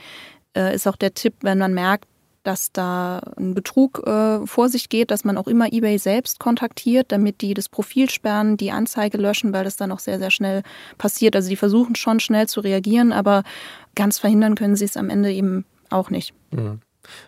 äh, 0.56 0.74
ist 0.74 0.86
auch 0.86 0.96
der 0.96 1.14
Tipp, 1.14 1.34
wenn 1.42 1.58
man 1.58 1.74
merkt, 1.74 2.08
dass 2.44 2.72
da 2.72 3.20
ein 3.36 3.54
Betrug 3.54 4.06
äh, 4.06 4.46
vor 4.46 4.68
sich 4.68 4.90
geht, 4.90 5.10
dass 5.10 5.24
man 5.24 5.38
auch 5.38 5.48
immer 5.48 5.72
eBay 5.72 5.98
selbst 5.98 6.38
kontaktiert, 6.38 7.10
damit 7.10 7.40
die 7.40 7.54
das 7.54 7.70
Profil 7.70 8.10
sperren, 8.10 8.56
die 8.58 8.70
Anzeige 8.70 9.16
löschen, 9.16 9.52
weil 9.52 9.64
das 9.64 9.76
dann 9.76 9.90
auch 9.90 9.98
sehr, 9.98 10.18
sehr 10.18 10.30
schnell 10.30 10.62
passiert. 10.98 11.34
Also 11.34 11.48
die 11.48 11.56
versuchen 11.56 11.96
schon 11.96 12.20
schnell 12.20 12.46
zu 12.46 12.60
reagieren, 12.60 13.12
aber 13.12 13.42
ganz 13.94 14.18
verhindern 14.18 14.54
können 14.56 14.76
sie 14.76 14.84
es 14.84 14.96
am 14.96 15.08
Ende 15.08 15.32
eben 15.32 15.64
auch 15.88 16.10
nicht. 16.10 16.34
Mhm. 16.50 16.80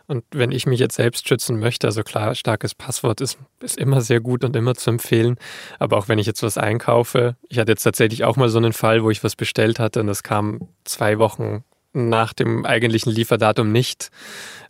Und 0.06 0.24
wenn 0.30 0.52
ich 0.52 0.66
mich 0.66 0.80
jetzt 0.80 0.96
selbst 0.96 1.28
schützen 1.28 1.58
möchte, 1.58 1.86
also 1.86 2.02
klar, 2.02 2.34
starkes 2.34 2.74
Passwort 2.74 3.20
ist, 3.20 3.38
ist 3.60 3.78
immer 3.78 4.00
sehr 4.00 4.20
gut 4.20 4.44
und 4.44 4.56
immer 4.56 4.74
zu 4.74 4.90
empfehlen. 4.90 5.36
Aber 5.78 5.96
auch 5.96 6.08
wenn 6.08 6.18
ich 6.18 6.26
jetzt 6.26 6.42
was 6.42 6.58
einkaufe, 6.58 7.36
ich 7.48 7.58
hatte 7.58 7.72
jetzt 7.72 7.82
tatsächlich 7.82 8.24
auch 8.24 8.36
mal 8.36 8.48
so 8.48 8.58
einen 8.58 8.72
Fall, 8.72 9.02
wo 9.02 9.10
ich 9.10 9.24
was 9.24 9.36
bestellt 9.36 9.78
hatte 9.78 10.00
und 10.00 10.06
das 10.06 10.22
kam 10.22 10.68
zwei 10.84 11.18
Wochen 11.18 11.64
nach 11.92 12.32
dem 12.32 12.66
eigentlichen 12.66 13.10
Lieferdatum 13.10 13.72
nicht 13.72 14.10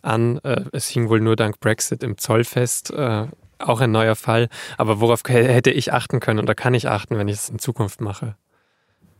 an. 0.01 0.39
Äh, 0.43 0.63
es 0.71 0.87
hing 0.87 1.09
wohl 1.09 1.19
nur 1.19 1.35
dank 1.35 1.59
Brexit 1.59 2.03
im 2.03 2.17
Zoll 2.17 2.43
fest. 2.43 2.91
Äh, 2.91 3.27
auch 3.59 3.81
ein 3.81 3.91
neuer 3.91 4.15
Fall. 4.15 4.49
Aber 4.77 5.01
worauf 5.01 5.21
hätte 5.27 5.71
ich 5.71 5.93
achten 5.93 6.19
können 6.19 6.39
oder 6.39 6.55
kann 6.55 6.73
ich 6.73 6.87
achten, 6.87 7.17
wenn 7.17 7.27
ich 7.27 7.35
es 7.35 7.49
in 7.49 7.59
Zukunft 7.59 8.01
mache? 8.01 8.35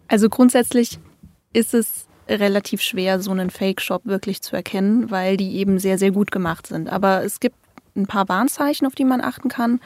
Also 0.07 0.29
grundsätzlich 0.29 0.99
ist 1.53 1.73
es 1.73 2.07
relativ 2.29 2.81
schwer, 2.81 3.19
so 3.19 3.31
einen 3.31 3.49
Fake-Shop 3.49 4.05
wirklich 4.05 4.41
zu 4.41 4.55
erkennen, 4.55 5.11
weil 5.11 5.37
die 5.37 5.55
eben 5.57 5.79
sehr, 5.79 5.97
sehr 5.97 6.11
gut 6.11 6.31
gemacht 6.31 6.67
sind. 6.67 6.89
Aber 6.89 7.23
es 7.23 7.39
gibt 7.39 7.55
ein 7.95 8.07
paar 8.07 8.29
Warnzeichen, 8.29 8.85
auf 8.85 8.95
die 8.95 9.05
man 9.05 9.21
achten 9.21 9.49
kann. 9.49 9.79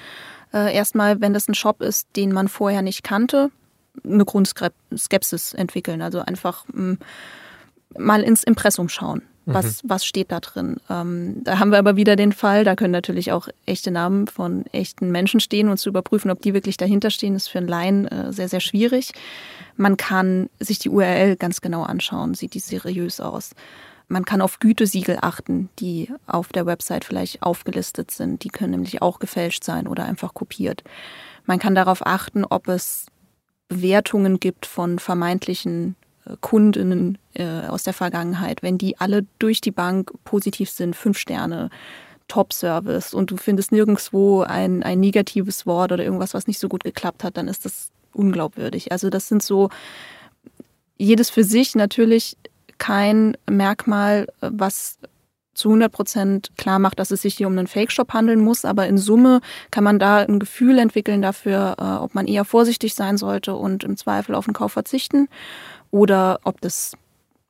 Äh, 0.53 0.75
erstmal, 0.75 1.21
wenn 1.21 1.33
das 1.33 1.47
ein 1.47 1.55
Shop 1.55 1.81
ist, 1.81 2.07
den 2.15 2.31
man 2.31 2.47
vorher 2.47 2.81
nicht 2.81 3.03
kannte, 3.03 3.51
eine 4.03 4.25
Grundskepsis 4.25 5.53
entwickeln. 5.53 6.01
Also 6.01 6.19
einfach 6.19 6.65
mm, 6.73 6.93
mal 7.97 8.21
ins 8.23 8.43
Impressum 8.43 8.89
schauen. 8.89 9.23
Was, 9.45 9.83
mhm. 9.83 9.89
was 9.89 10.05
steht 10.05 10.31
da 10.31 10.39
drin? 10.39 10.77
Ähm, 10.89 11.43
da 11.43 11.57
haben 11.59 11.71
wir 11.71 11.79
aber 11.79 11.95
wieder 11.95 12.15
den 12.15 12.31
Fall, 12.31 12.63
da 12.63 12.75
können 12.75 12.91
natürlich 12.91 13.31
auch 13.31 13.47
echte 13.65 13.89
Namen 13.89 14.27
von 14.27 14.65
echten 14.67 15.11
Menschen 15.11 15.39
stehen 15.39 15.69
und 15.69 15.77
zu 15.77 15.89
überprüfen, 15.89 16.29
ob 16.29 16.41
die 16.41 16.53
wirklich 16.53 16.77
dahinter 16.77 17.09
stehen, 17.09 17.35
ist 17.35 17.47
für 17.47 17.57
einen 17.57 17.67
Laien 17.67 18.07
äh, 18.07 18.31
sehr, 18.31 18.49
sehr 18.49 18.59
schwierig. 18.59 19.13
Man 19.77 19.97
kann 19.97 20.49
sich 20.59 20.77
die 20.77 20.89
URL 20.89 21.37
ganz 21.37 21.61
genau 21.61 21.83
anschauen, 21.83 22.35
sieht 22.35 22.53
die 22.53 22.59
seriös 22.59 23.19
aus. 23.19 23.55
Man 24.07 24.25
kann 24.25 24.41
auf 24.41 24.59
Gütesiegel 24.59 25.19
achten, 25.21 25.69
die 25.79 26.11
auf 26.27 26.49
der 26.49 26.65
Website 26.65 27.05
vielleicht 27.05 27.41
aufgelistet 27.41 28.11
sind. 28.11 28.43
Die 28.43 28.49
können 28.49 28.71
nämlich 28.71 29.01
auch 29.01 29.19
gefälscht 29.19 29.63
sein 29.63 29.87
oder 29.87 30.03
einfach 30.03 30.33
kopiert. 30.33 30.83
Man 31.45 31.59
kann 31.59 31.75
darauf 31.75 32.05
achten, 32.05 32.43
ob 32.43 32.67
es 32.67 33.05
Bewertungen 33.69 34.39
gibt 34.39 34.65
von 34.65 34.99
vermeintlichen 34.99 35.95
Kundinnen 36.39 37.17
äh, 37.33 37.67
aus 37.67 37.83
der 37.83 37.93
Vergangenheit, 37.93 38.63
wenn 38.63 38.77
die 38.77 38.97
alle 38.97 39.25
durch 39.39 39.61
die 39.61 39.71
Bank 39.71 40.11
positiv 40.23 40.69
sind, 40.69 40.95
fünf 40.95 41.17
Sterne, 41.17 41.69
Top-Service 42.27 43.13
und 43.13 43.29
du 43.29 43.37
findest 43.37 43.73
nirgendwo 43.73 44.41
ein, 44.41 44.83
ein 44.83 45.01
negatives 45.01 45.65
Wort 45.65 45.91
oder 45.91 46.03
irgendwas, 46.03 46.33
was 46.33 46.47
nicht 46.47 46.59
so 46.59 46.69
gut 46.69 46.83
geklappt 46.83 47.25
hat, 47.25 47.35
dann 47.35 47.49
ist 47.49 47.65
das 47.65 47.91
unglaubwürdig. 48.13 48.91
Also 48.91 49.09
das 49.09 49.27
sind 49.27 49.43
so 49.43 49.69
jedes 50.97 51.29
für 51.29 51.43
sich 51.43 51.75
natürlich 51.75 52.37
kein 52.77 53.35
Merkmal, 53.49 54.27
was 54.39 54.97
zu 55.53 55.69
100 55.69 55.91
Prozent 55.91 56.51
klar 56.57 56.79
macht, 56.79 56.99
dass 56.99 57.11
es 57.11 57.21
sich 57.21 57.35
hier 57.35 57.47
um 57.47 57.57
einen 57.57 57.67
Fake-Shop 57.67 58.13
handeln 58.13 58.39
muss. 58.39 58.63
Aber 58.63 58.87
in 58.87 58.97
Summe 58.97 59.41
kann 59.69 59.83
man 59.83 59.99
da 59.99 60.19
ein 60.19 60.39
Gefühl 60.39 60.79
entwickeln 60.79 61.21
dafür, 61.21 61.75
äh, 61.77 62.03
ob 62.03 62.15
man 62.15 62.27
eher 62.27 62.45
vorsichtig 62.45 62.95
sein 62.95 63.17
sollte 63.17 63.55
und 63.55 63.83
im 63.83 63.97
Zweifel 63.97 64.35
auf 64.35 64.45
den 64.45 64.53
Kauf 64.53 64.71
verzichten 64.71 65.27
oder 65.91 66.39
ob 66.43 66.59
das 66.61 66.93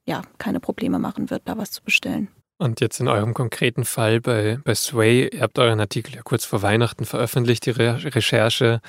ja 0.05 0.23
keine 0.37 0.59
Probleme 0.59 0.99
machen 0.99 1.29
wird, 1.29 1.43
da 1.45 1.57
was 1.57 1.71
zu 1.71 1.83
bestellen. 1.83 2.27
Und 2.57 2.79
jetzt 2.79 2.99
in 2.99 3.07
eurem 3.07 3.33
konkreten 3.33 3.85
Fall 3.85 4.21
bei, 4.21 4.59
bei 4.63 4.75
Sway, 4.75 5.29
ihr 5.29 5.41
habt 5.41 5.57
euren 5.57 5.79
Artikel 5.79 6.13
ja 6.13 6.21
kurz 6.21 6.45
vor 6.45 6.61
Weihnachten 6.61 7.05
veröffentlicht, 7.05 7.65
die 7.65 7.71
Re 7.71 7.97
Recherche. 8.03 8.81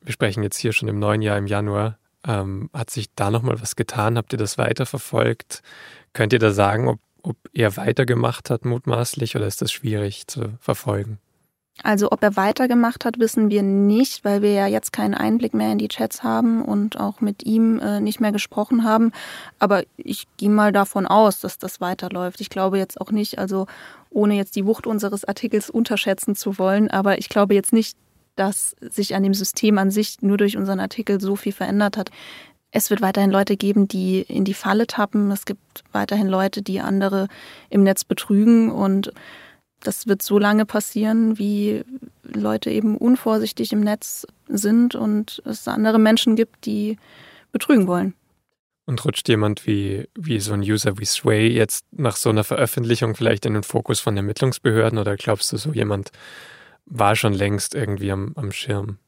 Wir 0.00 0.12
sprechen 0.12 0.42
jetzt 0.42 0.56
hier 0.56 0.72
schon 0.72 0.88
im 0.88 0.98
neuen 0.98 1.20
Jahr 1.20 1.36
im 1.36 1.46
Januar. 1.46 1.98
Ähm, 2.26 2.70
hat 2.72 2.88
sich 2.88 3.08
da 3.14 3.30
nochmal 3.30 3.60
was 3.60 3.76
getan? 3.76 4.16
Habt 4.16 4.32
ihr 4.32 4.38
das 4.38 4.56
weiterverfolgt? 4.56 5.60
Könnt 6.14 6.32
ihr 6.32 6.38
da 6.38 6.50
sagen, 6.52 6.88
ob, 6.88 6.98
ob 7.22 7.36
er 7.52 7.76
weitergemacht 7.76 8.48
hat, 8.48 8.64
mutmaßlich, 8.64 9.36
oder 9.36 9.46
ist 9.46 9.60
das 9.60 9.70
schwierig 9.70 10.26
zu 10.26 10.56
verfolgen? 10.60 11.18
Also 11.82 12.12
ob 12.12 12.22
er 12.22 12.36
weitergemacht 12.36 13.04
hat, 13.04 13.18
wissen 13.18 13.50
wir 13.50 13.62
nicht, 13.62 14.24
weil 14.24 14.42
wir 14.42 14.52
ja 14.52 14.66
jetzt 14.68 14.92
keinen 14.92 15.14
Einblick 15.14 15.54
mehr 15.54 15.72
in 15.72 15.78
die 15.78 15.88
Chats 15.88 16.22
haben 16.22 16.64
und 16.64 17.00
auch 17.00 17.20
mit 17.20 17.44
ihm 17.44 17.80
äh, 17.80 18.00
nicht 18.00 18.20
mehr 18.20 18.30
gesprochen 18.30 18.84
haben. 18.84 19.10
Aber 19.58 19.82
ich 19.96 20.26
gehe 20.36 20.50
mal 20.50 20.70
davon 20.72 21.06
aus, 21.06 21.40
dass 21.40 21.58
das 21.58 21.80
weiterläuft. 21.80 22.40
Ich 22.40 22.48
glaube 22.48 22.78
jetzt 22.78 23.00
auch 23.00 23.10
nicht, 23.10 23.38
also 23.38 23.66
ohne 24.10 24.36
jetzt 24.36 24.54
die 24.54 24.66
Wucht 24.66 24.86
unseres 24.86 25.24
Artikels 25.24 25.68
unterschätzen 25.68 26.36
zu 26.36 26.58
wollen, 26.58 26.90
aber 26.90 27.18
ich 27.18 27.28
glaube 27.28 27.54
jetzt 27.54 27.72
nicht, 27.72 27.96
dass 28.36 28.76
sich 28.80 29.14
an 29.14 29.24
dem 29.24 29.34
System 29.34 29.76
an 29.78 29.90
sich 29.90 30.22
nur 30.22 30.36
durch 30.36 30.56
unseren 30.56 30.80
Artikel 30.80 31.20
so 31.20 31.34
viel 31.34 31.52
verändert 31.52 31.96
hat. 31.96 32.10
Es 32.70 32.90
wird 32.90 33.02
weiterhin 33.02 33.30
Leute 33.30 33.56
geben, 33.56 33.86
die 33.86 34.20
in 34.22 34.44
die 34.44 34.54
Falle 34.54 34.86
tappen. 34.86 35.30
Es 35.30 35.44
gibt 35.44 35.84
weiterhin 35.92 36.28
Leute, 36.28 36.62
die 36.62 36.80
andere 36.80 37.28
im 37.70 37.84
Netz 37.84 38.04
betrügen 38.04 38.70
und 38.70 39.12
das 39.86 40.06
wird 40.06 40.22
so 40.22 40.38
lange 40.38 40.66
passieren, 40.66 41.38
wie 41.38 41.84
Leute 42.22 42.70
eben 42.70 42.96
unvorsichtig 42.96 43.72
im 43.72 43.80
Netz 43.80 44.26
sind 44.48 44.94
und 44.94 45.42
es 45.44 45.66
andere 45.68 45.98
Menschen 45.98 46.36
gibt, 46.36 46.66
die 46.66 46.96
betrügen 47.52 47.86
wollen. 47.86 48.14
Und 48.86 49.04
rutscht 49.04 49.28
jemand 49.28 49.66
wie, 49.66 50.08
wie 50.14 50.40
so 50.40 50.52
ein 50.52 50.60
User 50.60 50.98
wie 50.98 51.06
Sway 51.06 51.48
jetzt 51.48 51.86
nach 51.92 52.16
so 52.16 52.28
einer 52.28 52.44
Veröffentlichung 52.44 53.14
vielleicht 53.14 53.46
in 53.46 53.54
den 53.54 53.62
Fokus 53.62 54.00
von 54.00 54.16
Ermittlungsbehörden 54.16 54.98
oder 54.98 55.16
glaubst 55.16 55.52
du, 55.52 55.56
so 55.56 55.72
jemand 55.72 56.10
war 56.84 57.16
schon 57.16 57.32
längst 57.32 57.74
irgendwie 57.74 58.12
am, 58.12 58.32
am 58.36 58.52
Schirm? 58.52 58.98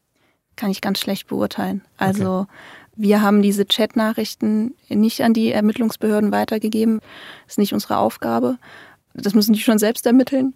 kann 0.56 0.70
ich 0.70 0.80
ganz 0.80 0.98
schlecht 0.98 1.28
beurteilen. 1.28 1.82
Also 1.98 2.40
okay. 2.40 2.50
wir 2.96 3.22
haben 3.22 3.42
diese 3.42 3.66
Chat-Nachrichten 3.66 4.74
nicht 4.88 5.22
an 5.22 5.34
die 5.34 5.52
Ermittlungsbehörden 5.52 6.32
weitergegeben. 6.32 7.00
Das 7.44 7.52
ist 7.52 7.58
nicht 7.58 7.74
unsere 7.74 7.98
Aufgabe. 7.98 8.58
Das 9.22 9.34
müssen 9.34 9.52
die 9.52 9.60
schon 9.60 9.78
selbst 9.78 10.06
ermitteln. 10.06 10.54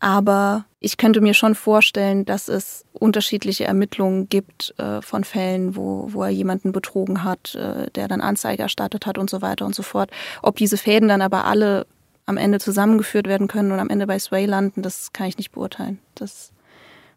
Aber 0.00 0.64
ich 0.80 0.96
könnte 0.96 1.20
mir 1.20 1.32
schon 1.32 1.54
vorstellen, 1.54 2.24
dass 2.24 2.48
es 2.48 2.84
unterschiedliche 2.92 3.64
Ermittlungen 3.64 4.28
gibt 4.28 4.74
äh, 4.78 5.00
von 5.00 5.22
Fällen, 5.22 5.76
wo, 5.76 6.08
wo 6.12 6.24
er 6.24 6.30
jemanden 6.30 6.72
betrogen 6.72 7.22
hat, 7.22 7.54
äh, 7.54 7.88
der 7.92 8.08
dann 8.08 8.20
Anzeige 8.20 8.64
erstattet 8.64 9.06
hat 9.06 9.16
und 9.16 9.30
so 9.30 9.42
weiter 9.42 9.64
und 9.64 9.76
so 9.76 9.84
fort. 9.84 10.10
Ob 10.42 10.56
diese 10.56 10.76
Fäden 10.76 11.08
dann 11.08 11.22
aber 11.22 11.44
alle 11.44 11.86
am 12.26 12.36
Ende 12.36 12.58
zusammengeführt 12.58 13.28
werden 13.28 13.46
können 13.46 13.70
und 13.70 13.78
am 13.78 13.90
Ende 13.90 14.08
bei 14.08 14.18
Sway 14.18 14.44
landen, 14.44 14.82
das 14.82 15.12
kann 15.12 15.28
ich 15.28 15.38
nicht 15.38 15.52
beurteilen. 15.52 16.00
Das 16.16 16.50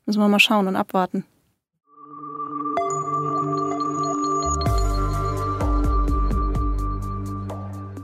müssen 0.05 0.19
wir 0.19 0.27
mal 0.27 0.39
schauen 0.39 0.67
und 0.67 0.75
abwarten. 0.75 1.25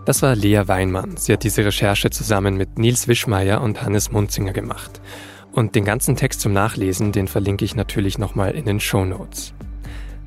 Das 0.05 0.23
war 0.23 0.35
Lea 0.35 0.63
Weinmann. 0.65 1.15
Sie 1.17 1.31
hat 1.31 1.43
diese 1.43 1.63
Recherche 1.63 2.09
zusammen 2.09 2.57
mit 2.57 2.79
Nils 2.79 3.07
Wischmeier 3.07 3.61
und 3.61 3.83
Hannes 3.83 4.11
Munzinger 4.11 4.51
gemacht. 4.51 4.99
Und 5.51 5.75
den 5.75 5.85
ganzen 5.85 6.15
Text 6.15 6.41
zum 6.41 6.53
Nachlesen, 6.53 7.11
den 7.11 7.27
verlinke 7.27 7.65
ich 7.65 7.75
natürlich 7.75 8.17
nochmal 8.17 8.51
in 8.51 8.65
den 8.65 8.79
Show 8.79 9.05
Notes. 9.05 9.53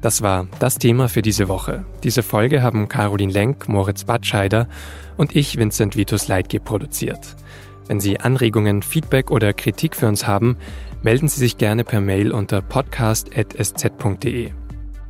Das 0.00 0.22
war 0.22 0.46
das 0.60 0.78
Thema 0.78 1.08
für 1.08 1.22
diese 1.22 1.48
Woche. 1.48 1.84
Diese 2.04 2.22
Folge 2.22 2.62
haben 2.62 2.88
Caroline 2.88 3.32
Lenk, 3.32 3.68
Moritz 3.68 4.04
Batscheider 4.04 4.68
und 5.16 5.34
ich, 5.34 5.56
Vincent 5.56 5.96
Vitus 5.96 6.28
Leitge, 6.28 6.60
produziert. 6.60 7.34
Wenn 7.88 8.00
Sie 8.00 8.20
Anregungen, 8.20 8.82
Feedback 8.82 9.30
oder 9.30 9.52
Kritik 9.54 9.96
für 9.96 10.06
uns 10.06 10.26
haben, 10.26 10.56
melden 11.02 11.26
Sie 11.26 11.40
sich 11.40 11.58
gerne 11.58 11.84
per 11.84 12.00
Mail 12.00 12.32
unter 12.32 12.60
podcast.sz.de. 12.62 14.52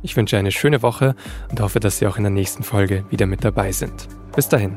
Ich 0.01 0.15
wünsche 0.15 0.37
eine 0.37 0.51
schöne 0.51 0.81
Woche 0.81 1.15
und 1.51 1.59
hoffe, 1.59 1.79
dass 1.79 1.99
Sie 1.99 2.07
auch 2.07 2.17
in 2.17 2.23
der 2.23 2.31
nächsten 2.31 2.63
Folge 2.63 3.05
wieder 3.09 3.25
mit 3.25 3.43
dabei 3.43 3.71
sind. 3.71 4.07
Bis 4.35 4.49
dahin. 4.49 4.75